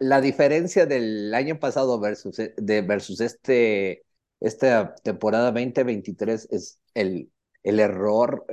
la 0.00 0.20
diferencia 0.20 0.86
del 0.86 1.32
año 1.34 1.58
pasado 1.58 2.00
versus, 2.00 2.38
e- 2.38 2.54
de, 2.56 2.80
versus 2.82 3.20
este, 3.20 4.04
esta 4.40 4.94
temporada 4.96 5.52
2023 5.52 6.48
es 6.50 6.80
el, 6.94 7.30
el 7.62 7.80
error 7.80 8.46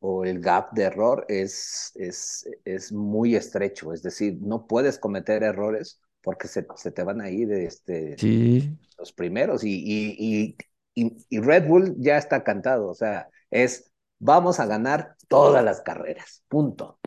o 0.00 0.24
el 0.24 0.40
gap 0.40 0.72
de 0.74 0.84
error 0.84 1.24
es, 1.28 1.92
es, 1.96 2.48
es 2.64 2.92
muy 2.92 3.34
estrecho, 3.36 3.92
es 3.92 4.02
decir, 4.02 4.38
no 4.40 4.66
puedes 4.66 4.98
cometer 4.98 5.42
errores 5.42 6.00
porque 6.22 6.48
se, 6.48 6.66
se 6.76 6.92
te 6.92 7.02
van 7.04 7.20
a 7.20 7.30
ir 7.30 7.52
este, 7.52 8.22
Sí, 8.22 8.78
los 8.98 9.12
primeros 9.12 9.64
y, 9.64 9.70
y, 9.76 10.56
y, 10.94 11.04
y, 11.06 11.26
y 11.30 11.40
Red 11.40 11.68
Bull 11.68 11.94
ya 11.98 12.18
está 12.18 12.44
cantado, 12.44 12.88
o 12.88 12.94
sea, 12.94 13.28
es 13.50 13.90
vamos 14.18 14.60
a 14.60 14.66
ganar 14.66 15.16
todas 15.28 15.64
las 15.64 15.80
carreras, 15.82 16.44
punto. 16.48 16.98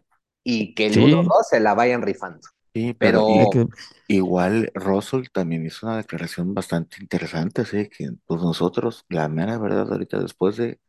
Y 0.44 0.76
que 0.76 0.88
el 0.88 0.98
sí, 0.98 1.00
1-2 1.00 1.48
se 1.50 1.60
la 1.60 1.74
vayan 1.76 2.02
rifando. 2.02 2.42
Sí, 2.74 2.94
pero 2.94 3.62
igual 4.08 4.72
Russell 4.76 5.26
también 5.34 5.66
hizo 5.66 5.86
una 5.88 5.98
declaración 5.98 6.54
bastante 6.54 6.98
interesante, 7.02 7.64
así 7.64 7.90
que 7.90 8.12
pues 8.26 8.42
nosotros, 8.42 9.06
la 9.10 9.28
mera 9.28 9.58
verdad, 9.58 9.92
ahorita 9.92 10.20
después 10.22 10.56
de, 10.56 10.80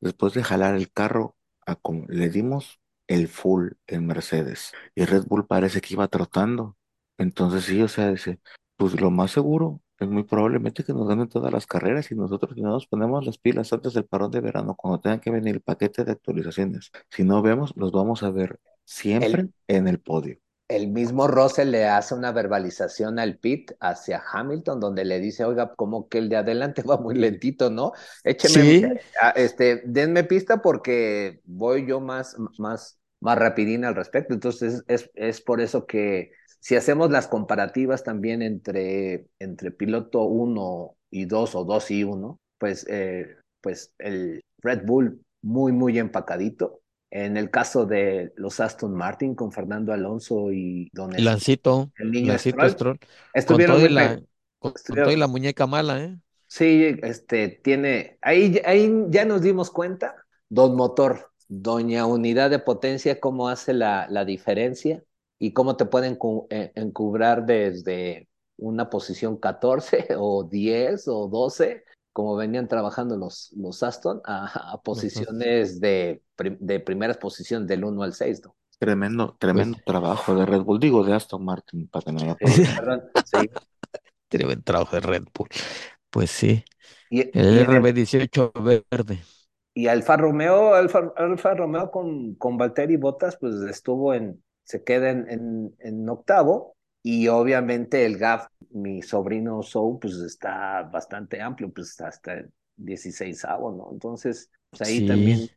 después 0.00 0.34
de 0.34 0.44
jalar 0.44 0.76
el 0.76 0.92
carro, 0.92 1.36
a 1.66 1.76
como 1.76 2.06
le 2.08 2.30
dimos 2.30 2.80
el 3.08 3.28
full 3.28 3.72
en 3.88 4.06
Mercedes 4.06 4.72
y 4.94 5.04
Red 5.06 5.24
Bull 5.26 5.46
parece 5.48 5.80
que 5.82 5.94
iba 5.94 6.08
trotando. 6.08 6.76
Entonces 7.18 7.64
sí, 7.64 7.82
o 7.82 7.88
sea, 7.88 8.10
dice, 8.10 8.40
pues 8.76 9.00
lo 9.00 9.10
más 9.10 9.32
seguro 9.32 9.82
es 9.98 10.08
muy 10.08 10.22
probablemente 10.24 10.84
que 10.84 10.92
nos 10.92 11.08
ganen 11.08 11.28
todas 11.28 11.52
las 11.52 11.66
carreras 11.66 12.10
y 12.12 12.14
nosotros 12.14 12.52
si 12.54 12.62
no 12.62 12.70
nos 12.70 12.86
ponemos 12.86 13.26
las 13.26 13.38
pilas 13.38 13.72
antes 13.72 13.94
del 13.94 14.06
parón 14.06 14.30
de 14.30 14.40
verano, 14.40 14.74
cuando 14.76 15.00
tengan 15.00 15.20
que 15.20 15.30
venir 15.30 15.56
el 15.56 15.60
paquete 15.62 16.04
de 16.04 16.12
actualizaciones, 16.12 16.90
si 17.10 17.24
no 17.24 17.42
vemos, 17.42 17.72
los 17.76 17.92
vamos 17.92 18.22
a 18.22 18.30
ver 18.30 18.60
el, 19.20 19.36
siempre 19.36 19.50
en 19.68 19.88
el 19.88 20.00
podio. 20.00 20.38
el 20.68 20.88
mismo 20.88 21.26
Russell 21.28 21.70
le 21.70 21.86
hace 21.86 22.14
una 22.14 22.30
verbalización 22.32 23.18
al 23.18 23.38
pit 23.38 23.72
hacia 23.80 24.22
Hamilton, 24.32 24.80
donde 24.80 25.04
le 25.06 25.18
dice, 25.18 25.44
oiga, 25.44 25.74
como 25.74 26.08
que 26.08 26.18
el 26.18 26.28
de 26.28 26.36
adelante 26.36 26.82
va 26.88 26.98
muy 26.98 27.14
lentito, 27.14 27.70
¿no? 27.70 27.92
Écheme, 28.24 28.64
Sí. 28.64 28.84
a- 29.20 29.30
este, 29.30 29.82
denme 29.86 30.24
pista 30.24 30.60
porque 30.62 31.40
voy 31.44 31.86
yo 31.86 32.00
más, 32.00 32.36
más, 32.58 33.00
más 33.20 33.38
rapidín 33.38 33.84
al 33.86 33.94
respecto. 33.96 34.34
Entonces, 34.34 34.84
es, 34.88 35.10
es 35.14 35.40
por 35.40 35.60
eso 35.62 35.86
que 35.86 36.32
si 36.60 36.76
hacemos 36.76 37.10
las 37.10 37.28
comparativas 37.28 38.04
también 38.04 38.42
entre, 38.42 39.28
entre 39.38 39.70
piloto 39.70 40.22
1 40.24 40.96
y 41.10 41.24
2 41.26 41.54
o 41.54 41.64
2 41.64 41.90
y 41.90 42.04
1, 42.04 42.40
pues, 42.58 42.86
eh, 42.88 43.36
pues 43.60 43.94
el 43.98 44.42
Red 44.62 44.84
Bull 44.86 45.22
muy, 45.42 45.72
muy 45.72 45.98
empacadito. 45.98 46.80
En 47.10 47.36
el 47.36 47.50
caso 47.50 47.86
de 47.86 48.32
los 48.36 48.60
Aston 48.60 48.94
Martin 48.94 49.34
con 49.34 49.50
Fernando 49.52 49.92
Alonso 49.92 50.52
y 50.52 50.90
Don 50.92 51.12
Y 51.16 51.22
Lancito, 51.22 51.92
el 51.98 52.10
niño 52.12 52.36
Lancito 52.36 52.68
Stroll, 52.68 52.68
Stroll, 52.68 52.98
con 53.44 53.64
estuvieron 53.64 53.84
y 53.84 53.88
la, 53.88 54.20
con, 54.58 54.74
con 54.86 55.00
estuvieron- 55.00 55.02
todo 55.02 55.14
y 55.14 55.16
la 55.16 55.26
muñeca 55.26 55.66
mala, 55.66 56.02
¿eh? 56.04 56.18
Sí, 56.46 56.96
este 57.02 57.48
tiene, 57.62 58.18
ahí, 58.22 58.60
ahí 58.64 58.90
ya 59.10 59.24
nos 59.26 59.42
dimos 59.42 59.70
cuenta, 59.70 60.16
don 60.48 60.76
motor, 60.76 61.30
doña 61.48 62.06
unidad 62.06 62.50
de 62.50 62.58
potencia, 62.58 63.20
cómo 63.20 63.48
hace 63.48 63.74
la, 63.74 64.06
la 64.08 64.24
diferencia 64.24 65.02
y 65.38 65.52
cómo 65.52 65.76
te 65.76 65.86
pueden 65.86 66.18
eh, 66.50 66.72
encubrar 66.74 67.46
desde 67.46 68.28
una 68.56 68.90
posición 68.90 69.36
14 69.36 70.08
o 70.18 70.44
10 70.44 71.08
o 71.08 71.28
12, 71.28 71.84
como 72.12 72.36
venían 72.36 72.68
trabajando 72.68 73.16
los, 73.16 73.52
los 73.56 73.82
Aston, 73.82 74.20
a, 74.24 74.72
a 74.74 74.82
posiciones 74.82 75.80
de, 75.80 76.22
de 76.60 76.80
primeras 76.80 77.16
posiciones 77.18 77.68
del 77.68 77.84
1 77.84 78.02
al 78.02 78.14
6, 78.14 78.42
¿no? 78.44 78.56
Tremendo, 78.78 79.36
tremendo 79.40 79.78
trabajo 79.84 80.36
de 80.36 80.46
Red 80.46 80.60
Bull, 80.62 80.78
digo 80.78 81.02
de 81.02 81.12
Aston 81.12 81.44
Martin, 81.44 81.88
para 81.88 82.04
que 82.04 82.12
no 82.12 82.20
haya 82.20 82.36
Sí, 82.44 82.64
sí. 83.24 83.50
Tremendo 84.28 84.62
trabajo 84.64 84.96
de 84.96 85.00
Red 85.00 85.24
Bull. 85.34 85.48
Pues 86.10 86.30
sí, 86.30 86.64
Y, 87.10 87.20
el 87.38 87.56
y 87.56 87.60
en 87.60 87.72
el- 87.72 87.82
RB18 87.82 88.52
verde. 88.90 89.20
Y 89.74 89.86
Alfa 89.86 90.16
Romeo, 90.16 90.74
Alfa, 90.74 91.12
Alfa 91.16 91.54
Romeo 91.54 91.90
con, 91.90 92.34
con 92.34 92.56
Valtteri 92.58 92.96
Bottas, 92.96 93.36
pues 93.40 93.54
estuvo 93.62 94.12
en, 94.12 94.42
se 94.68 94.84
queda 94.84 95.10
en, 95.10 95.28
en, 95.30 95.76
en 95.80 96.08
octavo. 96.08 96.76
Y 97.02 97.28
obviamente 97.28 98.04
el 98.06 98.18
gap, 98.18 98.48
mi 98.70 99.02
sobrino 99.02 99.62
Sou, 99.62 99.98
pues 100.00 100.14
está 100.16 100.82
bastante 100.82 101.40
amplio, 101.40 101.72
pues 101.72 102.00
hasta 102.00 102.34
el 102.34 102.52
16 102.76 103.44
¿no? 103.44 103.88
Entonces, 103.92 104.50
pues 104.70 104.82
ahí 104.82 104.98
Sí. 104.98 105.06
también 105.06 105.50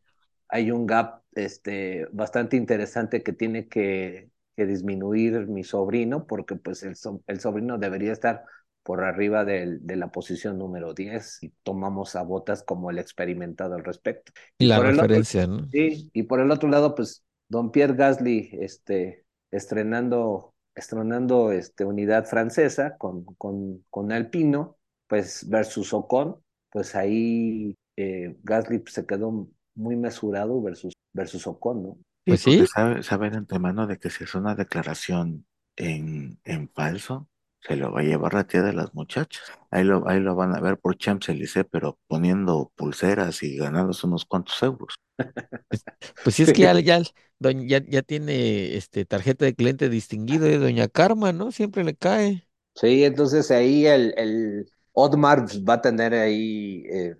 hay 0.49 0.71
un 0.71 0.85
gap 0.85 1.23
este, 1.33 2.07
bastante 2.11 2.57
interesante 2.57 3.23
que 3.23 3.33
tiene 3.33 3.67
que, 3.67 4.29
que 4.55 4.65
disminuir 4.65 5.47
mi 5.47 5.63
sobrino, 5.63 6.27
porque 6.27 6.55
pues 6.55 6.83
el, 6.83 6.95
so- 6.95 7.23
el 7.27 7.39
sobrino 7.39 7.77
debería 7.77 8.11
estar 8.13 8.43
por 8.83 9.03
arriba 9.03 9.45
del- 9.45 9.85
de 9.85 9.95
la 9.95 10.11
posición 10.11 10.57
número 10.57 10.93
10 10.93 11.41
y 11.43 11.49
tomamos 11.63 12.15
a 12.15 12.23
Botas 12.23 12.63
como 12.63 12.89
el 12.91 12.99
experimentado 12.99 13.75
al 13.75 13.83
respecto. 13.83 14.31
Y 14.57 14.65
la 14.67 14.79
otro- 14.79 14.91
referencia, 14.91 15.45
¿no? 15.47 15.67
Sí, 15.71 16.09
y 16.13 16.23
por 16.23 16.39
el 16.41 16.51
otro 16.51 16.69
lado, 16.69 16.95
pues 16.95 17.23
don 17.51 17.71
Pierre 17.71 17.95
Gasly 17.95 18.49
este, 18.61 19.25
estrenando, 19.51 20.53
estrenando 20.75 21.51
este, 21.51 21.85
unidad 21.85 22.25
francesa 22.25 22.97
con, 22.97 23.25
con, 23.37 23.85
con 23.89 24.11
Alpino, 24.11 24.77
pues 25.07 25.47
versus 25.49 25.93
Ocon, 25.93 26.37
pues 26.69 26.95
ahí 26.95 27.75
eh, 27.97 28.37
Gasly 28.43 28.79
pues, 28.79 28.93
se 28.93 29.05
quedó 29.05 29.49
muy 29.75 29.95
mesurado 29.95 30.61
versus, 30.61 30.93
versus 31.13 31.45
Ocon, 31.47 31.83
¿no? 31.83 31.97
Sí, 32.25 32.31
Pues 32.31 32.41
porque 32.43 32.65
sí. 32.65 32.67
sabe, 32.67 33.03
sabe 33.03 33.29
de 33.31 33.37
antemano 33.37 33.87
de 33.87 33.97
que 33.99 34.09
si 34.09 34.23
es 34.23 34.35
una 34.35 34.55
declaración 34.55 35.45
en, 35.75 36.39
en 36.43 36.69
falso, 36.69 37.29
se 37.59 37.75
lo 37.75 37.91
va 37.91 38.01
a 38.01 38.03
llevar 38.03 38.33
la 38.33 38.45
tía 38.45 38.61
de 38.61 38.73
las 38.73 38.93
muchachas. 38.93 39.41
Ahí 39.71 39.83
lo, 39.83 40.07
ahí 40.07 40.19
lo 40.19 40.35
van 40.35 40.55
a 40.55 40.59
ver 40.61 40.77
por 40.79 40.97
Champs-Élysées, 40.97 41.65
pero 41.69 41.99
poniendo 42.07 42.71
pulseras 42.75 43.41
y 43.43 43.57
ganándose 43.57 44.05
unos 44.07 44.25
cuantos 44.25 44.61
euros. 44.63 44.95
Pues 46.21 46.35
sí 46.35 46.43
es 46.43 46.53
que 46.53 46.61
ya, 46.63 46.79
ya, 46.81 47.01
doña- 47.39 47.65
ya, 47.67 47.79
ya 47.87 48.01
tiene 48.03 48.75
este 48.75 49.05
tarjeta 49.05 49.45
de 49.45 49.55
cliente 49.55 49.89
distinguido 49.89 50.45
de 50.45 50.57
Doña 50.57 50.87
Karma, 50.87 51.31
¿no? 51.33 51.51
Siempre 51.51 51.83
le 51.83 51.95
cae. 51.95 52.47
Sí, 52.75 53.03
entonces 53.03 53.51
ahí 53.51 53.85
el, 53.85 54.13
el 54.17 54.71
Otmar 54.93 55.43
pues, 55.45 55.63
va 55.63 55.75
a 55.75 55.81
tener 55.81 56.13
ahí, 56.13 56.83
eh, 56.91 57.15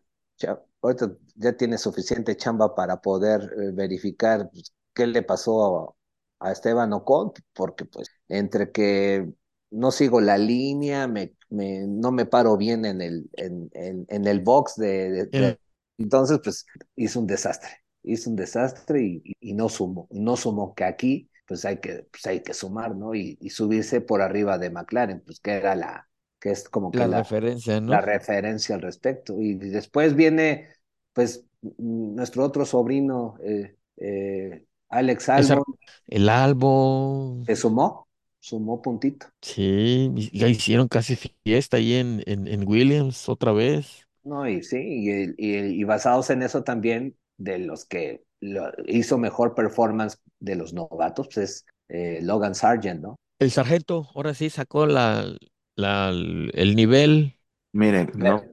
ahorita 0.82 1.12
ya 1.36 1.54
tiene 1.58 1.78
suficiente 1.78 2.36
chamba 2.38 2.74
para 2.76 3.02
poder 3.02 3.42
eh, 3.44 3.72
verificar 3.74 4.50
pues, 4.52 4.74
qué 4.94 5.08
le 5.08 5.22
pasó 5.24 5.96
a, 6.40 6.50
a 6.50 6.52
Esteban 6.52 6.94
Ocon, 6.94 7.32
porque 7.54 7.86
pues 7.86 8.08
entre 8.30 8.72
que 8.72 9.30
no 9.72 9.92
sigo 9.92 10.22
la 10.22 10.38
línea, 10.38 11.08
me, 11.08 11.36
me- 11.50 11.86
no 11.88 12.12
me 12.12 12.26
paro 12.26 12.58
bien 12.58 12.86
en 12.86 13.02
el, 13.02 13.30
en, 13.34 13.70
en, 13.74 14.06
en 14.10 14.28
el 14.28 14.40
box 14.42 14.76
de, 14.78 15.12
de- 15.12 15.26
de- 15.28 15.54
En- 15.54 15.58
entonces 15.98 16.40
pues 16.44 16.66
hizo 16.96 17.20
un 17.20 17.28
desastre, 17.28 17.70
hizo 18.04 18.30
un 18.30 18.36
desastre 18.36 19.02
y, 19.04 19.22
y- 19.40 19.54
no 19.54 19.70
sumó, 19.70 20.08
no 20.12 20.36
sumó 20.38 20.74
que 20.76 20.84
aquí 20.86 21.30
pues 21.48 21.66
hay 21.66 21.78
que, 21.80 22.04
pues 22.12 22.26
hay 22.28 22.42
que 22.44 22.54
sumar, 22.54 22.96
¿no? 22.96 23.14
Y, 23.16 23.38
y 23.42 23.50
subirse 23.50 24.00
por 24.02 24.22
arriba 24.22 24.58
de 24.58 24.70
McLaren, 24.70 25.20
pues 25.22 25.40
que 25.42 25.52
era 25.54 25.76
la, 25.76 26.10
que 26.40 26.52
es 26.52 26.70
como 26.70 26.94
que 26.96 27.04
La 27.04 27.08
la, 27.08 27.22
referencia, 27.22 27.82
¿no? 27.82 27.98
la 27.98 28.02
referencia 28.02 28.76
al 28.76 28.82
respecto. 28.82 29.40
Y 29.42 29.56
después 29.56 30.16
viene, 30.16 30.70
pues, 31.14 31.46
mm, 31.62 32.16
nuestro 32.16 32.44
otro 32.46 32.66
sobrino, 32.66 33.38
eh, 33.44 33.78
eh, 33.98 34.66
Alex 34.90 35.30
Albon, 35.30 35.64
El 36.08 36.30
Albo, 36.30 37.46
que 37.46 37.56
sumó, 37.56 38.08
sumó 38.40 38.82
puntito. 38.82 39.28
sí, 39.42 40.12
ya 40.34 40.48
hicieron 40.48 40.88
casi 40.88 41.16
fiesta 41.16 41.78
ahí 41.78 41.94
en, 41.96 42.24
en, 42.26 42.48
en 42.48 42.68
Williams 42.68 43.30
otra 43.30 43.52
vez. 43.52 44.08
No, 44.24 44.48
y 44.48 44.62
sí, 44.64 44.78
y, 44.80 45.34
y, 45.38 45.82
y 45.82 45.84
basados 45.84 46.30
en 46.30 46.44
eso 46.44 46.64
también, 46.64 47.18
de 47.44 47.60
los 47.60 47.86
que 47.86 48.24
lo- 48.42 48.72
hizo 48.86 49.18
mejor 49.18 49.56
performance 49.56 50.18
de 50.40 50.56
los 50.56 50.74
novatos, 50.74 51.28
pues 51.28 51.38
es 51.38 51.66
eh, 51.90 52.20
Logan 52.22 52.56
Sargent, 52.56 53.02
¿no? 53.02 53.16
El 53.40 53.52
sargento 53.52 54.08
ahora 54.16 54.34
sí 54.34 54.50
sacó 54.50 54.86
la, 54.86 55.36
la, 55.76 56.10
el 56.10 56.76
nivel. 56.76 57.38
Miren, 57.74 58.12
no, 58.16 58.50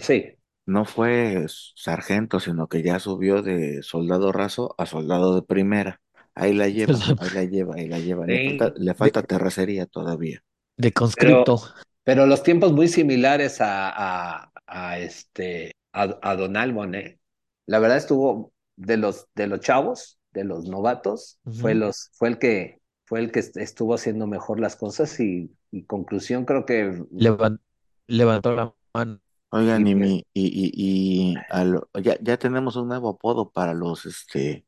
Sí, 0.00 0.38
no 0.66 0.84
fue 0.84 1.46
sargento, 1.76 2.40
sino 2.40 2.68
que 2.68 2.82
ya 2.82 2.98
subió 3.00 3.42
de 3.42 3.82
soldado 3.82 4.32
raso 4.32 4.74
a 4.78 4.86
soldado 4.86 5.34
de 5.34 5.42
primera. 5.42 6.00
Ahí 6.34 6.52
la 6.54 6.68
lleva, 6.68 7.06
ahí 7.16 7.30
la 7.30 7.44
lleva, 7.44 7.74
ahí 7.76 7.88
la 7.88 7.98
lleva. 8.00 8.26
Le 8.26 8.38
falta, 8.40 8.72
le 8.76 8.94
falta 8.94 9.22
terracería 9.22 9.86
todavía. 9.86 10.42
de 10.76 10.92
conscripto. 10.92 11.60
Pero 12.04 12.26
los 12.26 12.42
tiempos 12.42 12.72
muy 12.72 12.88
similares 12.88 13.60
a, 13.60 13.90
a, 14.44 14.52
a 14.66 14.98
este 14.98 15.72
a, 15.92 16.18
a 16.22 16.36
Don 16.36 16.56
Albon, 16.56 16.94
¿eh? 16.94 17.17
La 17.68 17.78
verdad 17.78 17.98
estuvo 17.98 18.52
de 18.76 18.96
los 18.96 19.26
de 19.34 19.46
los 19.46 19.60
chavos, 19.60 20.18
de 20.32 20.44
los 20.44 20.64
novatos, 20.68 21.38
fue 21.60 21.74
los 21.74 22.10
fue 22.14 22.28
el 22.30 22.38
que 22.38 22.80
fue 23.04 23.20
el 23.20 23.30
que 23.32 23.40
est- 23.40 23.56
estuvo 23.58 23.94
haciendo 23.94 24.26
mejor 24.26 24.58
las 24.60 24.76
cosas 24.76 25.20
y, 25.20 25.50
y 25.70 25.84
conclusión 25.84 26.44
creo 26.46 26.64
que 26.66 27.04
Levan- 27.12 27.60
levantó 28.06 28.52
la 28.54 28.74
mano. 28.94 29.20
Oigan, 29.50 29.86
Y 29.86 29.94
pues- 29.94 30.08
mi, 30.08 30.26
y, 30.34 30.46
y, 30.46 31.32
y 31.32 31.36
a 31.50 31.64
lo- 31.64 31.88
ya, 32.02 32.16
ya 32.20 32.38
tenemos 32.38 32.76
un 32.76 32.88
nuevo 32.88 33.10
apodo 33.10 33.50
para 33.50 33.74
los, 33.74 34.04
este, 34.06 34.66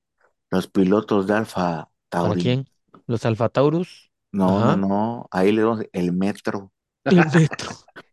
los 0.51 0.69
pilotos 0.69 1.27
de 1.27 1.35
Alfa 1.35 1.91
¿Para 2.09 2.25
Tauri. 2.25 2.43
quién? 2.43 2.69
Los 3.07 3.25
Alfa 3.27 3.49
Taurus. 3.49 4.11
No, 4.33 4.59
Ajá. 4.59 4.77
no, 4.77 4.89
no, 4.89 5.29
ahí 5.31 5.53
le 5.53 5.63
damos 5.63 5.83
el 5.93 6.13
metro. 6.13 6.73
El 7.05 7.17
metro. 7.17 7.71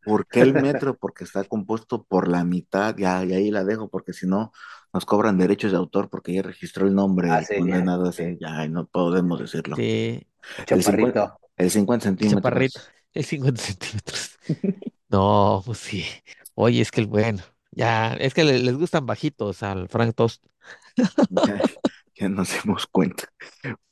¿Por 0.08 0.28
qué 0.28 0.42
el 0.42 0.54
metro? 0.54 0.98
Porque 0.98 1.24
está 1.24 1.44
compuesto 1.44 2.04
por 2.04 2.28
la 2.28 2.44
mitad, 2.44 2.96
ya, 2.98 3.24
y 3.26 3.34
ahí 3.34 3.52
la 3.52 3.64
dejo, 3.64 3.90
porque 3.90 4.14
si 4.14 4.28
no 4.28 4.52
nos 4.94 5.06
cobran 5.06 5.38
derechos 5.38 5.72
de 5.72 5.78
autor 5.78 6.10
porque 6.10 6.34
ya 6.34 6.42
registró 6.42 6.88
el 6.88 6.96
nombre 6.96 7.30
Ah, 7.30 7.44
sí, 7.44 7.54
ya, 7.54 7.60
condenado 7.60 8.12
sí. 8.12 8.24
ese, 8.24 8.38
ya 8.40 8.68
no 8.68 8.88
podemos 8.88 9.40
decirlo. 9.40 9.76
Sí, 9.76 10.28
El 10.70 10.84
50, 10.84 11.20
chaparrito. 11.22 11.40
el 11.58 11.72
50 11.72 12.04
centímetros. 12.06 12.42
chaparrito. 12.42 12.80
El 13.14 13.26
50 13.26 13.62
centímetros. 13.62 14.38
No, 15.10 15.62
pues 15.66 15.78
sí. 15.80 16.06
Oye, 16.56 16.82
es 16.82 16.92
que 16.92 17.02
el 17.02 17.08
bueno. 17.08 17.44
Ya, 17.72 18.14
es 18.16 18.34
que 18.34 18.44
le- 18.44 18.60
les 18.60 18.76
gustan 18.78 19.06
bajitos 19.06 19.64
al 19.64 19.90
Frank 19.90 20.16
Tost. 20.16 20.44
Ya, 21.30 21.62
ya 22.16 22.30
nos 22.30 22.50
dimos 22.64 22.88
cuenta. 22.88 23.26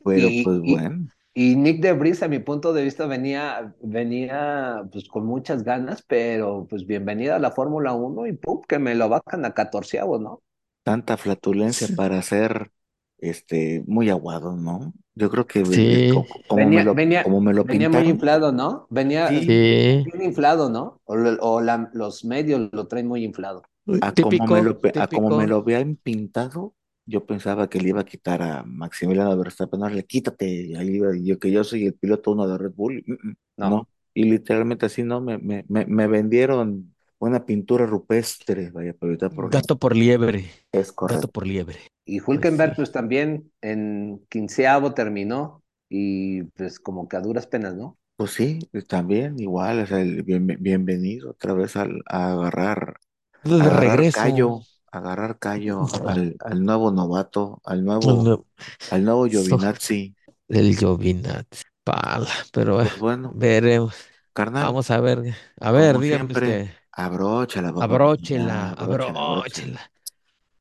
Pero 0.03 0.27
Y- 0.29 0.43
pues 0.43 0.59
y- 0.63 0.73
bueno, 0.73 1.07
Y 1.35 1.55
Nick 1.55 1.81
de 1.81 1.93
Vries, 1.93 2.23
a 2.23 2.27
mi 2.27 2.39
punto 2.39 2.73
de 2.73 2.83
vista, 2.83 3.05
venía, 3.07 3.75
venía 3.81 4.83
pues 4.91 5.07
con 5.07 5.25
muchas 5.25 5.63
ganas, 5.63 6.01
pero 6.07 6.65
pues 6.69 6.85
bienvenida 6.87 7.35
a 7.35 7.39
la 7.39 7.51
Fórmula 7.51 7.93
1 7.93 8.25
y 8.25 8.33
pum, 8.33 8.61
que 8.67 8.79
me 8.79 8.95
lo 8.95 9.09
bajan 9.09 9.43
a 9.45 9.53
catorceavo, 9.53 10.17
¿no? 10.17 10.41
tanta 10.83 11.17
flatulencia 11.17 11.87
para 11.89 12.21
ser 12.21 12.71
este 13.17 13.83
muy 13.87 14.09
aguado, 14.09 14.55
¿no? 14.55 14.93
Yo 15.15 15.29
creo 15.29 15.47
que 15.47 15.63
Sí. 15.63 16.07
co- 16.07 16.27
como 16.47 16.69
Venía, 16.69 16.69
me 16.69 16.83
lo, 16.83 16.95
venía, 16.95 17.21
como 17.21 17.41
me 17.41 17.53
lo 17.53 17.65
venía 17.65 17.89
muy 17.89 18.07
inflado, 18.09 18.51
¿no? 18.51 18.87
Venía 18.89 19.29
Sí. 19.29 20.05
Bien 20.05 20.21
inflado, 20.23 20.69
¿no? 20.69 21.01
O, 21.05 21.15
lo- 21.15 21.37
o 21.41 21.61
la- 21.61 21.89
los 21.93 22.23
medios 22.25 22.69
lo 22.73 22.87
traen 22.87 23.07
muy 23.07 23.23
inflado. 23.25 23.63
a 24.01 24.11
como 24.13 24.29
Típico, 24.29 24.53
me 24.53 24.61
lo, 24.61 24.79
pe- 24.79 24.93
a 24.97 25.07
como 25.07 25.31
me 25.31 25.47
lo 25.47 25.57
habían 25.57 25.95
pintado, 25.97 26.75
yo 27.05 27.25
pensaba 27.25 27.69
que 27.69 27.79
le 27.79 27.89
iba 27.89 28.01
a 28.01 28.05
quitar 28.05 28.41
a 28.41 28.63
Maximiliano 28.63 29.37
Verstappen, 29.37 29.79
no, 29.79 29.89
le 29.89 30.05
quítate, 30.05 30.75
ahí 30.77 30.89
iba, 30.97 31.11
yo 31.17 31.39
que 31.39 31.51
yo 31.51 31.63
soy 31.63 31.85
el 31.85 31.93
piloto 31.95 32.31
uno 32.31 32.47
de 32.47 32.57
Red 32.57 32.71
Bull, 32.73 33.03
mm, 33.05 33.13
mm, 33.29 33.35
No. 33.57 33.69
no, 33.69 33.89
y 34.13 34.23
literalmente 34.25 34.85
así, 34.87 35.03
¿no? 35.03 35.21
Me, 35.21 35.37
me, 35.37 35.65
me, 35.69 35.85
me 35.85 36.07
vendieron 36.07 36.95
una 37.19 37.45
pintura 37.45 37.85
rupestre, 37.85 38.71
vaya, 38.71 38.93
para 38.93 39.11
evitar 39.11 39.33
problemas. 39.33 39.63
Gato 39.63 39.77
por 39.79 39.95
liebre, 39.95 40.49
Es 40.71 40.91
gato 41.05 41.27
correcto. 41.27 41.31
por 41.31 41.47
liebre. 41.47 41.79
Y 42.05 42.21
Hulkenberg, 42.21 42.75
sí. 42.75 42.77
pues 42.77 42.91
también 42.91 43.51
en 43.61 44.25
quinceavo 44.29 44.93
terminó 44.95 45.63
y 45.89 46.43
pues 46.43 46.79
como 46.79 47.07
que 47.09 47.17
a 47.17 47.21
duras 47.21 47.47
penas, 47.47 47.75
¿no? 47.75 47.97
Pues 48.17 48.31
sí, 48.31 48.59
también 48.87 49.37
igual, 49.39 49.79
o 49.81 49.85
sea, 49.87 49.99
el 50.01 50.23
bien- 50.23 50.47
bienvenido 50.61 51.31
otra 51.31 51.53
vez 51.53 51.75
al, 51.75 52.01
a 52.07 52.31
agarrar, 52.31 52.99
De 53.43 53.69
agarrar 53.69 54.09
regreso. 54.09 54.11
callo, 54.11 54.67
agarrar 54.99 55.39
callo 55.39 55.91
al, 56.05 56.37
al 56.39 56.63
nuevo 56.65 56.91
novato, 56.91 57.61
al 57.65 57.83
nuevo, 57.85 58.25
No, 58.25 58.45
al 58.89 59.03
nuevo 59.05 59.27
Giovinazzi. 59.27 60.15
El 60.49 60.75
Giovinazzi. 60.77 61.63
Pala, 61.83 62.29
pero 62.53 62.79
Pues 62.79 62.95
bueno, 62.97 63.33
veremos. 63.33 63.95
carnal, 64.33 64.67
Vamos 64.67 64.91
a 64.91 64.99
ver. 65.01 65.35
A 65.59 65.71
ver, 65.71 65.99
dígame 65.99 66.33
siempre, 66.33 66.33
usted. 66.33 66.69
abróchala, 66.91 67.69
Abróchela, 67.77 68.71
abróchala. 68.77 68.77
abróchela. 68.77 69.81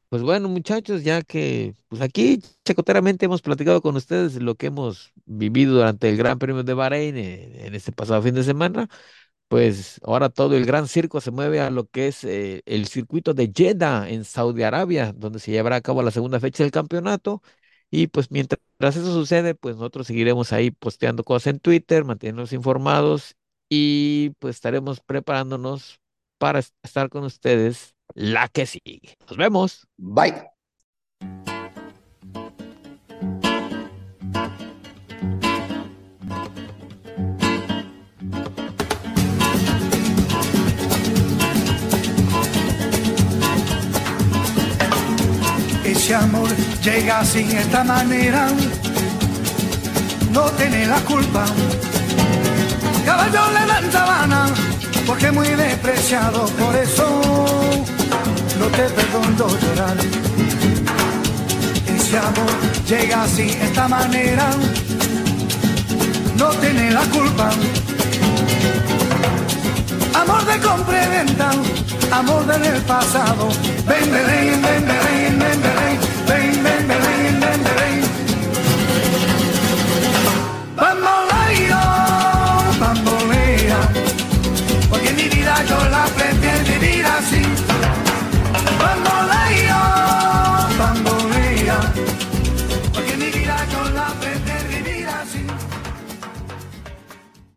Pues 0.09 0.23
bueno, 0.23 0.49
muchachos, 0.49 1.03
ya 1.03 1.23
que 1.23 1.75
pues 1.89 2.01
aquí 2.01 2.41
chacoteramente 2.65 3.25
hemos 3.27 3.43
platicado 3.43 3.83
con 3.83 3.97
ustedes 3.97 4.37
lo 4.41 4.55
que 4.55 4.67
hemos 4.69 5.13
vivido 5.27 5.75
durante 5.75 6.09
el 6.09 6.17
Gran 6.17 6.39
Premio 6.39 6.63
de 6.63 6.75
Bahrein 6.75 7.17
en, 7.17 7.57
en 7.67 7.75
este 7.75 7.91
pasado 7.93 8.23
fin 8.23 8.35
de 8.35 8.45
semana, 8.45 8.89
pues 9.49 10.01
ahora 10.05 10.29
todo 10.31 10.57
el 10.57 10.67
gran 10.67 10.89
circo 10.89 11.21
se 11.21 11.31
mueve 11.31 11.61
a 11.61 11.71
lo 11.71 11.87
que 11.89 12.09
es 12.09 12.25
eh, 12.25 12.63
el 12.67 12.87
circuito 12.89 13.35
de 13.35 13.53
Jeddah 13.55 14.09
en 14.11 14.25
Saudi 14.25 14.63
Arabia, 14.65 15.13
donde 15.17 15.39
se 15.39 15.53
llevará 15.53 15.77
a 15.77 15.81
cabo 15.81 16.03
la 16.03 16.11
segunda 16.11 16.41
fecha 16.41 16.63
del 16.65 16.73
campeonato. 16.73 17.43
Y 17.91 18.09
pues 18.09 18.31
mientras 18.31 18.61
eso 18.81 19.13
sucede, 19.13 19.55
pues 19.55 19.77
nosotros 19.77 20.07
seguiremos 20.07 20.53
ahí 20.53 20.71
posteando 20.71 21.23
cosas 21.25 21.49
en 21.55 21.61
Twitter, 21.61 22.05
manteniéndonos 22.05 22.53
informados 22.53 23.37
y 23.69 24.31
pues 24.41 24.57
estaremos 24.57 25.01
preparándonos 25.01 26.01
para 26.39 26.59
es- 26.59 26.75
estar 26.83 27.09
con 27.09 27.25
ustedes 27.25 27.95
la 28.15 28.49
que 28.49 28.67
sigue. 28.67 29.17
Nos 29.29 29.37
vemos. 29.37 29.87
Bye. 29.97 30.54
Ese 46.05 46.15
amor 46.17 46.51
llega 46.83 47.23
de 47.23 47.61
esta 47.61 47.83
manera, 47.83 48.49
no 50.33 50.43
tiene 50.51 50.87
la 50.87 50.99
culpa. 51.01 51.47
Caballo 53.07 53.41
le 53.55 53.67
dan 53.67 53.91
sabana, 53.91 54.47
porque 55.07 55.33
muy 55.33 55.49
despreciado, 55.49 56.45
por 56.61 56.77
eso 56.77 57.07
no 58.59 58.67
te 58.67 58.83
perdono 58.83 59.49
llorar. 59.63 59.97
Ese 61.97 62.19
amor 62.19 62.53
llega 62.87 63.27
de 63.27 63.65
esta 63.65 63.89
manera, 63.89 64.51
no 66.37 66.51
tiene 66.51 66.91
la 66.91 67.05
culpa. 67.05 67.49
Amor 70.21 70.45
de 70.45 70.59
compra 70.59 71.03
y 71.03 71.09
venta, 71.09 71.51
amor 72.13 72.45
del 72.45 72.83
pasado. 72.83 73.49
Ven, 73.89 74.13
ven, 74.13 74.27
ven, 74.27 74.63
ven, 74.63 74.87
ven, 74.87 75.39
ven, 75.39 75.63
ven, 75.63 75.74